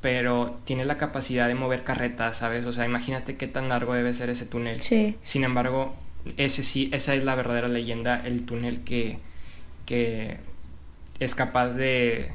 pero 0.00 0.60
tiene 0.64 0.84
la 0.84 0.98
capacidad 0.98 1.48
de 1.48 1.54
mover 1.54 1.82
carretas, 1.82 2.36
¿sabes? 2.36 2.66
O 2.66 2.72
sea, 2.72 2.84
imagínate 2.84 3.36
qué 3.36 3.48
tan 3.48 3.68
largo 3.68 3.94
debe 3.94 4.12
ser 4.12 4.30
ese 4.30 4.46
túnel. 4.46 4.82
Sí. 4.82 5.16
Sin 5.22 5.42
embargo, 5.42 5.94
ese 6.36 6.62
sí, 6.62 6.90
esa 6.92 7.14
es 7.14 7.24
la 7.24 7.34
verdadera 7.34 7.68
leyenda, 7.68 8.22
el 8.24 8.44
túnel 8.44 8.84
que, 8.84 9.18
que 9.86 10.36
es 11.18 11.34
capaz 11.34 11.70
de 11.70 12.32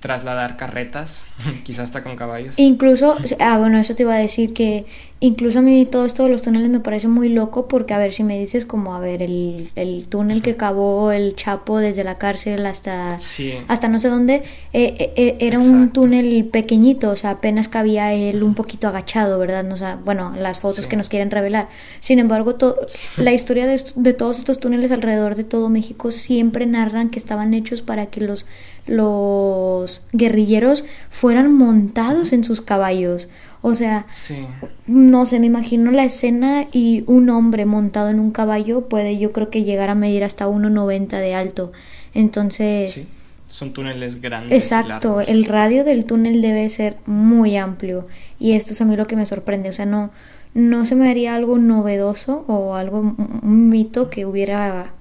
trasladar 0.00 0.56
carretas, 0.56 1.24
quizás 1.64 1.84
hasta 1.84 2.02
con 2.02 2.16
caballos. 2.16 2.58
Incluso, 2.58 3.16
ah, 3.38 3.56
bueno, 3.58 3.78
eso 3.78 3.94
te 3.94 4.02
iba 4.02 4.14
a 4.14 4.18
decir 4.18 4.52
que 4.52 4.84
incluso 5.20 5.60
a 5.60 5.62
mí 5.62 5.86
todo 5.86 6.04
esto 6.04 6.24
de 6.24 6.28
los 6.28 6.42
túneles 6.42 6.68
me 6.68 6.80
parece 6.80 7.08
muy 7.08 7.28
loco 7.28 7.66
porque, 7.66 7.94
a 7.94 7.98
ver, 7.98 8.12
si 8.12 8.24
me 8.24 8.38
dices 8.38 8.66
como, 8.66 8.94
a 8.94 9.00
ver, 9.00 9.22
el, 9.22 9.70
el 9.74 10.06
túnel 10.06 10.42
que 10.42 10.56
cavó 10.56 11.12
el 11.12 11.34
Chapo 11.34 11.78
desde 11.78 12.04
la 12.04 12.18
cárcel 12.18 12.66
hasta, 12.66 13.18
hasta 13.68 13.88
no 13.88 13.98
sé 13.98 14.08
dónde, 14.08 14.42
eh, 14.72 14.94
eh, 14.98 15.12
eh, 15.16 15.36
era 15.40 15.58
un 15.58 15.90
túnel 15.90 16.44
pequeñito, 16.46 17.10
o 17.10 17.16
sea, 17.16 17.30
apenas 17.30 17.68
cabía 17.68 18.12
él 18.12 18.42
un 18.42 18.54
poquito 18.54 18.88
agachado, 18.88 19.38
¿verdad? 19.38 19.70
O 19.72 19.76
sea, 19.76 19.98
bueno, 20.04 20.34
las 20.38 20.58
fotos 20.58 20.86
que 20.86 20.96
nos 20.96 21.08
quieren 21.08 21.30
revelar. 21.30 21.68
Sin 22.00 22.18
embargo, 22.18 22.56
la 23.16 23.32
historia 23.32 23.66
de, 23.66 23.82
de 23.94 24.12
todos 24.12 24.38
estos 24.38 24.58
túneles 24.58 24.90
alrededor 24.90 25.36
de 25.36 25.44
todo 25.44 25.68
México 25.68 26.10
siempre 26.10 26.66
narran 26.66 27.08
que 27.10 27.18
estaban 27.18 27.54
hechos 27.54 27.82
para 27.82 28.06
que 28.06 28.20
los 28.20 28.46
los 28.86 30.02
guerrilleros 30.12 30.84
fueran 31.10 31.52
montados 31.52 32.32
en 32.32 32.44
sus 32.44 32.60
caballos. 32.60 33.28
O 33.66 33.74
sea, 33.74 34.04
no 34.86 35.24
sé, 35.24 35.40
me 35.40 35.46
imagino 35.46 35.90
la 35.90 36.04
escena 36.04 36.66
y 36.70 37.02
un 37.06 37.30
hombre 37.30 37.64
montado 37.64 38.10
en 38.10 38.20
un 38.20 38.30
caballo 38.30 38.90
puede 38.90 39.16
yo 39.16 39.32
creo 39.32 39.48
que 39.48 39.64
llegar 39.64 39.88
a 39.88 39.94
medir 39.94 40.22
hasta 40.22 40.46
1,90 40.46 41.08
de 41.18 41.34
alto. 41.34 41.72
Entonces... 42.12 42.92
Sí. 42.92 43.06
Son 43.48 43.72
túneles 43.72 44.20
grandes. 44.20 44.52
Exacto, 44.52 45.22
el 45.22 45.46
radio 45.46 45.82
del 45.84 46.04
túnel 46.04 46.42
debe 46.42 46.68
ser 46.68 46.98
muy 47.06 47.56
amplio 47.56 48.06
y 48.38 48.52
esto 48.52 48.72
es 48.72 48.80
a 48.82 48.84
mí 48.84 48.96
lo 48.96 49.06
que 49.06 49.16
me 49.16 49.24
sorprende, 49.24 49.68
o 49.68 49.72
sea, 49.72 49.86
no, 49.86 50.10
no 50.52 50.84
se 50.84 50.94
me 50.94 51.08
haría 51.08 51.34
algo 51.34 51.56
novedoso 51.56 52.44
o 52.48 52.74
algo, 52.74 53.00
un 53.00 53.68
mito 53.70 54.10
que 54.10 54.26
hubiera 54.26 54.92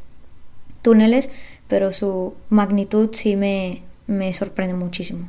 túneles, 0.81 1.31
pero 1.67 1.91
su 1.91 2.35
magnitud 2.49 3.09
sí 3.11 3.35
me, 3.35 3.81
sorprende 4.33 4.73
muchísimo. 4.73 5.27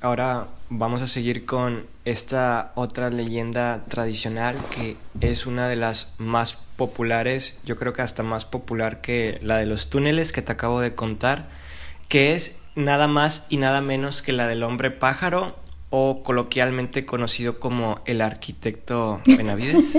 Ahora 0.00 0.48
vamos 0.70 1.02
a 1.02 1.06
seguir 1.06 1.44
con 1.44 1.84
esta 2.10 2.72
otra 2.74 3.08
leyenda 3.10 3.84
tradicional 3.88 4.56
que 4.74 4.96
es 5.20 5.46
una 5.46 5.68
de 5.68 5.76
las 5.76 6.14
más 6.18 6.58
populares, 6.76 7.60
yo 7.64 7.76
creo 7.76 7.92
que 7.92 8.02
hasta 8.02 8.22
más 8.22 8.44
popular 8.44 9.00
que 9.00 9.38
la 9.42 9.58
de 9.58 9.66
los 9.66 9.90
túneles 9.90 10.32
que 10.32 10.42
te 10.42 10.50
acabo 10.52 10.80
de 10.80 10.94
contar, 10.94 11.48
que 12.08 12.34
es 12.34 12.58
nada 12.74 13.06
más 13.06 13.46
y 13.48 13.58
nada 13.58 13.80
menos 13.80 14.22
que 14.22 14.32
la 14.32 14.48
del 14.48 14.64
hombre 14.64 14.90
pájaro 14.90 15.56
o 15.90 16.22
coloquialmente 16.22 17.06
conocido 17.06 17.60
como 17.60 18.00
el 18.06 18.22
arquitecto 18.22 19.20
Benavides. 19.26 19.96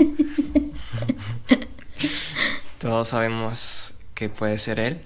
Todos 2.78 3.08
sabemos 3.08 3.94
que 4.14 4.28
puede 4.28 4.58
ser 4.58 4.80
él. 4.80 5.00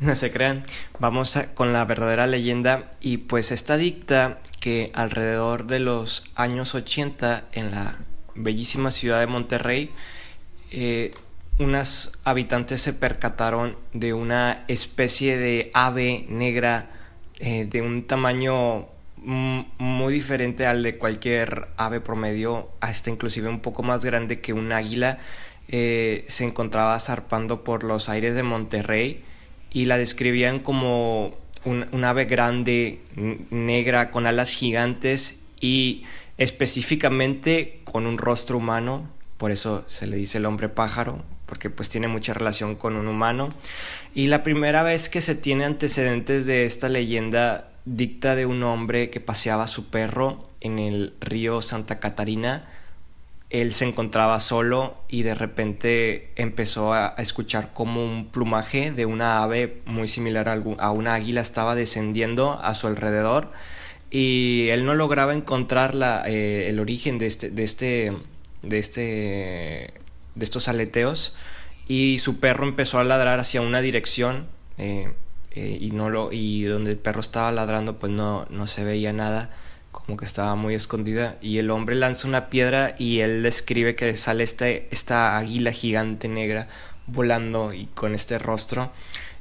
no 0.00 0.16
se 0.16 0.32
crean. 0.32 0.64
Vamos 0.98 1.38
con 1.54 1.72
la 1.72 1.84
verdadera 1.84 2.26
leyenda 2.26 2.92
y 3.00 3.18
pues 3.18 3.52
esta 3.52 3.76
dicta 3.76 4.38
que 4.60 4.90
alrededor 4.94 5.66
de 5.66 5.78
los 5.78 6.24
años 6.34 6.74
80 6.74 7.44
en 7.52 7.70
la 7.70 7.96
bellísima 8.34 8.90
ciudad 8.90 9.20
de 9.20 9.26
Monterrey, 9.26 9.90
eh, 10.70 11.10
unas 11.58 12.12
habitantes 12.24 12.80
se 12.80 12.92
percataron 12.92 13.76
de 13.92 14.12
una 14.12 14.64
especie 14.68 15.36
de 15.36 15.70
ave 15.74 16.26
negra 16.28 16.90
eh, 17.40 17.66
de 17.68 17.82
un 17.82 18.06
tamaño 18.06 18.86
muy 19.20 20.12
diferente 20.12 20.66
al 20.66 20.82
de 20.82 20.96
cualquier 20.96 21.68
ave 21.76 22.00
promedio, 22.00 22.68
hasta 22.80 23.10
inclusive 23.10 23.48
un 23.48 23.60
poco 23.60 23.82
más 23.82 24.04
grande 24.04 24.40
que 24.40 24.52
un 24.52 24.72
águila 24.72 25.18
eh, 25.66 26.24
se 26.28 26.44
encontraba 26.44 26.98
zarpando 27.00 27.64
por 27.64 27.84
los 27.84 28.08
aires 28.08 28.34
de 28.34 28.42
Monterrey 28.42 29.22
y 29.70 29.84
la 29.84 29.98
describían 29.98 30.60
como 30.60 31.34
un, 31.64 32.04
ave 32.04 32.24
grande, 32.24 33.00
negra, 33.50 34.10
con 34.10 34.26
alas 34.26 34.50
gigantes 34.50 35.42
y 35.60 36.04
específicamente 36.36 37.80
con 37.84 38.06
un 38.06 38.18
rostro 38.18 38.58
humano, 38.58 39.08
por 39.36 39.50
eso 39.50 39.84
se 39.88 40.06
le 40.06 40.16
dice 40.16 40.38
el 40.38 40.46
hombre 40.46 40.68
pájaro, 40.68 41.22
porque 41.46 41.70
pues 41.70 41.88
tiene 41.88 42.08
mucha 42.08 42.34
relación 42.34 42.74
con 42.74 42.96
un 42.96 43.08
humano. 43.08 43.48
Y 44.14 44.26
la 44.26 44.42
primera 44.42 44.82
vez 44.82 45.08
que 45.08 45.22
se 45.22 45.34
tiene 45.34 45.64
antecedentes 45.64 46.46
de 46.46 46.64
esta 46.64 46.88
leyenda 46.88 47.70
dicta 47.84 48.34
de 48.34 48.46
un 48.46 48.62
hombre 48.62 49.10
que 49.10 49.20
paseaba 49.20 49.66
su 49.66 49.88
perro 49.88 50.42
en 50.60 50.78
el 50.78 51.14
río 51.20 51.62
Santa 51.62 51.98
Catarina, 52.00 52.68
él 53.50 53.72
se 53.72 53.86
encontraba 53.86 54.40
solo 54.40 54.94
y 55.08 55.22
de 55.22 55.34
repente 55.34 56.32
empezó 56.36 56.92
a, 56.92 57.14
escuchar 57.18 57.72
como 57.72 58.04
un 58.04 58.26
plumaje 58.26 58.90
de 58.90 59.06
una 59.06 59.42
ave 59.42 59.80
muy 59.86 60.06
similar 60.06 60.48
a, 60.48 60.90
una 60.90 61.14
águila 61.14 61.40
estaba 61.40 61.74
descendiendo 61.74 62.58
a 62.62 62.74
su 62.74 62.86
alrededor 62.86 63.50
y 64.10 64.68
él 64.68 64.84
no 64.84 64.94
lograba 64.94 65.34
encontrar 65.34 65.94
eh, 66.26 66.66
el 66.68 66.78
origen 66.78 67.18
de 67.18 67.26
este, 67.26 67.50
de 67.50 67.64
este, 67.64 68.12
de 68.62 68.78
este, 68.78 69.94
de 70.34 70.44
estos 70.44 70.68
aleteos 70.68 71.34
y 71.86 72.18
su 72.18 72.40
perro 72.40 72.66
empezó 72.66 72.98
a 72.98 73.04
ladrar 73.04 73.40
hacia 73.40 73.62
una 73.62 73.80
dirección 73.80 74.46
eh, 74.76 75.12
eh, 75.52 75.78
y 75.80 75.90
no 75.90 76.10
lo 76.10 76.32
y 76.32 76.64
donde 76.64 76.90
el 76.90 76.98
perro 76.98 77.20
estaba 77.20 77.50
ladrando 77.50 77.98
pues 77.98 78.12
no, 78.12 78.46
no 78.50 78.66
se 78.66 78.84
veía 78.84 79.14
nada 79.14 79.50
como 80.08 80.16
que 80.16 80.24
estaba 80.24 80.54
muy 80.54 80.74
escondida 80.74 81.36
y 81.42 81.58
el 81.58 81.70
hombre 81.70 81.94
lanza 81.94 82.26
una 82.26 82.48
piedra 82.48 82.94
y 82.98 83.20
él 83.20 83.42
describe 83.42 83.94
que 83.94 84.16
sale 84.16 84.42
este, 84.42 84.88
esta 84.90 85.36
águila 85.36 85.70
gigante 85.70 86.28
negra 86.28 86.66
volando 87.06 87.74
y 87.74 87.88
con 87.88 88.14
este 88.14 88.38
rostro. 88.38 88.90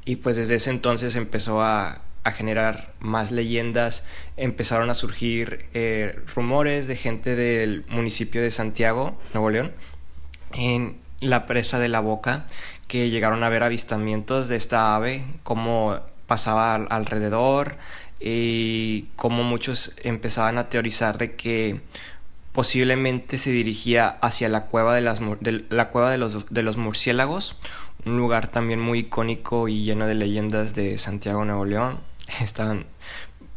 Y 0.04 0.18
pues 0.18 0.36
desde 0.36 0.56
ese 0.56 0.72
entonces 0.72 1.16
empezó 1.16 1.62
a, 1.62 2.02
a 2.26 2.32
generar 2.34 2.92
más 3.00 3.32
leyendas, 3.32 4.06
empezaron 4.36 4.90
a 4.90 4.94
surgir 4.94 5.68
eh, 5.74 6.20
rumores 6.36 6.86
de 6.88 6.98
gente 6.98 7.38
del 7.38 7.86
municipio 7.88 8.42
de 8.42 8.52
Santiago, 8.52 9.18
Nuevo 9.34 9.50
León, 9.50 9.72
en 10.52 10.98
la 11.22 11.46
presa 11.46 11.80
de 11.80 11.88
la 11.88 12.02
boca, 12.02 12.46
que 12.90 13.10
llegaron 13.10 13.42
a 13.46 13.50
ver 13.50 13.64
avistamientos 13.64 14.50
de 14.50 14.58
esta 14.58 14.98
ave, 14.98 15.24
cómo 15.44 16.02
pasaba 16.26 16.76
alrededor, 16.76 17.78
y 18.20 19.04
como 19.16 19.44
muchos 19.44 19.94
empezaban 20.04 20.58
a 20.58 20.70
teorizar 20.70 21.18
de 21.18 21.36
que 21.36 21.82
posiblemente 22.52 23.38
se 23.38 23.52
dirigía 23.52 24.08
hacia 24.22 24.50
la 24.50 24.66
cueva 24.66 24.96
de, 24.96 25.02
las, 25.02 25.22
la 25.70 25.90
cueva 25.90 26.12
de 26.12 26.18
los, 26.18 26.48
de 26.50 26.64
los 26.64 26.78
murciélagos, 26.78 27.56
un 28.06 28.18
lugar 28.18 28.48
también 28.48 28.80
muy 28.80 29.00
icónico 29.00 29.68
y 29.68 29.84
lleno 29.84 30.08
de 30.08 30.16
leyendas 30.16 30.74
de 30.74 30.98
Santiago 30.98 31.46
Nuevo 31.46 31.66
León. 31.66 32.00
Estaban 32.42 32.86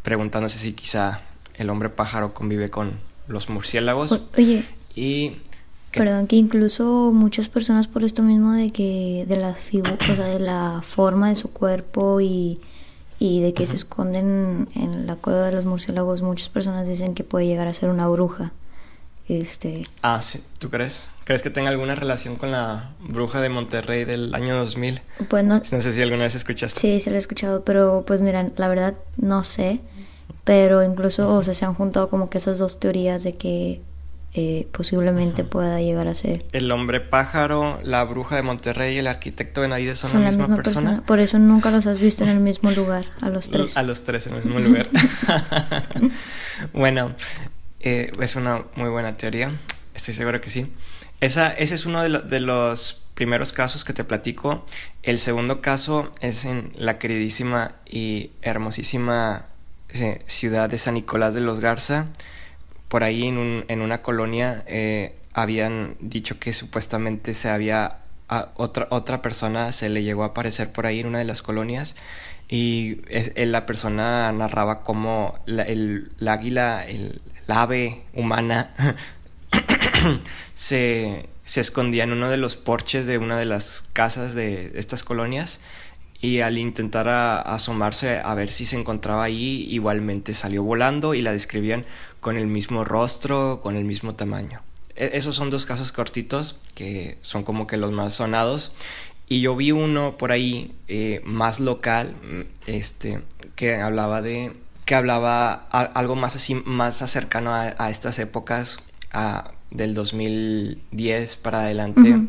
preguntándose 0.02 0.58
si 0.58 0.72
quizá 0.72 1.22
el 1.54 1.70
hombre 1.70 1.88
pájaro 1.88 2.34
convive 2.34 2.68
con 2.68 2.98
los 3.28 3.48
murciélagos. 3.48 4.20
oye. 4.36 4.64
Y 4.94 5.36
Perdón, 5.92 6.26
que 6.26 6.36
incluso 6.36 7.10
muchas 7.12 7.48
personas 7.48 7.88
por 7.88 8.04
esto 8.04 8.22
mismo 8.22 8.52
de 8.52 8.70
que 8.70 9.24
de 9.26 9.36
la 9.36 9.50
o 9.50 10.14
sea, 10.14 10.26
de 10.26 10.38
la 10.38 10.82
forma 10.84 11.30
de 11.30 11.36
su 11.36 11.48
cuerpo 11.48 12.20
y 12.20 12.60
y 13.20 13.42
de 13.42 13.52
que 13.52 13.66
se 13.66 13.76
esconden 13.76 14.68
en 14.74 15.06
la 15.06 15.14
cueva 15.14 15.46
de 15.46 15.52
los 15.52 15.66
murciélagos, 15.66 16.22
muchas 16.22 16.48
personas 16.48 16.88
dicen 16.88 17.14
que 17.14 17.22
puede 17.22 17.46
llegar 17.46 17.68
a 17.68 17.74
ser 17.74 17.90
una 17.90 18.08
bruja. 18.08 18.52
Este... 19.28 19.86
Ah, 20.00 20.22
sí, 20.22 20.42
¿tú 20.58 20.70
crees? 20.70 21.10
¿Crees 21.24 21.42
que 21.42 21.50
tenga 21.50 21.68
alguna 21.68 21.94
relación 21.94 22.36
con 22.36 22.50
la 22.50 22.94
bruja 22.98 23.42
de 23.42 23.50
Monterrey 23.50 24.06
del 24.06 24.34
año 24.34 24.56
2000? 24.56 25.02
Pues 25.28 25.44
no... 25.44 25.58
No 25.58 25.82
sé 25.82 25.92
si 25.92 26.00
alguna 26.00 26.24
vez 26.24 26.34
escuchaste. 26.34 26.80
Sí, 26.80 26.98
se 26.98 27.10
lo 27.10 27.16
he 27.16 27.18
escuchado, 27.18 27.62
pero 27.62 28.04
pues 28.06 28.22
miran, 28.22 28.54
la 28.56 28.68
verdad 28.68 28.94
no 29.18 29.44
sé, 29.44 29.82
pero 30.44 30.82
incluso, 30.82 31.28
o 31.28 31.42
sea, 31.42 31.52
se 31.52 31.66
han 31.66 31.74
juntado 31.74 32.08
como 32.08 32.30
que 32.30 32.38
esas 32.38 32.56
dos 32.56 32.80
teorías 32.80 33.22
de 33.22 33.34
que 33.34 33.82
eh, 34.32 34.68
posiblemente 34.72 35.44
pueda 35.44 35.80
llegar 35.80 36.06
a 36.06 36.14
ser. 36.14 36.44
El 36.52 36.70
hombre 36.70 37.00
pájaro, 37.00 37.80
la 37.82 38.04
bruja 38.04 38.36
de 38.36 38.42
Monterrey 38.42 38.94
y 38.94 38.98
el 38.98 39.06
arquitecto 39.06 39.62
de 39.62 39.68
Navidad 39.68 39.96
son, 39.96 40.22
la, 40.22 40.30
misma, 40.30 40.56
persona? 40.56 41.02
Por 41.04 41.18
eso 41.18 41.38
nunca 41.38 41.70
los 41.70 41.86
has 41.86 42.00
visto 42.00 42.22
en 42.24 42.30
el 42.30 42.40
mismo 42.40 42.70
lugar, 42.80 43.06
a 43.20 43.28
los 43.28 43.50
tres. 43.50 43.76
A 43.76 43.82
los 43.82 44.04
tres 44.04 44.26
en 44.28 44.34
el 44.34 44.44
mismo 44.44 44.60
lugar. 44.60 44.88
bueno, 46.72 47.14
eh, 47.80 48.12
es 48.20 48.36
una 48.36 48.64
muy 48.76 48.88
buena 48.88 49.16
teoría, 49.16 49.52
estoy 49.94 50.14
seguro 50.14 50.40
que 50.40 50.50
sí. 50.50 50.72
Esa, 51.20 51.50
ese 51.50 51.74
es 51.74 51.84
uno 51.84 52.02
de, 52.02 52.20
de 52.20 52.40
los 52.40 53.02
primeros 53.14 53.52
casos 53.52 53.84
que 53.84 53.92
te 53.92 54.04
platico. 54.04 54.64
El 55.02 55.18
segundo 55.18 55.60
caso 55.60 56.10
es 56.20 56.46
en 56.46 56.72
la 56.76 56.98
queridísima 56.98 57.72
y 57.84 58.30
hermosísima 58.40 59.46
eh, 59.90 60.22
ciudad 60.26 60.70
de 60.70 60.78
San 60.78 60.94
Nicolás 60.94 61.34
de 61.34 61.40
los 61.40 61.60
Garza 61.60 62.06
por 62.90 63.04
ahí 63.04 63.28
en, 63.28 63.38
un, 63.38 63.64
en 63.68 63.82
una 63.82 64.02
colonia 64.02 64.64
eh, 64.66 65.14
habían 65.32 65.94
dicho 66.00 66.40
que 66.40 66.52
supuestamente 66.52 67.34
se 67.34 67.48
había 67.48 67.98
otra, 68.56 68.88
otra 68.90 69.22
persona 69.22 69.70
se 69.70 69.88
le 69.88 70.02
llegó 70.02 70.24
a 70.24 70.28
aparecer 70.28 70.72
por 70.72 70.86
ahí 70.86 70.98
en 70.98 71.06
una 71.06 71.18
de 71.18 71.24
las 71.24 71.40
colonias 71.40 71.94
y 72.48 73.00
la 73.36 73.64
persona 73.64 74.32
narraba 74.32 74.82
cómo 74.82 75.38
el, 75.46 76.10
águila, 76.26 76.84
el, 76.84 77.22
ave 77.46 78.02
humana 78.12 78.74
se, 80.56 81.28
se 81.44 81.60
escondía 81.60 82.02
en 82.02 82.12
uno 82.12 82.28
de 82.28 82.38
los 82.38 82.56
porches 82.56 83.06
de 83.06 83.18
una 83.18 83.38
de 83.38 83.44
las 83.44 83.88
casas 83.92 84.34
de 84.34 84.72
estas 84.74 85.04
colonias 85.04 85.60
y 86.20 86.40
al 86.40 86.58
intentar 86.58 87.08
asomarse 87.08 88.18
a 88.18 88.34
ver 88.34 88.50
si 88.50 88.66
se 88.66 88.78
encontraba 88.78 89.24
ahí, 89.24 89.66
igualmente 89.70 90.34
salió 90.34 90.62
volando 90.62 91.14
y 91.14 91.22
la 91.22 91.32
describían 91.32 91.86
con 92.20 92.36
el 92.36 92.46
mismo 92.46 92.84
rostro, 92.84 93.60
con 93.62 93.76
el 93.76 93.84
mismo 93.84 94.14
tamaño. 94.14 94.60
E, 94.96 95.10
esos 95.14 95.36
son 95.36 95.48
dos 95.48 95.64
casos 95.64 95.92
cortitos 95.92 96.56
que 96.74 97.16
son 97.22 97.42
como 97.42 97.66
que 97.66 97.78
los 97.78 97.90
más 97.92 98.14
sonados. 98.14 98.72
Y 99.28 99.40
yo 99.40 99.56
vi 99.56 99.72
uno 99.72 100.18
por 100.18 100.32
ahí 100.32 100.74
eh, 100.88 101.22
más 101.24 101.58
local, 101.58 102.16
mm, 102.22 102.40
este, 102.66 103.22
que 103.56 103.76
hablaba 103.76 104.20
de, 104.20 104.52
que 104.84 104.94
hablaba 104.94 105.52
algo 105.70 106.16
más 106.16 106.36
así, 106.36 106.54
más 106.54 106.96
cercano 106.96 107.54
a, 107.54 107.90
estas 107.90 108.18
épocas, 108.18 108.78
a, 109.12 109.52
del 109.70 109.94
2010 109.94 111.36
para 111.36 111.60
adelante 111.60 112.28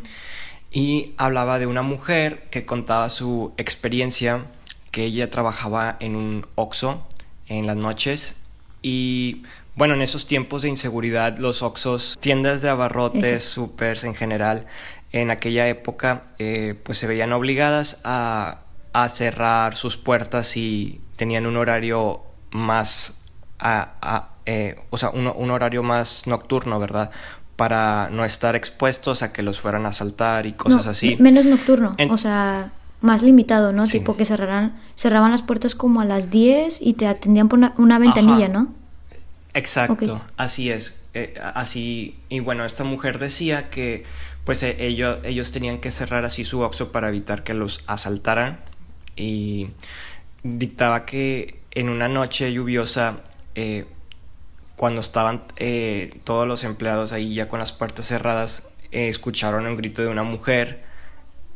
y 0.72 1.14
hablaba 1.18 1.60
de 1.60 1.68
una 1.68 1.82
mujer 1.82 2.48
que 2.50 2.66
contaba 2.66 3.10
su 3.10 3.54
experiencia 3.58 4.46
que 4.92 5.04
ella 5.04 5.30
trabajaba 5.30 5.98
en 6.00 6.16
un 6.16 6.48
Oxxo 6.56 7.06
en 7.48 7.68
las 7.68 7.76
noches 7.76 8.38
y 8.82 9.44
bueno, 9.76 9.94
en 9.94 10.02
esos 10.02 10.26
tiempos 10.26 10.64
de 10.64 10.70
inseguridad 10.70 11.38
los 11.38 11.62
Oxxos, 11.62 12.18
tiendas 12.20 12.62
de 12.62 12.70
abarrotes, 12.70 13.44
supers 13.44 14.04
en 14.04 14.16
general, 14.16 14.66
en 15.12 15.32
aquella 15.32 15.68
época 15.68 16.24
eh, 16.40 16.76
pues 16.84 16.98
se 16.98 17.08
veían 17.08 17.34
obligadas 17.34 18.02
a, 18.04 18.62
a, 18.94 19.10
cerrar 19.10 19.76
sus 19.76 19.98
puertas 19.98 20.58
y 20.58 21.02
tenían 21.16 21.46
un 21.46 21.58
horario 21.58 22.22
más 22.52 23.18
a, 23.60 24.30
eh, 24.46 24.76
o 24.90 24.98
sea, 24.98 25.10
un, 25.10 25.28
un, 25.28 25.52
horario 25.52 25.84
más 25.84 26.26
nocturno, 26.28 26.80
¿verdad? 26.80 27.12
Para 27.56 28.10
no 28.10 28.26
estar 28.26 28.56
expuestos 28.56 29.24
a 29.24 29.32
que 29.34 29.44
los 29.44 29.60
fueran 29.60 29.86
a 29.86 29.90
asaltar 29.90 30.46
y 30.46 30.54
cosas 30.54 30.88
así. 30.88 31.18
Menos 31.20 31.46
nocturno, 31.46 31.96
o 32.10 32.18
sea, 32.18 32.72
más 33.02 33.24
limitado, 33.24 33.74
¿no? 33.74 33.88
Tipo 33.88 34.18
que 34.18 34.26
cerraran, 34.26 34.74
cerraban 34.96 35.32
las 35.32 35.42
puertas 35.42 35.76
como 35.76 36.02
a 36.02 36.06
las 36.06 36.30
10 36.30 36.80
y 36.82 36.94
te 36.94 37.08
atendían 37.08 37.50
por 37.50 37.60
una, 37.78 38.00
ventanilla, 38.00 38.48
¿no? 38.48 38.74
Exacto, 39.54 40.22
así 40.38 40.72
es. 40.72 40.98
Eh, 41.14 41.34
así, 41.54 42.16
y 42.30 42.40
bueno, 42.40 42.64
esta 42.64 42.86
mujer 42.86 43.20
decía 43.20 43.70
que 43.70 44.06
pues 44.46 44.64
e, 44.64 44.86
ellos, 44.86 45.20
ellos 45.24 45.52
tenían 45.52 45.80
que 45.80 45.92
cerrar 45.92 46.24
así 46.24 46.46
su 46.46 46.62
oxo 46.62 46.92
para 46.94 47.10
evitar 47.10 47.44
que 47.44 47.54
los 47.54 47.84
asaltaran 47.86 48.60
y 49.16 49.68
dictaba 50.44 51.06
que 51.06 51.60
en 51.72 51.90
una 51.90 52.08
noche 52.08 52.52
lluviosa 52.54 53.20
eh, 53.56 53.86
cuando 54.82 55.02
estaban 55.02 55.44
eh, 55.58 56.18
todos 56.24 56.48
los 56.48 56.64
empleados 56.64 57.12
ahí 57.12 57.36
ya 57.36 57.48
con 57.48 57.60
las 57.60 57.72
puertas 57.72 58.08
cerradas, 58.08 58.68
eh, 58.92 59.10
escucharon 59.10 59.68
un 59.68 59.78
grito 59.78 60.02
de 60.02 60.08
una 60.08 60.24
mujer 60.24 60.82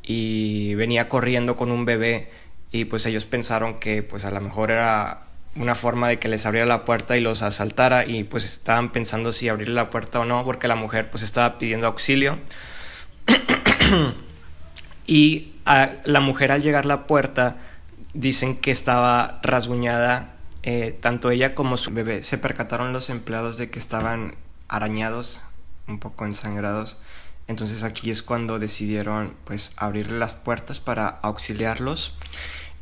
y 0.04 0.76
venía 0.76 1.10
corriendo 1.10 1.56
con 1.56 1.72
un 1.72 1.86
bebé 1.86 2.30
y 2.72 2.86
pues 2.86 3.04
ellos 3.08 3.26
pensaron 3.26 3.80
que 3.80 4.04
pues 4.04 4.26
a 4.26 4.30
lo 4.30 4.40
mejor 4.42 4.70
era 4.70 5.24
una 5.56 5.74
forma 5.74 6.08
de 6.08 6.20
que 6.20 6.28
les 6.28 6.46
abriera 6.46 6.68
la 6.68 6.86
puerta 6.86 7.18
y 7.18 7.20
los 7.20 7.42
asaltara 7.42 8.06
y 8.06 8.26
pues 8.26 8.46
estaban 8.46 8.92
pensando 8.92 9.34
si 9.34 9.50
abrirle 9.50 9.74
la 9.74 9.90
puerta 9.90 10.20
o 10.20 10.26
no 10.26 10.46
porque 10.46 10.68
la 10.68 10.76
mujer 10.76 11.10
pues 11.10 11.24
estaba 11.24 11.58
pidiendo 11.58 11.88
auxilio. 11.88 12.38
Y 15.08 15.54
la 15.66 16.20
mujer 16.20 16.52
al 16.52 16.62
llegar 16.62 16.86
a 16.86 16.88
la 16.88 17.08
puerta 17.08 17.58
dicen 18.14 18.58
que 18.58 18.70
estaba 18.70 19.40
rasguñada 19.42 20.35
eh, 20.68 20.98
tanto 21.00 21.30
ella 21.30 21.54
como 21.54 21.78
su 21.78 21.92
bebé 21.92 22.24
se 22.24 22.40
percataron 22.40 22.92
los 22.92 23.12
empleados 23.12 23.60
de 23.60 23.70
que 23.70 23.78
estaban 23.78 24.34
arañados, 24.68 25.42
un 25.88 26.00
poco 26.00 26.26
ensangrados. 26.26 26.98
Entonces 27.48 27.84
aquí 27.84 28.10
es 28.10 28.24
cuando 28.24 28.58
decidieron 28.58 29.36
pues 29.46 29.74
abrirle 29.78 30.18
las 30.18 30.34
puertas 30.34 30.80
para 30.80 31.08
auxiliarlos. 31.08 32.16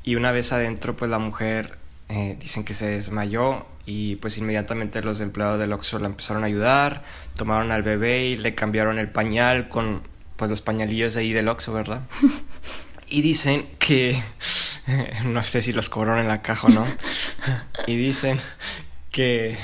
Y 0.01 0.15
una 0.15 0.31
vez 0.31 0.53
adentro 0.53 0.95
pues 0.95 1.11
la 1.11 1.19
mujer 1.19 1.77
eh, 2.07 2.37
dicen 2.39 2.63
que 2.63 2.73
se 2.73 2.85
desmayó 2.85 3.65
y 3.85 4.15
pues 4.15 4.37
inmediatamente 4.37 5.01
los 5.01 5.19
empleados 5.19 5.59
del 5.59 5.73
Oxxo 5.73 5.99
la 5.99 6.07
empezaron 6.07 6.43
a 6.43 6.47
ayudar, 6.47 7.03
tomaron 7.35 7.71
al 7.71 7.83
bebé 7.83 8.27
y 8.27 8.37
le 8.37 8.55
cambiaron 8.55 8.97
el 8.97 9.09
pañal 9.09 9.67
con 9.67 10.03
pues 10.37 10.49
los 10.49 10.61
pañalillos 10.61 11.15
de 11.15 11.19
ahí 11.19 11.33
del 11.33 11.49
Oxxo, 11.49 11.73
¿verdad? 11.73 12.03
Y 13.13 13.21
dicen 13.21 13.67
que, 13.77 14.19
no 15.23 15.43
sé 15.43 15.61
si 15.61 15.71
los 15.71 15.87
cobraron 15.87 16.19
en 16.19 16.27
la 16.27 16.41
caja 16.41 16.65
o 16.65 16.71
no, 16.71 16.87
y 17.85 17.95
dicen 17.95 18.39
que 19.11 19.55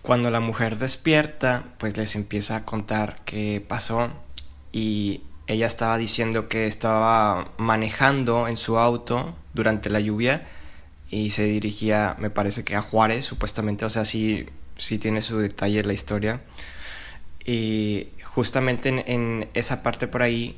cuando 0.00 0.30
la 0.30 0.38
mujer 0.38 0.78
despierta, 0.78 1.64
pues 1.78 1.96
les 1.96 2.14
empieza 2.14 2.54
a 2.54 2.64
contar 2.64 3.16
qué 3.24 3.60
pasó 3.66 4.12
y 4.70 5.22
ella 5.48 5.66
estaba 5.66 5.98
diciendo 5.98 6.48
que 6.48 6.68
estaba 6.68 7.50
manejando 7.56 8.46
en 8.46 8.56
su 8.56 8.78
auto 8.78 9.34
durante 9.54 9.90
la 9.90 9.98
lluvia 9.98 10.46
y 11.10 11.30
se 11.30 11.42
dirigía, 11.46 12.14
me 12.20 12.30
parece 12.30 12.62
que 12.62 12.76
a 12.76 12.80
Juárez, 12.80 13.24
supuestamente, 13.24 13.84
o 13.84 13.90
sea, 13.90 14.04
sí, 14.04 14.46
sí 14.76 14.98
tiene 14.98 15.20
su 15.20 15.38
detalle 15.38 15.82
la 15.82 15.94
historia. 15.94 16.42
Y 17.44 18.10
justamente 18.22 18.88
en, 18.88 19.02
en 19.04 19.48
esa 19.54 19.82
parte 19.82 20.06
por 20.06 20.22
ahí, 20.22 20.56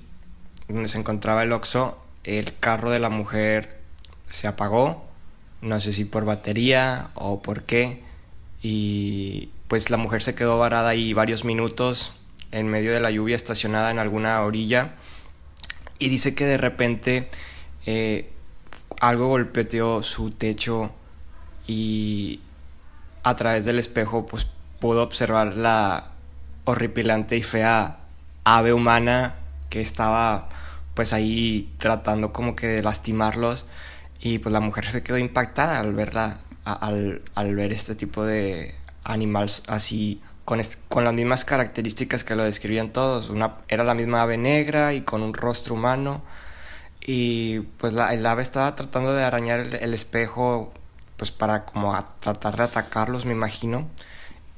donde 0.69 0.89
se 0.89 0.99
encontraba 0.99 1.43
el 1.43 1.53
Oxxo, 1.53 2.03
el 2.27 2.59
carro 2.59 2.91
de 2.91 2.99
la 2.99 3.09
mujer 3.09 3.79
se 4.29 4.49
apagó, 4.49 5.07
no 5.63 5.81
sé 5.81 5.93
si 5.93 6.05
por 6.05 6.25
batería 6.25 7.09
o 7.15 7.41
por 7.41 7.63
qué, 7.63 8.03
y 8.63 9.51
pues 9.69 9.91
la 9.91 9.97
mujer 9.97 10.21
se 10.23 10.35
quedó 10.35 10.59
varada 10.59 10.91
ahí 10.91 11.13
varios 11.13 11.45
minutos 11.45 12.13
en 12.51 12.67
medio 12.67 12.93
de 12.93 13.01
la 13.01 13.11
lluvia 13.11 13.37
estacionada 13.37 13.91
en 13.91 13.99
alguna 13.99 14.43
orilla. 14.43 14.95
Y 15.99 16.09
dice 16.09 16.35
que 16.35 16.45
de 16.45 16.59
repente 16.59 17.29
eh, 17.87 18.31
algo 19.01 19.29
golpeteó 19.29 20.03
su 20.03 20.31
techo 20.31 20.91
y 21.67 22.41
a 23.23 23.37
través 23.37 23.65
del 23.65 23.79
espejo 23.79 24.27
pues 24.27 24.47
pudo 24.81 25.03
observar 25.03 25.57
la 25.57 26.11
horripilante 26.65 27.37
y 27.37 27.43
fea 27.43 27.99
ave 28.45 28.73
humana 28.73 29.37
que 29.71 29.81
estaba 29.81 30.49
pues 30.97 31.13
ahí 31.13 31.71
tratando 31.79 32.33
como 32.33 32.57
que 32.57 32.67
de 32.67 32.83
lastimarlos 32.83 33.67
y 34.19 34.39
pues 34.39 34.53
la 34.53 34.61
mujer 34.61 34.87
se 34.87 35.03
quedó 35.03 35.19
impactada 35.19 35.79
al 35.79 35.93
verla, 35.93 36.39
al, 36.65 37.23
al 37.35 37.55
ver 37.55 37.73
este 37.73 37.95
tipo 37.95 38.25
de 38.25 38.75
animales 39.05 39.63
así 39.69 40.23
con, 40.47 40.61
con 40.89 41.05
las 41.05 41.13
mismas 41.13 41.45
características 41.45 42.25
que 42.25 42.35
lo 42.35 42.45
describían 42.45 42.93
todos. 42.93 43.29
Una, 43.29 43.57
era 43.69 43.85
la 43.85 43.93
misma 43.95 44.23
ave 44.23 44.39
negra 44.39 44.95
y 44.95 45.03
con 45.03 45.23
un 45.23 45.35
rostro 45.35 45.75
humano. 45.75 46.23
Y 47.03 47.61
pues 47.79 47.93
la, 47.93 48.15
el 48.15 48.25
ave 48.25 48.43
estaba 48.43 48.75
tratando 48.75 49.13
de 49.15 49.23
arañar 49.23 49.61
el, 49.61 49.95
espejo, 49.95 50.73
pues 51.19 51.31
para 51.31 51.67
como 51.67 51.97
tratar 52.21 52.57
de 52.57 52.63
atacarlos, 52.65 53.27
me 53.27 53.33
imagino. 53.33 53.87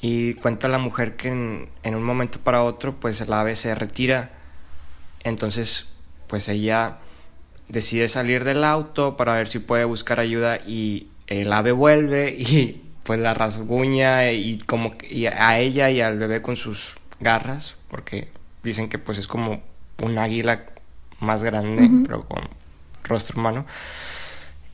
Y 0.01 0.35
cuenta 0.35 0.69
la 0.69 0.79
mujer 0.79 1.17
que 1.17 1.29
en, 1.29 1.69
en 1.83 1.97
un 1.97 2.05
momento 2.05 2.39
para 2.39 2.63
otro, 2.63 2.95
pues 2.95 3.21
el 3.21 3.33
ave 3.33 3.57
se 3.57 3.75
retira. 3.75 4.31
Entonces 5.25 5.98
pues 6.29 6.49
ella 6.49 6.99
decide 7.69 8.09
salir 8.09 8.45
del 8.45 8.65
auto 8.65 9.17
para 9.17 9.35
ver 9.35 9.49
si 9.49 9.59
puede 9.59 9.85
buscar 9.85 10.21
ayuda 10.21 10.59
y 10.59 11.09
el 11.27 11.53
ave 11.53 11.73
vuelve 11.73 12.31
y 12.39 12.83
pues 13.03 13.19
la 13.19 13.35
rasguña 13.35 14.31
y 14.33 14.59
como 14.59 14.95
y 15.09 15.27
a 15.27 15.59
ella 15.59 15.91
y 15.91 16.01
al 16.01 16.19
bebé 16.19 16.43
con 16.43 16.57
sus 16.57 16.97
garras, 17.21 17.77
porque 17.89 18.29
dicen 18.63 18.89
que 18.89 18.99
pues 18.99 19.19
es 19.19 19.27
como 19.27 19.63
un 20.03 20.19
águila 20.19 20.67
más 21.21 21.43
grande, 21.43 21.89
pero 22.07 22.25
con 22.25 22.43
rostro 23.05 23.41
humano. 23.41 23.67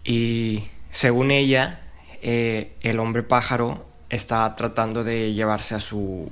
Y 0.05 0.64
según 0.90 1.31
ella, 1.31 1.81
eh, 2.22 2.72
el 2.82 2.98
hombre 2.98 3.22
pájaro 3.22 3.86
estaba 4.10 4.55
tratando 4.55 5.05
de 5.05 5.32
llevarse 5.32 5.74
a 5.74 5.81
su, 5.81 6.31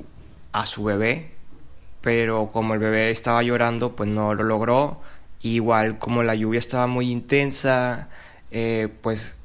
a 0.53 0.67
su 0.67 0.85
bebé, 0.85 1.33
pero 2.01 2.51
como 2.53 2.75
el 2.75 2.81
bebé 2.81 3.11
estaba 3.11 3.43
llorando, 3.43 3.97
pues 3.97 4.09
no 4.09 4.35
lo 4.35 4.43
logró. 4.43 5.01
Igual 5.43 5.99
como 5.99 6.23
la 6.23 6.35
lluvia 6.35 6.59
estaba 6.59 6.87
muy 6.87 7.11
intensa, 7.11 8.09
eh, 8.51 8.89
pues 9.03 9.37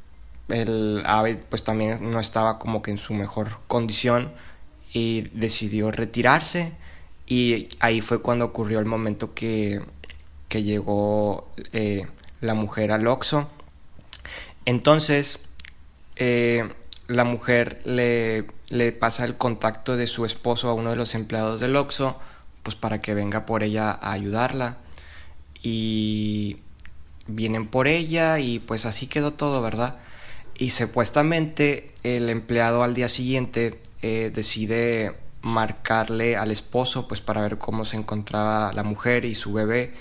el 0.50 1.04
ave 1.06 1.36
pues 1.36 1.64
también 1.64 2.12
no 2.12 2.20
estaba 2.20 2.60
como 2.60 2.82
que 2.82 2.92
en 2.92 2.98
su 2.98 3.14
mejor 3.14 3.50
condición 3.68 4.32
y 4.94 5.30
decidió 5.34 5.92
retirarse 5.92 6.74
y 7.28 7.68
ahí 7.82 8.02
fue 8.02 8.22
cuando 8.22 8.46
ocurrió 8.46 8.80
el 8.80 8.86
momento 8.86 9.34
que, 9.34 9.82
que 10.48 10.64
llegó 10.64 11.50
eh, 11.74 12.08
la 12.40 12.54
mujer 12.54 12.94
al 12.94 13.06
Oxxo. 13.06 13.50
Entonces, 14.66 15.40
eh, 16.16 16.72
la 17.08 17.26
mujer 17.26 17.82
le, 17.84 18.48
le 18.70 18.94
pasa 18.94 19.26
el 19.26 19.36
contacto 19.36 19.98
de 19.98 20.08
su 20.08 20.26
esposo 20.26 20.70
a 20.70 20.74
uno 20.74 20.92
de 20.92 20.96
los 20.96 21.16
empleados 21.16 21.60
del 21.60 21.76
Oxxo, 21.76 22.18
pues 22.64 22.76
para 22.76 23.02
que 23.02 23.14
venga 23.14 23.46
por 23.46 23.62
ella 23.62 23.92
a 23.92 24.14
ayudarla. 24.14 24.78
Y 25.64 26.58
vienen 27.28 27.68
por 27.68 27.88
ella 27.88 28.40
y 28.40 28.60
pues 28.60 28.86
así 28.86 29.08
quedó 29.08 29.34
todo, 29.34 29.62
¿verdad? 29.62 29.98
Y 30.58 30.72
supuestamente 30.72 31.92
el 32.04 32.30
empleado 32.30 32.84
al 32.84 32.94
día 32.94 33.10
siguiente 33.10 33.82
eh, 34.02 34.32
decide 34.34 35.16
marcarle 35.42 36.36
al 36.36 36.52
esposo 36.52 37.08
pues 37.08 37.22
para 37.22 37.42
ver 37.42 37.58
cómo 37.58 37.86
se 37.86 37.98
encontraba 37.98 38.74
la 38.74 38.84
mujer 38.84 39.24
y 39.26 39.36
su 39.36 39.54
bebé 39.54 39.94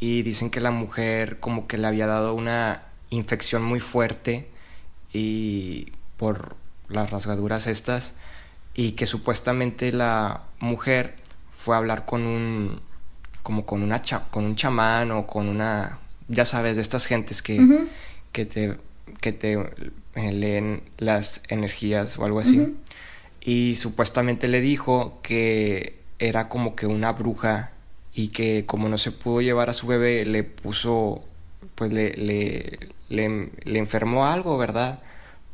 y 0.00 0.22
dicen 0.22 0.50
que 0.50 0.60
la 0.60 0.70
mujer 0.70 1.38
como 1.40 1.66
que 1.66 1.78
le 1.78 1.86
había 1.86 2.06
dado 2.06 2.34
una 2.34 2.82
infección 3.10 3.62
muy 3.62 3.80
fuerte 3.80 4.48
y 5.12 5.92
por 6.16 6.56
las 6.88 7.10
rasgaduras 7.10 7.66
estas 7.66 8.14
y 8.74 8.92
que 8.92 9.06
supuestamente 9.06 9.92
la 9.92 10.42
mujer 10.58 11.16
fue 11.56 11.76
a 11.76 11.78
hablar 11.78 12.04
con 12.04 12.26
un 12.26 12.80
como 13.44 13.64
con 13.64 13.82
una 13.84 14.02
cha- 14.02 14.24
con 14.32 14.44
un 14.44 14.56
chamán 14.56 15.12
o 15.12 15.26
con 15.28 15.48
una 15.48 16.00
ya 16.26 16.44
sabes 16.44 16.74
de 16.74 16.82
estas 16.82 17.06
gentes 17.06 17.40
que, 17.42 17.56
que 18.32 18.44
te 18.46 18.74
que 19.20 19.32
te 19.32 19.52
eh, 20.16 20.32
leen 20.32 20.82
las 20.98 21.42
energías 21.48 22.18
o 22.18 22.24
algo 22.24 22.40
así. 22.40 22.74
Y 23.40 23.76
supuestamente 23.76 24.48
le 24.48 24.60
dijo 24.60 25.20
que 25.22 26.00
era 26.18 26.48
como 26.48 26.74
que 26.74 26.86
una 26.86 27.12
bruja 27.12 27.70
y 28.14 28.28
que 28.28 28.64
como 28.66 28.88
no 28.88 28.96
se 28.98 29.12
pudo 29.12 29.40
llevar 29.42 29.68
a 29.70 29.72
su 29.74 29.86
bebé 29.86 30.24
le 30.24 30.42
puso 30.42 31.22
pues 31.74 31.92
le, 31.92 32.12
le, 32.14 32.78
le, 33.10 33.50
le 33.64 33.78
enfermó 33.78 34.26
algo 34.26 34.56
verdad 34.56 35.00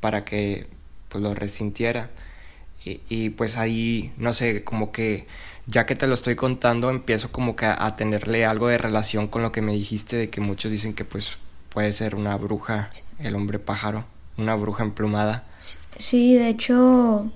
para 0.01 0.25
que 0.25 0.67
pues 1.09 1.23
lo 1.23 1.35
resintiera. 1.35 2.11
Y, 2.85 3.01
y 3.09 3.31
pues 3.31 3.57
ahí 3.57 4.13
no 4.17 4.33
sé 4.33 4.63
como 4.65 4.91
que 4.93 5.27
ya 5.71 5.87
que 5.87 5.95
te 5.97 6.07
lo 6.07 6.15
estoy 6.15 6.37
contando 6.37 6.91
empiezo 6.91 7.31
como 7.33 7.57
que 7.57 7.67
a, 7.67 7.85
a 7.87 7.97
tenerle 7.97 8.45
algo 8.47 8.69
de 8.69 8.79
relación 8.79 9.29
con 9.29 9.43
lo 9.43 9.53
que 9.53 9.63
me 9.63 9.73
dijiste 9.73 10.17
de 10.17 10.31
que 10.31 10.41
muchos 10.41 10.71
dicen 10.71 10.95
que 10.95 11.05
pues 11.05 11.39
puede 11.71 11.93
ser 11.93 12.15
una 12.17 12.37
bruja 12.37 12.91
el 13.19 13.35
hombre 13.37 13.59
pájaro 13.59 14.05
una 14.37 14.55
bruja 14.55 14.85
emplumada. 14.85 15.45
Sí, 15.99 16.35
de 16.35 16.49
hecho, 16.49 17.31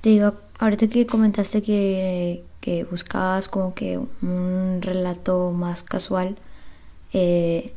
te 0.00 0.08
digo, 0.10 0.32
ahorita 0.58 0.88
que 0.88 1.06
comentaste 1.06 1.60
que, 1.60 2.42
que 2.62 2.84
buscabas 2.84 3.46
como 3.48 3.74
que 3.74 3.98
un 3.98 4.78
relato 4.80 5.52
más 5.52 5.82
casual, 5.82 6.38
eh, 7.12 7.74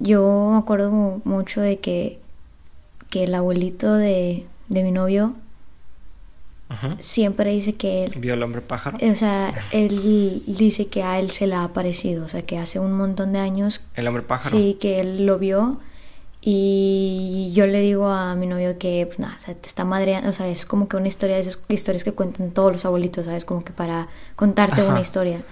yo 0.00 0.48
me 0.52 0.58
acuerdo 0.58 0.90
mu- 0.90 1.20
mucho 1.24 1.60
de 1.60 1.78
que, 1.78 2.18
que 3.08 3.24
el 3.24 3.34
abuelito 3.36 3.94
de, 3.94 4.46
de 4.68 4.82
mi 4.82 4.90
novio 4.90 5.34
Siempre 6.98 7.50
dice 7.52 7.74
que 7.74 8.04
él, 8.04 8.12
¿Vio 8.16 8.34
el 8.34 8.42
hombre 8.42 8.60
pájaro? 8.62 8.96
o 9.00 9.14
sea, 9.16 9.52
él 9.72 10.42
dice 10.46 10.86
que 10.86 11.02
a 11.02 11.18
él 11.18 11.30
se 11.30 11.46
le 11.46 11.54
ha 11.54 11.64
aparecido, 11.64 12.24
o 12.24 12.28
sea, 12.28 12.42
que 12.42 12.58
hace 12.58 12.78
un 12.80 12.92
montón 12.92 13.32
de 13.32 13.38
años 13.40 13.82
El 13.94 14.06
hombre 14.08 14.22
pájaro. 14.22 14.56
Sí, 14.56 14.76
que 14.80 15.00
él 15.00 15.26
lo 15.26 15.38
vio 15.38 15.78
y 16.44 17.52
yo 17.54 17.66
le 17.66 17.80
digo 17.80 18.08
a 18.08 18.34
mi 18.34 18.46
novio 18.46 18.76
que, 18.78 19.06
pues 19.06 19.18
nada, 19.20 19.36
o 19.36 19.38
sea, 19.38 19.54
te 19.54 19.68
está 19.68 19.84
madreando, 19.84 20.28
o 20.30 20.32
sea, 20.32 20.48
es 20.48 20.66
como 20.66 20.88
que 20.88 20.96
una 20.96 21.06
historia 21.08 21.36
de 21.36 21.42
esas 21.42 21.62
historias 21.68 22.02
que 22.02 22.12
cuentan 22.12 22.50
todos 22.50 22.72
los 22.72 22.84
abuelitos, 22.84 23.26
¿sabes? 23.26 23.44
Como 23.44 23.62
que 23.64 23.72
para 23.72 24.08
contarte 24.34 24.80
Ajá. 24.80 24.90
una 24.90 25.00
historia. 25.00 25.44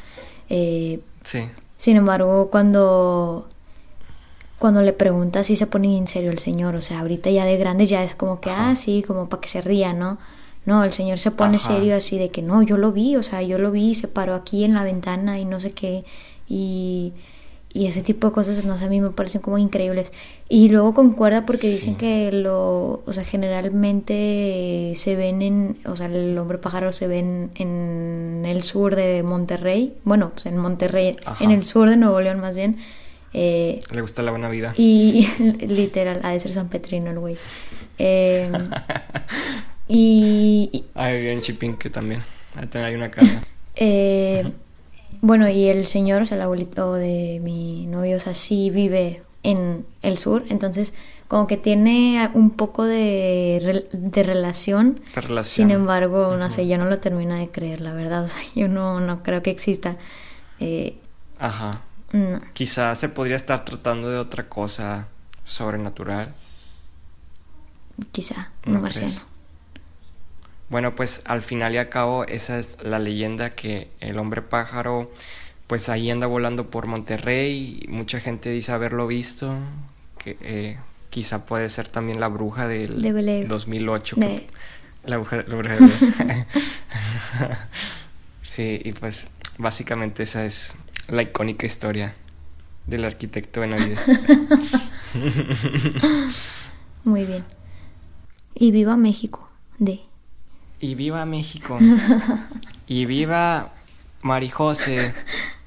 Eh, 0.49 1.01
Sí. 1.23 1.43
sin 1.79 1.97
embargo, 1.97 2.49
cuando, 2.51 3.47
cuando 4.59 4.83
le 4.83 4.93
preguntas 4.93 5.47
si 5.47 5.55
se 5.55 5.67
pone 5.67 5.97
en 5.97 6.09
serio 6.09 6.31
el 6.31 6.39
señor, 6.41 6.75
o 6.75 6.81
sea, 6.81 7.01
ahorita 7.01 7.31
ya 7.31 7.45
de 7.45 7.57
grande 7.57 7.87
ya 7.87 8.03
es 8.03 8.15
como 8.17 8.41
que, 8.41 8.51
ah, 8.51 8.75
sí, 8.75 9.05
como 9.07 9.29
para 9.29 9.41
que 9.43 9.49
se 9.49 9.61
ría, 9.61 9.93
¿no? 9.93 10.19
No, 10.71 10.85
el 10.85 10.93
señor 10.93 11.19
se 11.19 11.33
pone 11.33 11.57
Ajá. 11.57 11.75
serio 11.75 11.97
así 11.97 12.17
de 12.17 12.31
que 12.31 12.43
no, 12.43 12.63
yo 12.63 12.77
lo 12.77 12.93
vi, 12.93 13.17
o 13.17 13.23
sea, 13.25 13.43
yo 13.43 13.59
lo 13.59 13.73
vi, 13.73 13.95
se 13.97 14.07
paró 14.07 14.35
aquí 14.37 14.63
en 14.65 14.75
la 14.75 14.85
ventana 14.85 15.39
y 15.41 15.45
no 15.45 15.59
sé 15.59 15.73
qué, 15.73 16.05
y, 16.49 17.13
y 17.73 17.87
ese 17.87 18.03
tipo 18.03 18.29
de 18.29 18.33
cosas, 18.33 18.65
no 18.65 18.79
sé, 18.79 18.85
a 18.85 18.89
mí 18.89 19.01
me 19.01 19.11
parecen 19.11 19.41
como 19.41 19.59
increíbles. 19.59 20.13
Y 20.49 20.69
luego 20.69 20.95
concuerda 20.95 21.45
porque 21.47 21.69
dicen 21.69 21.95
que 21.97 22.31
lo, 22.33 23.03
o 23.05 23.13
sea, 23.13 23.25
generalmente 23.25 24.93
se 24.97 25.17
ven 25.17 25.43
en, 25.43 25.79
o 25.87 25.97
sea, 25.97 26.07
el 26.07 26.37
hombre 26.39 26.59
pájaro 26.59 26.93
se 26.93 27.07
ven 27.07 27.51
en 27.57 28.45
el 28.47 28.63
sur 28.63 28.95
de 28.97 29.23
Monterrey, 29.23 29.95
bueno, 30.05 30.31
pues 30.31 30.47
en 30.47 30.57
Monterrey, 30.57 31.17
Ajá. 31.25 31.43
en 31.45 31.51
el 31.51 31.65
sur 31.65 31.89
de 31.91 31.97
Nuevo 31.97 32.21
León 32.21 32.41
más 32.41 32.55
bien, 32.55 32.77
eh, 33.33 33.81
Le 33.93 34.01
gusta 34.01 34.23
la 34.23 34.31
buena 34.33 34.49
vida. 34.49 34.73
y 34.77 35.27
literal, 35.67 36.21
ha 36.25 36.31
de 36.31 36.39
ser 36.41 36.53
San 36.53 36.69
Petrino 36.69 37.11
el 37.11 37.19
güey. 37.19 37.37
Eh, 37.99 38.51
y, 39.93 40.85
Ah, 40.95 41.09
vivía 41.09 41.33
en 41.33 41.41
Chipinque 41.41 41.91
también. 41.91 42.23
Ahí 42.55 42.69
hay 42.81 42.95
una 42.95 43.11
casa. 43.11 43.43
eh, 43.77 44.53
bueno, 45.21 45.49
y 45.49 45.67
el 45.69 45.87
señor, 45.87 46.23
o 46.23 46.27
sea, 46.27 46.37
el 46.37 46.43
abuelito 46.43 46.95
de 46.95 47.41
mi 47.43 47.87
novio, 47.87 48.17
o 48.17 48.21
sea, 48.21 48.35
sí 48.35 48.71
vive 48.71 49.23
en 49.43 49.85
el 50.03 50.17
sur, 50.19 50.45
entonces 50.49 50.95
como 51.27 51.47
que 51.47 51.57
tiene 51.57 52.31
un 52.35 52.51
poco 52.51 52.85
de, 52.85 53.87
de 53.93 54.23
relación. 54.23 55.01
La 55.15 55.23
relación. 55.23 55.69
Sin 55.69 55.71
embargo, 55.75 56.37
no 56.37 56.51
sé, 56.51 56.69
yo 56.69 56.79
no 56.79 56.85
lo 56.87 56.99
termino 56.99 57.35
de 57.35 57.49
creer, 57.51 57.81
la 57.81 57.93
verdad, 57.93 58.23
o 58.25 58.29
sea, 58.29 58.43
yo 58.55 58.69
no, 58.69 59.01
no 59.01 59.23
creo 59.25 59.43
que 59.43 59.51
exista. 59.51 59.97
Eh, 60.61 60.99
Ajá. 61.39 61.83
no. 62.13 62.41
Quizás 62.53 62.99
se 62.99 63.09
podría 63.09 63.37
estar 63.37 63.65
tratando 63.65 64.09
de 64.11 64.19
otra 64.19 64.49
cosa 64.49 65.09
sobrenatural. 65.45 66.35
Quizá, 68.13 68.51
¿No 68.65 68.77
un 68.77 68.83
marciano. 68.83 69.09
crees? 69.09 69.30
Bueno, 70.71 70.95
pues 70.95 71.23
al 71.27 71.43
final 71.43 71.75
y 71.75 71.79
al 71.79 71.89
cabo 71.89 72.25
esa 72.25 72.59
es 72.59 72.77
la 72.83 72.99
leyenda 72.99 73.55
que 73.55 73.89
el 74.01 74.19
hombre 74.19 74.41
pájaro 74.41 75.11
pues 75.67 75.89
ahí 75.89 76.11
anda 76.11 76.27
volando 76.27 76.71
por 76.71 76.87
Monterrey. 76.87 77.85
Mucha 77.89 78.21
gente 78.21 78.51
dice 78.51 78.73
haberlo 78.73 79.07
visto. 79.07 79.55
Que 80.19 80.37
eh, 80.43 80.79
quizá 81.11 81.47
puede 81.47 81.69
ser 81.71 81.89
también 81.89 82.21
la 82.21 82.29
bruja 82.29 82.67
del 82.69 83.03
De 83.03 83.13
Bel 83.13 83.29
Air. 83.29 83.49
2008. 83.49 84.17
De- 84.19 84.47
La 85.05 85.17
bruja, 85.19 85.37
la 85.47 85.55
bruja 85.57 85.77
de 85.77 85.81
sí, 88.43 88.81
y 88.85 88.93
pues 88.93 89.29
básicamente 89.59 90.23
esa 90.25 90.45
es 90.45 90.75
la 91.09 91.23
icónica 91.23 91.67
historia 91.67 92.15
del 92.87 93.05
arquitecto 93.05 93.61
Benavides. 93.61 94.01
Muy 97.05 97.25
bien. 97.25 97.45
Y 98.55 98.73
viva 98.73 98.97
México, 98.97 99.49
de. 99.79 100.01
Y 100.81 100.95
viva 100.95 101.27
México. 101.27 101.79
y 102.87 103.05
viva 103.05 103.73
Marijose. 104.23 105.13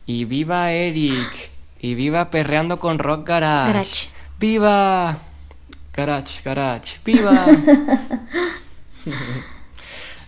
Y 0.06 0.26
viva 0.26 0.72
Eric. 0.72 1.50
Y 1.80 1.96
viva 1.96 2.30
Perreando 2.30 2.80
con 2.80 3.00
Rock 3.00 3.28
Garage. 3.28 3.74
Garage. 3.74 4.10
¡Viva! 4.40 5.18
Garage, 5.94 6.42
garage. 6.44 6.98
¡Viva! 7.06 7.46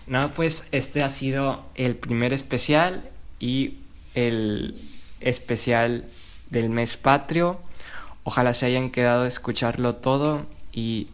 no, 0.06 0.30
pues 0.30 0.68
este 0.72 1.02
ha 1.02 1.08
sido 1.08 1.64
el 1.74 1.96
primer 1.96 2.32
especial 2.32 3.10
y 3.40 3.78
el 4.14 4.76
especial 5.20 6.06
del 6.50 6.70
mes 6.70 6.96
patrio. 6.96 7.60
Ojalá 8.24 8.54
se 8.54 8.66
hayan 8.66 8.90
quedado 8.90 9.24
a 9.24 9.28
escucharlo 9.28 9.96
todo 9.96 10.46
y 10.72 11.08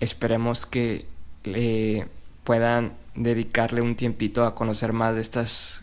esperemos 0.00 0.66
que 0.66 1.06
eh, 1.44 2.06
puedan 2.44 2.92
dedicarle 3.18 3.82
un 3.82 3.96
tiempito 3.96 4.44
a 4.44 4.54
conocer 4.54 4.92
más 4.92 5.14
de 5.14 5.20
estas 5.20 5.82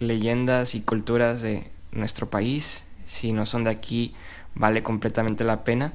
leyendas 0.00 0.74
y 0.74 0.80
culturas 0.80 1.40
de 1.40 1.70
nuestro 1.92 2.28
país. 2.28 2.84
Si 3.06 3.32
no 3.32 3.46
son 3.46 3.64
de 3.64 3.70
aquí, 3.70 4.14
vale 4.54 4.82
completamente 4.82 5.44
la 5.44 5.64
pena. 5.64 5.92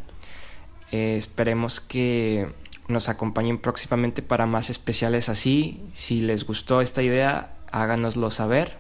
Eh, 0.92 1.16
esperemos 1.18 1.82
que 1.82 2.48
nos 2.88 3.10
acompañen 3.10 3.58
próximamente 3.58 4.22
para 4.22 4.46
más 4.46 4.70
especiales 4.70 5.28
así. 5.28 5.82
Si 5.94 6.22
les 6.22 6.46
gustó 6.46 6.80
esta 6.80 7.04
idea, 7.04 7.52
háganoslo 7.72 8.32
saber. 8.32 8.78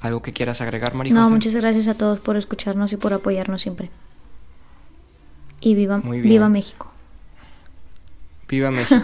¿Algo 0.00 0.22
que 0.22 0.32
quieras 0.32 0.60
agregar, 0.60 0.94
María 0.94 1.14
No, 1.14 1.30
muchas 1.30 1.54
gracias 1.54 1.86
a 1.88 1.94
todos 1.94 2.18
por 2.20 2.36
escucharnos 2.36 2.92
y 2.92 2.96
por 2.96 3.12
apoyarnos 3.12 3.62
siempre. 3.62 3.88
Y 5.60 5.74
viva, 5.74 5.98
viva 5.98 6.48
México. 6.48 6.92
Viva 8.48 8.70
México. 8.72 9.02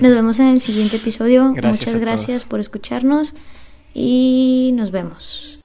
nos 0.00 0.10
vemos 0.10 0.38
en 0.38 0.46
el 0.48 0.60
siguiente 0.60 0.96
episodio. 0.96 1.54
muchas 1.62 1.96
gracias 1.98 2.44
por 2.44 2.60
escucharnos 2.60 3.34
y 3.94 4.72
nos 4.74 4.90
vemos. 4.90 5.60